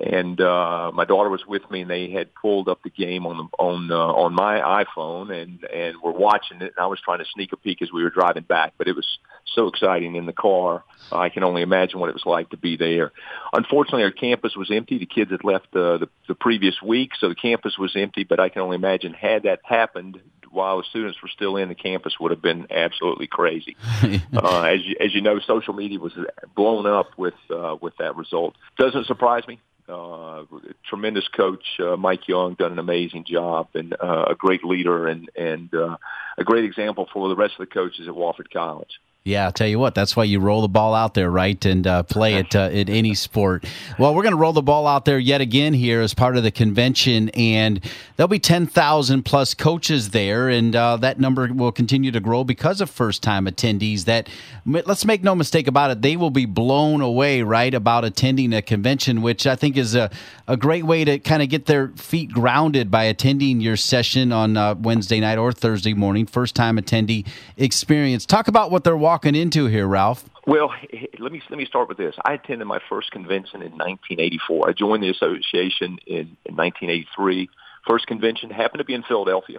and 0.00 0.40
uh, 0.40 0.90
my 0.94 1.04
daughter 1.04 1.28
was 1.28 1.44
with 1.46 1.68
me, 1.70 1.82
and 1.82 1.90
they 1.90 2.10
had 2.10 2.34
pulled 2.34 2.68
up 2.68 2.82
the 2.82 2.90
game 2.90 3.26
on 3.26 3.36
the 3.36 3.44
on 3.58 3.90
uh, 3.90 3.96
on 3.96 4.34
my 4.34 4.84
iPhone, 4.84 5.30
and 5.30 5.62
and 5.64 5.96
we're 6.02 6.12
watching 6.12 6.58
it. 6.62 6.72
And 6.76 6.82
I 6.82 6.86
was 6.86 7.00
trying 7.04 7.18
to 7.18 7.26
sneak 7.34 7.52
a 7.52 7.56
peek 7.56 7.82
as 7.82 7.92
we 7.92 8.02
were 8.02 8.10
driving 8.10 8.44
back, 8.44 8.72
but 8.78 8.88
it 8.88 8.96
was 8.96 9.06
so 9.54 9.68
exciting 9.68 10.16
in 10.16 10.26
the 10.26 10.32
car. 10.32 10.84
I 11.12 11.28
can 11.28 11.42
only 11.42 11.62
imagine 11.62 12.00
what 12.00 12.08
it 12.08 12.14
was 12.14 12.24
like 12.24 12.50
to 12.50 12.56
be 12.56 12.76
there. 12.76 13.12
Unfortunately, 13.52 14.04
our 14.04 14.10
campus 14.10 14.56
was 14.56 14.70
empty. 14.70 14.98
The 14.98 15.06
kids 15.06 15.30
had 15.30 15.44
left 15.44 15.66
uh, 15.74 15.98
the 15.98 16.08
the 16.28 16.34
previous 16.34 16.80
week, 16.82 17.10
so 17.18 17.28
the 17.28 17.34
campus 17.34 17.76
was 17.78 17.94
empty. 17.94 18.24
But 18.24 18.40
I 18.40 18.48
can 18.48 18.62
only 18.62 18.76
imagine 18.76 19.12
had 19.12 19.42
that 19.42 19.60
happened 19.64 20.20
while 20.50 20.78
the 20.78 20.84
students 20.90 21.22
were 21.22 21.28
still 21.28 21.56
in 21.56 21.68
the 21.68 21.74
campus 21.74 22.14
would 22.18 22.32
have 22.32 22.42
been 22.42 22.66
absolutely 22.70 23.26
crazy. 23.26 23.76
uh, 24.34 24.62
as 24.62 24.80
you 24.84 24.96
as 24.98 25.14
you 25.14 25.20
know, 25.20 25.38
social 25.40 25.74
media 25.74 25.98
was 25.98 26.12
blown 26.56 26.86
up 26.86 27.18
with 27.18 27.34
uh, 27.50 27.76
with 27.80 27.96
that 27.98 28.16
result. 28.16 28.56
Doesn't 28.78 29.06
surprise 29.06 29.46
me. 29.46 29.60
Uh, 29.90 30.44
tremendous 30.88 31.26
coach, 31.28 31.64
uh, 31.80 31.96
Mike 31.96 32.28
Young, 32.28 32.54
done 32.54 32.72
an 32.72 32.78
amazing 32.78 33.24
job, 33.24 33.68
and 33.74 33.94
uh, 33.94 34.26
a 34.28 34.34
great 34.34 34.64
leader, 34.64 35.08
and 35.08 35.30
and 35.36 35.74
uh, 35.74 35.96
a 36.38 36.44
great 36.44 36.64
example 36.64 37.08
for 37.12 37.28
the 37.28 37.36
rest 37.36 37.54
of 37.58 37.68
the 37.68 37.74
coaches 37.74 38.06
at 38.06 38.14
Wofford 38.14 38.52
College. 38.52 39.00
Yeah, 39.22 39.44
I'll 39.44 39.52
tell 39.52 39.68
you 39.68 39.78
what, 39.78 39.94
that's 39.94 40.16
why 40.16 40.24
you 40.24 40.40
roll 40.40 40.62
the 40.62 40.68
ball 40.68 40.94
out 40.94 41.12
there, 41.12 41.30
right? 41.30 41.62
And 41.66 41.86
uh, 41.86 42.04
play 42.04 42.36
it 42.36 42.56
uh, 42.56 42.70
in 42.72 42.88
any 42.88 43.12
sport. 43.12 43.66
Well, 43.98 44.14
we're 44.14 44.22
going 44.22 44.32
to 44.32 44.38
roll 44.38 44.54
the 44.54 44.62
ball 44.62 44.86
out 44.86 45.04
there 45.04 45.18
yet 45.18 45.42
again 45.42 45.74
here 45.74 46.00
as 46.00 46.14
part 46.14 46.38
of 46.38 46.42
the 46.42 46.50
convention, 46.50 47.28
and 47.30 47.84
there'll 48.16 48.28
be 48.28 48.38
10,000 48.38 49.22
plus 49.22 49.52
coaches 49.52 50.10
there, 50.10 50.48
and 50.48 50.74
uh, 50.74 50.96
that 50.96 51.20
number 51.20 51.52
will 51.52 51.70
continue 51.70 52.10
to 52.12 52.20
grow 52.20 52.44
because 52.44 52.80
of 52.80 52.88
first 52.88 53.22
time 53.22 53.44
attendees. 53.44 54.06
That, 54.06 54.30
let's 54.64 55.04
make 55.04 55.22
no 55.22 55.34
mistake 55.34 55.66
about 55.66 55.90
it, 55.90 56.00
they 56.00 56.16
will 56.16 56.30
be 56.30 56.46
blown 56.46 57.02
away, 57.02 57.42
right, 57.42 57.74
about 57.74 58.06
attending 58.06 58.54
a 58.54 58.62
convention, 58.62 59.20
which 59.20 59.46
I 59.46 59.54
think 59.54 59.76
is 59.76 59.94
a, 59.94 60.10
a 60.48 60.56
great 60.56 60.84
way 60.84 61.04
to 61.04 61.18
kind 61.18 61.42
of 61.42 61.50
get 61.50 61.66
their 61.66 61.88
feet 61.88 62.32
grounded 62.32 62.90
by 62.90 63.04
attending 63.04 63.60
your 63.60 63.76
session 63.76 64.32
on 64.32 64.56
uh, 64.56 64.76
Wednesday 64.76 65.20
night 65.20 65.36
or 65.36 65.52
Thursday 65.52 65.92
morning. 65.92 66.24
First 66.24 66.56
time 66.56 66.78
attendee 66.78 67.26
experience. 67.58 68.24
Talk 68.24 68.48
about 68.48 68.70
what 68.70 68.82
they're 68.82 68.96
walking 68.96 69.10
into 69.24 69.66
here, 69.66 69.86
Ralph? 69.86 70.24
Well, 70.46 70.72
let 71.18 71.32
me 71.32 71.42
let 71.50 71.58
me 71.58 71.66
start 71.66 71.88
with 71.88 71.98
this. 71.98 72.14
I 72.24 72.34
attended 72.34 72.66
my 72.66 72.80
first 72.88 73.10
convention 73.10 73.62
in 73.62 73.72
1984. 73.72 74.68
I 74.68 74.72
joined 74.72 75.02
the 75.02 75.10
association 75.10 75.98
in, 76.06 76.36
in 76.44 76.56
1983. 76.56 77.48
First 77.88 78.06
convention 78.06 78.50
happened 78.50 78.78
to 78.78 78.84
be 78.84 78.94
in 78.94 79.02
Philadelphia. 79.02 79.58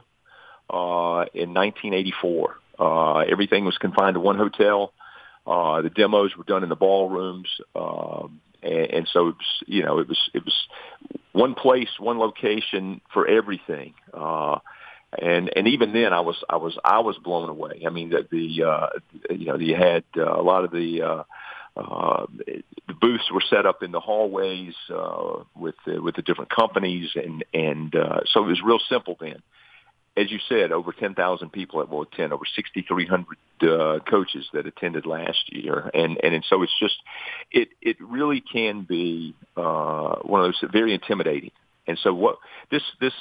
uh, 0.71 1.25
in 1.33 1.53
1984. 1.53 2.55
Uh, 2.79 3.17
everything 3.19 3.65
was 3.65 3.77
confined 3.77 4.15
to 4.15 4.19
one 4.19 4.37
hotel. 4.37 4.93
Uh, 5.45 5.81
the 5.81 5.89
demos 5.89 6.35
were 6.37 6.43
done 6.43 6.63
in 6.63 6.69
the 6.69 6.75
ballrooms, 6.75 7.49
um, 7.75 8.39
and, 8.63 8.91
and 8.91 9.09
so 9.11 9.33
you 9.65 9.83
know 9.83 9.99
it 9.99 10.07
was 10.07 10.29
it 10.33 10.45
was 10.45 10.55
one 11.33 11.55
place, 11.55 11.89
one 11.99 12.19
location 12.19 13.01
for 13.13 13.27
everything. 13.27 13.93
Uh, 14.13 14.59
and 15.17 15.51
and 15.55 15.67
even 15.67 15.93
then, 15.93 16.13
I 16.13 16.21
was 16.21 16.41
I 16.49 16.57
was 16.57 16.77
I 16.83 16.99
was 16.99 17.17
blown 17.17 17.49
away. 17.49 17.83
I 17.85 17.89
mean, 17.89 18.09
the, 18.09 18.27
the 18.29 18.63
uh, 18.63 18.87
you 19.29 19.45
know 19.45 19.57
you 19.57 19.75
had 19.75 20.03
uh, 20.15 20.39
a 20.39 20.41
lot 20.41 20.63
of 20.63 20.71
the 20.71 21.01
uh, 21.01 21.23
uh, 21.75 22.25
the 22.87 22.93
booths 22.99 23.29
were 23.33 23.43
set 23.49 23.65
up 23.65 23.83
in 23.83 23.91
the 23.91 23.99
hallways 23.99 24.73
uh, 24.93 25.43
with 25.55 25.75
the, 25.85 26.01
with 26.01 26.15
the 26.15 26.21
different 26.21 26.49
companies, 26.49 27.09
and 27.15 27.43
and 27.53 27.95
uh, 27.95 28.21
so 28.27 28.43
it 28.43 28.47
was 28.47 28.61
real 28.63 28.79
simple 28.89 29.17
then. 29.19 29.41
As 30.17 30.29
you 30.29 30.39
said, 30.49 30.73
over 30.73 30.91
10,000 30.91 31.51
people 31.53 31.79
that 31.79 31.89
will 31.89 32.01
attend, 32.01 32.33
over 32.33 32.43
6,300 32.43 33.25
uh, 33.61 33.99
coaches 34.03 34.45
that 34.51 34.67
attended 34.67 35.05
last 35.05 35.39
year, 35.47 35.89
and 35.93 36.19
and, 36.23 36.35
and 36.35 36.45
so 36.49 36.63
it's 36.63 36.77
just 36.79 36.95
it 37.51 37.69
it 37.81 37.97
really 37.99 38.41
can 38.41 38.83
be 38.83 39.35
uh, 39.55 40.15
one 40.23 40.41
of 40.41 40.47
those 40.47 40.71
very 40.71 40.93
intimidating. 40.93 41.51
And 41.87 41.97
so 42.03 42.13
what 42.13 42.37
this 42.69 42.83
this 42.99 43.13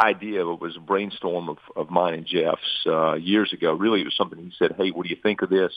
idea 0.00 0.44
was 0.44 0.76
a 0.76 0.80
brainstorm 0.80 1.48
of, 1.48 1.58
of 1.76 1.90
mine 1.90 2.14
and 2.14 2.26
Jeff's 2.26 2.86
uh, 2.86 3.14
years 3.14 3.52
ago. 3.52 3.72
Really, 3.72 4.00
it 4.00 4.04
was 4.04 4.16
something 4.16 4.38
he 4.38 4.52
said, 4.58 4.74
"Hey, 4.76 4.90
what 4.90 5.04
do 5.04 5.10
you 5.10 5.18
think 5.22 5.42
of 5.42 5.50
this?" 5.50 5.72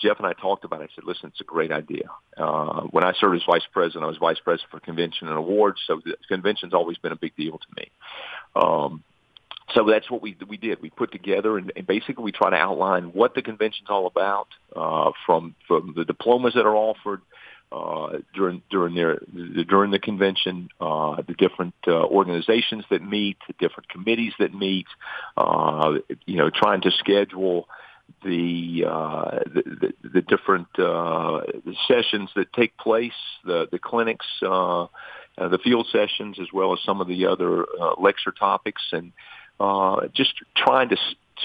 Jeff 0.00 0.16
and 0.18 0.26
I 0.26 0.32
talked 0.32 0.64
about 0.64 0.80
it. 0.80 0.90
I 0.92 0.94
said, 0.94 1.04
"Listen, 1.04 1.28
it's 1.28 1.40
a 1.40 1.44
great 1.44 1.72
idea." 1.72 2.08
Uh, 2.36 2.82
when 2.84 3.04
I 3.04 3.12
served 3.18 3.36
as 3.36 3.42
vice 3.46 3.66
president, 3.72 4.04
I 4.04 4.08
was 4.08 4.18
vice 4.18 4.40
president 4.42 4.70
for 4.70 4.80
convention 4.80 5.28
and 5.28 5.36
awards, 5.36 5.80
so 5.86 6.00
the 6.04 6.16
convention's 6.28 6.74
always 6.74 6.98
been 6.98 7.12
a 7.12 7.16
big 7.16 7.36
deal 7.36 7.58
to 7.58 7.66
me. 7.76 7.90
Um, 8.56 9.02
so 9.74 9.84
that's 9.84 10.10
what 10.10 10.22
we 10.22 10.36
we 10.48 10.56
did. 10.56 10.80
We 10.82 10.90
put 10.90 11.12
together 11.12 11.56
and, 11.58 11.72
and 11.76 11.86
basically 11.86 12.24
we 12.24 12.32
try 12.32 12.50
to 12.50 12.56
outline 12.56 13.12
what 13.12 13.34
the 13.34 13.42
convention's 13.42 13.88
all 13.88 14.06
about, 14.06 14.48
uh, 14.74 15.12
from 15.26 15.54
from 15.68 15.94
the 15.96 16.04
diplomas 16.04 16.54
that 16.54 16.66
are 16.66 16.76
offered 16.76 17.22
uh, 17.72 18.18
during 18.34 18.62
during 18.70 18.94
their 18.94 19.20
during 19.68 19.90
the 19.90 19.98
convention, 19.98 20.68
uh, 20.80 21.22
the 21.22 21.34
different 21.34 21.74
uh, 21.86 22.04
organizations 22.04 22.84
that 22.90 23.02
meet, 23.02 23.36
the 23.46 23.54
different 23.58 23.88
committees 23.88 24.32
that 24.38 24.52
meet, 24.54 24.86
uh, 25.36 25.94
you 26.26 26.36
know, 26.36 26.50
trying 26.50 26.80
to 26.80 26.90
schedule 26.90 27.68
the 28.24 28.84
uh, 28.86 29.38
the, 29.46 29.62
the, 30.02 30.08
the 30.14 30.22
different 30.22 30.66
uh, 30.78 31.42
sessions 31.86 32.30
that 32.34 32.52
take 32.52 32.76
place, 32.76 33.12
the 33.44 33.68
the 33.70 33.78
clinics, 33.78 34.26
uh, 34.42 34.82
uh, 34.82 34.88
the 35.36 35.58
field 35.58 35.86
sessions, 35.92 36.38
as 36.40 36.48
well 36.52 36.72
as 36.72 36.80
some 36.84 37.00
of 37.00 37.08
the 37.08 37.26
other 37.26 37.64
uh, 37.80 37.94
lecture 38.00 38.32
topics, 38.32 38.82
and 38.92 39.12
uh, 39.60 40.08
just 40.12 40.32
trying 40.56 40.88
to 40.88 40.96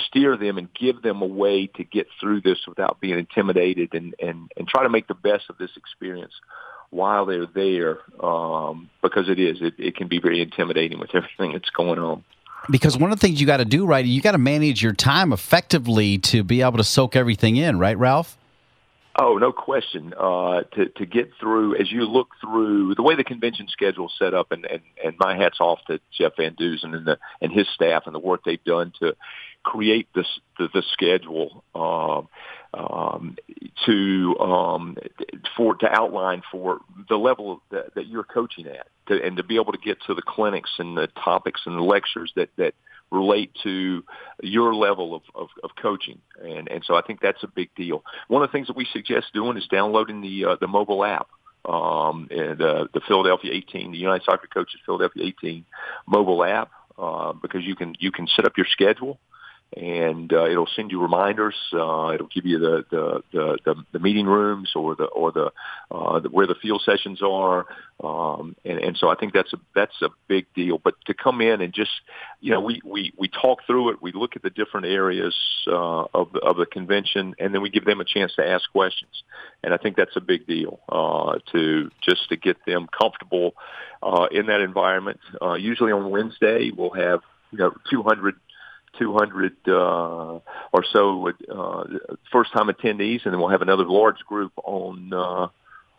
steer 0.08 0.38
them 0.38 0.58
and 0.58 0.74
give 0.74 1.02
them 1.02 1.22
a 1.22 1.26
way 1.26 1.68
to 1.68 1.84
get 1.84 2.08
through 2.20 2.42
this 2.42 2.60
without 2.68 3.00
being 3.00 3.18
intimidated 3.18 3.94
and, 3.94 4.16
and, 4.20 4.52
and 4.58 4.68
try 4.68 4.84
to 4.84 4.90
make 4.90 5.08
the 5.08 5.14
best 5.14 5.46
of 5.50 5.58
this 5.58 5.72
experience 5.76 6.34
while 6.90 7.26
they're 7.26 7.46
there 7.46 8.00
um, 8.24 8.90
because 9.02 9.30
it 9.30 9.40
is. 9.40 9.58
It, 9.62 9.74
it 9.78 9.96
can 9.96 10.08
be 10.08 10.20
very 10.20 10.42
intimidating 10.42 11.00
with 11.00 11.14
everything 11.14 11.54
that's 11.54 11.70
going 11.70 12.00
on. 12.00 12.24
Because 12.70 12.98
one 12.98 13.12
of 13.12 13.20
the 13.20 13.28
things 13.28 13.40
you 13.40 13.46
got 13.46 13.58
to 13.58 13.66
do, 13.66 13.86
right, 13.86 14.04
you 14.04 14.22
got 14.22 14.32
to 14.32 14.38
manage 14.38 14.82
your 14.82 14.94
time 14.94 15.32
effectively 15.32 16.18
to 16.20 16.44
be 16.44 16.62
able 16.62 16.78
to 16.78 16.84
soak 16.84 17.16
everything 17.16 17.58
in, 17.58 17.78
right, 17.78 17.98
Ralph? 17.98 18.38
Oh, 19.18 19.38
no 19.38 19.54
question. 19.54 20.14
Uh, 20.18 20.64
to 20.74 20.90
to 20.90 21.06
get 21.06 21.32
through, 21.40 21.80
as 21.80 21.90
you 21.90 22.04
look 22.04 22.30
through 22.42 22.96
the 22.96 23.02
way 23.02 23.16
the 23.16 23.24
convention 23.24 23.68
schedule 23.70 24.08
is 24.08 24.14
set 24.20 24.34
up, 24.34 24.52
and, 24.52 24.66
and, 24.66 24.82
and 25.04 25.16
my 25.20 25.38
hats 25.38 25.58
off 25.62 25.80
to 25.88 26.02
Jeff 26.12 26.34
Van 26.38 26.54
Dusen 26.56 26.94
and 26.94 27.08
the 27.08 27.18
and 27.42 27.54
his 27.54 27.68
staff 27.74 28.04
and 28.08 28.14
the 28.14 28.20
work 28.20 28.42
they've 28.44 28.64
done 28.66 28.92
to 29.00 29.16
create 29.64 30.10
this 30.14 30.28
the, 30.60 30.68
the 30.74 30.84
schedule 30.92 31.64
um, 31.74 32.28
um, 32.74 33.38
to 33.86 34.38
um, 34.38 34.98
for 35.56 35.76
to 35.76 35.88
outline 35.90 36.42
for 36.52 36.80
the 37.08 37.16
level 37.16 37.62
that, 37.72 37.96
that 37.96 38.08
you're 38.08 38.24
coaching 38.24 38.68
at, 38.68 38.88
to, 39.08 39.26
and 39.26 39.38
to 39.38 39.44
be 39.44 39.56
able 39.56 39.72
to 39.72 39.80
get 39.80 39.98
to 40.08 40.14
the 40.14 40.22
clinics 40.22 40.72
and 40.78 40.98
the 40.98 41.08
topics 41.24 41.62
and 41.66 41.78
the 41.78 41.84
lectures 41.84 42.34
that 42.36 42.50
that 42.58 42.74
relate 43.12 43.52
to 43.64 44.04
your 44.42 44.74
level 44.74 45.16
of, 45.16 45.22
of, 45.34 45.48
of 45.64 45.72
coaching, 45.82 46.20
and 46.42 46.68
and 46.70 46.84
so 46.86 46.96
I 46.96 47.02
think 47.02 47.22
that's 47.22 47.44
a 47.44 47.48
big 47.48 47.70
deal. 47.76 48.04
One 48.28 48.42
of 48.44 48.50
the 48.50 48.52
things 48.52 48.68
that 48.68 48.76
we 48.76 48.88
suggest 48.92 49.28
doing 49.34 49.58
is 49.58 49.68
downloading 49.68 50.22
the 50.22 50.46
uh, 50.46 50.56
the 50.60 50.68
mobile 50.68 51.04
app 51.04 51.28
um, 51.68 52.28
and 52.32 52.62
uh, 52.62 52.88
the 52.94 53.02
Philadelphia 53.08 53.52
18, 53.54 53.92
the 53.92 53.98
United 53.98 54.24
Soccer 54.26 54.48
Coaches 54.48 54.80
Philadelphia 54.86 55.24
18 55.26 55.66
mobile 56.08 56.44
app, 56.44 56.72
uh, 56.98 57.34
because 57.34 57.64
you 57.64 57.76
can 57.76 57.96
you 58.00 58.12
can 58.12 58.28
set 58.36 58.46
up 58.46 58.54
your 58.58 58.68
schedule 58.70 59.20
and 59.76 60.32
uh, 60.32 60.46
it'll 60.46 60.70
send 60.76 60.92
you 60.92 61.02
reminders. 61.02 61.56
Uh, 61.74 62.12
it'll 62.14 62.30
give 62.34 62.46
you 62.46 62.60
the, 62.60 62.86
the 62.90 63.22
the, 63.34 63.58
the 63.66 63.76
the 63.94 64.00
meeting 64.00 64.26
rooms 64.26 64.72
or 64.76 64.96
the 64.96 65.06
or 65.06 65.32
the, 65.32 65.52
uh, 65.92 66.20
the 66.20 66.30
where 66.30 66.48
the 66.48 66.56
field 66.56 66.82
sessions 66.86 67.22
are, 67.22 67.66
um, 68.04 68.56
and, 68.64 68.80
and 68.80 68.98
so 68.98 69.10
I 69.10 69.16
think 69.16 69.34
that's 69.34 69.52
a 69.54 69.58
that's 69.76 70.02
a 70.02 70.10
big 70.28 70.46
deal. 70.56 70.78
But 70.78 70.96
to 71.08 71.14
come 71.14 71.42
in 71.42 71.62
and 71.62 71.74
just 71.74 71.92
you 72.40 72.52
know 72.52 72.62
we 72.62 72.82
we 72.86 73.12
we 73.18 73.28
talk 73.28 73.60
through 73.68 73.90
it, 73.90 74.02
we 74.02 74.14
look 74.14 74.36
at 74.38 74.44
the 74.44 74.50
different 74.50 74.86
areas 74.86 75.36
uh, 75.68 76.06
of 76.14 76.32
the, 76.32 76.40
of 76.40 76.56
the 76.56 76.66
convention, 76.66 77.36
and 77.40 77.54
then 77.54 77.62
we 77.62 77.70
give 77.70 77.86
them 77.86 78.00
a 78.00 78.06
chance 78.06 78.34
to 78.36 78.48
ask 78.48 78.72
questions, 78.72 79.24
and 79.62 79.74
I 79.74 79.78
think 79.78 79.98
that's 79.98 80.16
a 80.16 80.22
big 80.22 80.48
deal 80.48 80.80
uh, 80.88 81.40
to 81.52 81.92
just 82.02 82.30
to 82.30 82.38
get 82.38 82.58
them 82.66 82.88
comfortable 82.98 83.56
uh, 84.02 84.28
in 84.32 84.46
that 84.46 84.62
environment. 84.62 85.20
Uh, 85.42 85.56
usually 85.56 85.92
on 85.92 86.10
Wednesday 86.12 86.72
we'll 86.72 86.92
have 86.92 87.20
you 87.52 87.58
know 87.58 87.74
200 87.90 88.36
200 88.98 89.56
uh, 89.68 89.72
or 89.72 90.84
so 90.92 91.30
uh, 91.30 91.84
first-time 92.32 92.68
attendees, 92.68 93.26
and 93.26 93.34
then 93.34 93.40
we'll 93.40 93.50
have 93.50 93.62
another 93.62 93.86
large 93.86 94.20
group 94.28 94.52
on 94.64 95.14
uh, 95.14 95.48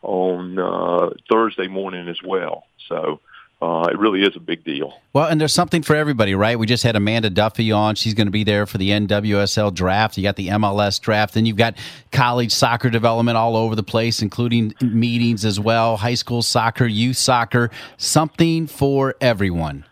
on 0.02 0.58
uh, 0.58 1.10
Thursday 1.30 1.68
morning 1.68 2.08
as 2.08 2.18
well. 2.24 2.64
So. 2.88 3.20
Uh, 3.62 3.88
it 3.90 3.98
really 3.98 4.20
is 4.20 4.36
a 4.36 4.40
big 4.40 4.62
deal. 4.64 4.92
Well, 5.14 5.28
and 5.28 5.40
there's 5.40 5.54
something 5.54 5.82
for 5.82 5.96
everybody, 5.96 6.34
right? 6.34 6.58
We 6.58 6.66
just 6.66 6.82
had 6.82 6.94
Amanda 6.94 7.30
Duffy 7.30 7.72
on. 7.72 7.94
She's 7.94 8.12
going 8.12 8.26
to 8.26 8.30
be 8.30 8.44
there 8.44 8.66
for 8.66 8.76
the 8.76 8.90
NWSL 8.90 9.72
draft. 9.72 10.18
You 10.18 10.22
got 10.22 10.36
the 10.36 10.48
MLS 10.48 11.00
draft. 11.00 11.32
Then 11.32 11.46
you've 11.46 11.56
got 11.56 11.74
college 12.12 12.52
soccer 12.52 12.90
development 12.90 13.38
all 13.38 13.56
over 13.56 13.74
the 13.74 13.82
place, 13.82 14.20
including 14.20 14.74
meetings 14.82 15.46
as 15.46 15.58
well, 15.58 15.96
high 15.96 16.14
school 16.16 16.42
soccer, 16.42 16.84
youth 16.84 17.16
soccer, 17.16 17.70
something 17.96 18.66
for 18.66 19.14
everyone. 19.22 19.86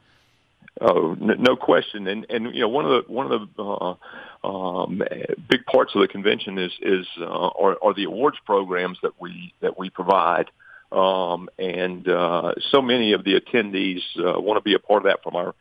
Oh, 0.81 1.15
no 1.21 1.55
question. 1.57 2.09
And 2.09 2.27
and 2.29 2.55
you 2.55 2.63
know 2.63 2.69
one 2.69 2.85
of 2.85 3.07
the 3.07 3.13
one 3.13 3.31
of 3.31 3.49
the 3.57 3.63
uh, 3.63 4.47
um, 4.47 5.03
big 5.49 5.65
parts 5.67 5.95
of 5.95 6.01
the 6.01 6.09
convention 6.09 6.59
is 6.59 6.73
is 6.81 7.07
uh, 7.21 7.25
are, 7.25 7.77
are 7.83 7.95
the 7.95 8.05
awards 8.05 8.39
programs 8.45 8.99
that 9.03 9.21
we 9.21 9.55
that 9.61 9.79
we 9.79 9.91
provide. 9.91 10.51
Um, 10.91 11.49
and 11.59 12.09
uh, 12.09 12.55
so 12.71 12.83
many 12.83 13.13
of 13.13 13.25
the 13.25 13.41
attendees 13.41 14.01
uh, 14.19 14.41
want 14.41 14.59
to 14.59 14.63
be 14.63 14.75
a 14.75 14.79
part 14.79 15.05
of 15.05 15.05
that 15.05 15.23
from 15.23 15.37
our 15.37 15.55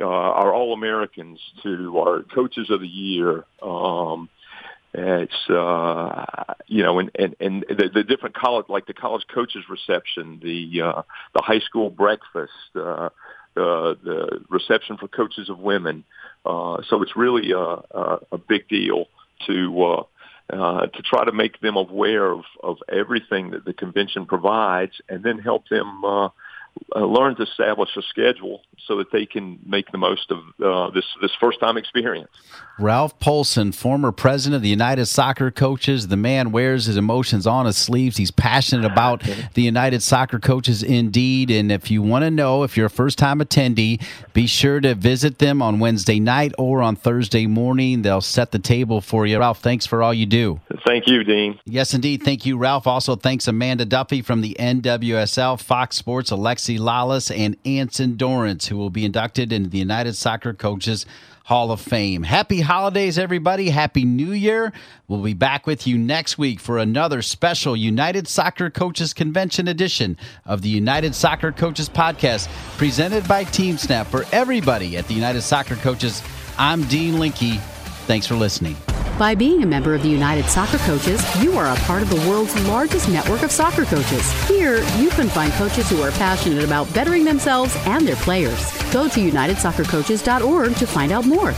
uh, 0.00 0.04
our 0.06 0.52
All 0.52 0.74
Americans 0.74 1.40
to 1.62 1.98
our 1.98 2.22
Coaches 2.22 2.70
of 2.70 2.80
the 2.80 2.88
Year. 2.88 3.44
Um, 3.62 4.28
it's 4.94 5.50
uh, 5.50 6.54
you 6.66 6.82
know, 6.82 6.98
and 6.98 7.10
and 7.14 7.36
and 7.40 7.64
the, 7.68 7.90
the 7.92 8.02
different 8.02 8.34
college, 8.34 8.66
like 8.68 8.86
the 8.86 8.94
college 8.94 9.24
coaches 9.32 9.64
reception, 9.68 10.40
the 10.42 10.82
uh, 10.82 11.02
the 11.34 11.42
high 11.42 11.60
school 11.60 11.90
breakfast, 11.90 12.52
uh, 12.74 13.10
uh, 13.58 13.94
the 14.02 14.44
reception 14.48 14.96
for 14.96 15.08
coaches 15.08 15.50
of 15.50 15.58
women. 15.58 16.04
Uh, 16.44 16.82
so 16.88 17.02
it's 17.02 17.16
really 17.16 17.52
a, 17.52 17.58
a, 17.58 18.18
a 18.32 18.38
big 18.38 18.68
deal 18.68 19.06
to 19.46 19.82
uh, 19.82 20.02
uh, 20.50 20.86
to 20.86 21.02
try 21.02 21.24
to 21.24 21.32
make 21.32 21.60
them 21.60 21.76
aware 21.76 22.30
of, 22.30 22.42
of 22.62 22.78
everything 22.88 23.50
that 23.50 23.66
the 23.66 23.74
convention 23.74 24.24
provides, 24.24 24.92
and 25.08 25.22
then 25.22 25.38
help 25.38 25.68
them 25.68 26.02
uh, 26.04 26.30
uh, 26.94 27.04
learn 27.04 27.36
to 27.36 27.42
establish 27.42 27.90
a 27.96 28.02
schedule 28.02 28.62
so 28.86 28.96
that 28.96 29.12
they 29.12 29.26
can 29.26 29.58
make 29.66 29.90
the 29.92 29.98
most 29.98 30.30
of 30.30 30.38
uh, 30.64 30.90
this 30.90 31.04
this 31.20 31.32
first 31.40 31.60
time 31.60 31.76
experience. 31.76 32.30
Ralph 32.80 33.18
Polson, 33.18 33.72
former 33.72 34.12
president 34.12 34.56
of 34.56 34.62
the 34.62 34.68
United 34.68 35.06
Soccer 35.06 35.50
Coaches, 35.50 36.08
the 36.08 36.16
man 36.16 36.52
wears 36.52 36.86
his 36.86 36.96
emotions 36.96 37.44
on 37.44 37.66
his 37.66 37.76
sleeves. 37.76 38.16
He's 38.16 38.30
passionate 38.30 38.86
about 38.86 39.24
the 39.54 39.62
United 39.62 40.00
Soccer 40.00 40.38
Coaches 40.38 40.84
indeed. 40.84 41.50
And 41.50 41.72
if 41.72 41.90
you 41.90 42.02
want 42.02 42.22
to 42.22 42.30
know 42.30 42.62
if 42.62 42.76
you're 42.76 42.86
a 42.86 42.90
first 42.90 43.18
time 43.18 43.40
attendee, 43.40 44.00
be 44.32 44.46
sure 44.46 44.80
to 44.80 44.94
visit 44.94 45.40
them 45.40 45.60
on 45.60 45.80
Wednesday 45.80 46.20
night 46.20 46.52
or 46.56 46.80
on 46.80 46.94
Thursday 46.94 47.46
morning. 47.46 48.02
They'll 48.02 48.20
set 48.20 48.52
the 48.52 48.60
table 48.60 49.00
for 49.00 49.26
you. 49.26 49.40
Ralph, 49.40 49.58
thanks 49.58 49.84
for 49.84 50.00
all 50.00 50.14
you 50.14 50.26
do. 50.26 50.60
Thank 50.86 51.08
you, 51.08 51.24
Dean. 51.24 51.58
Yes, 51.64 51.94
indeed. 51.94 52.22
Thank 52.22 52.46
you, 52.46 52.56
Ralph. 52.56 52.86
Also, 52.86 53.16
thanks 53.16 53.48
Amanda 53.48 53.86
Duffy 53.86 54.22
from 54.22 54.40
the 54.40 54.56
NWSL, 54.58 55.60
Fox 55.60 55.96
Sports, 55.96 56.30
Alexi 56.58 56.78
Lalas, 56.78 57.34
and 57.36 57.56
Anson 57.64 58.16
Dorrance, 58.16 58.66
who 58.66 58.76
will 58.76 58.90
be 58.90 59.04
inducted 59.04 59.52
into 59.52 59.70
the 59.70 59.78
United 59.78 60.14
Soccer 60.14 60.52
Coaches 60.52 61.06
Hall 61.44 61.70
of 61.70 61.80
Fame. 61.80 62.24
Happy 62.24 62.60
holidays, 62.60 63.16
everybody. 63.16 63.70
Happy 63.70 64.04
New 64.04 64.32
Year. 64.32 64.72
We'll 65.06 65.22
be 65.22 65.34
back 65.34 65.66
with 65.66 65.86
you 65.86 65.96
next 65.96 66.36
week 66.36 66.58
for 66.58 66.78
another 66.78 67.22
special 67.22 67.76
United 67.76 68.26
Soccer 68.26 68.70
Coaches 68.70 69.14
Convention 69.14 69.68
edition 69.68 70.18
of 70.44 70.62
the 70.62 70.68
United 70.68 71.14
Soccer 71.14 71.52
Coaches 71.52 71.88
Podcast, 71.88 72.48
presented 72.76 73.26
by 73.28 73.44
TeamSnap 73.44 74.06
for 74.06 74.24
everybody 74.32 74.96
at 74.96 75.06
the 75.06 75.14
United 75.14 75.42
Soccer 75.42 75.76
Coaches 75.76 76.22
I'm 76.58 76.82
Dean 76.88 77.20
Linke. 77.20 77.60
Thanks 78.08 78.26
for 78.26 78.36
listening. 78.36 78.74
By 79.18 79.34
being 79.34 79.62
a 79.62 79.66
member 79.66 79.94
of 79.94 80.02
the 80.02 80.08
United 80.08 80.46
Soccer 80.46 80.78
Coaches, 80.78 81.22
you 81.42 81.58
are 81.58 81.66
a 81.66 81.76
part 81.80 82.00
of 82.00 82.08
the 82.08 82.16
world's 82.26 82.58
largest 82.66 83.06
network 83.06 83.42
of 83.42 83.52
soccer 83.52 83.84
coaches. 83.84 84.32
Here, 84.48 84.78
you 84.96 85.10
can 85.10 85.28
find 85.28 85.52
coaches 85.52 85.90
who 85.90 86.00
are 86.00 86.10
passionate 86.12 86.64
about 86.64 86.92
bettering 86.94 87.24
themselves 87.24 87.76
and 87.84 88.08
their 88.08 88.16
players. 88.16 88.72
Go 88.92 89.08
to 89.08 89.20
UnitedSoccerCoaches.org 89.20 90.76
to 90.76 90.86
find 90.86 91.12
out 91.12 91.26
more. 91.26 91.52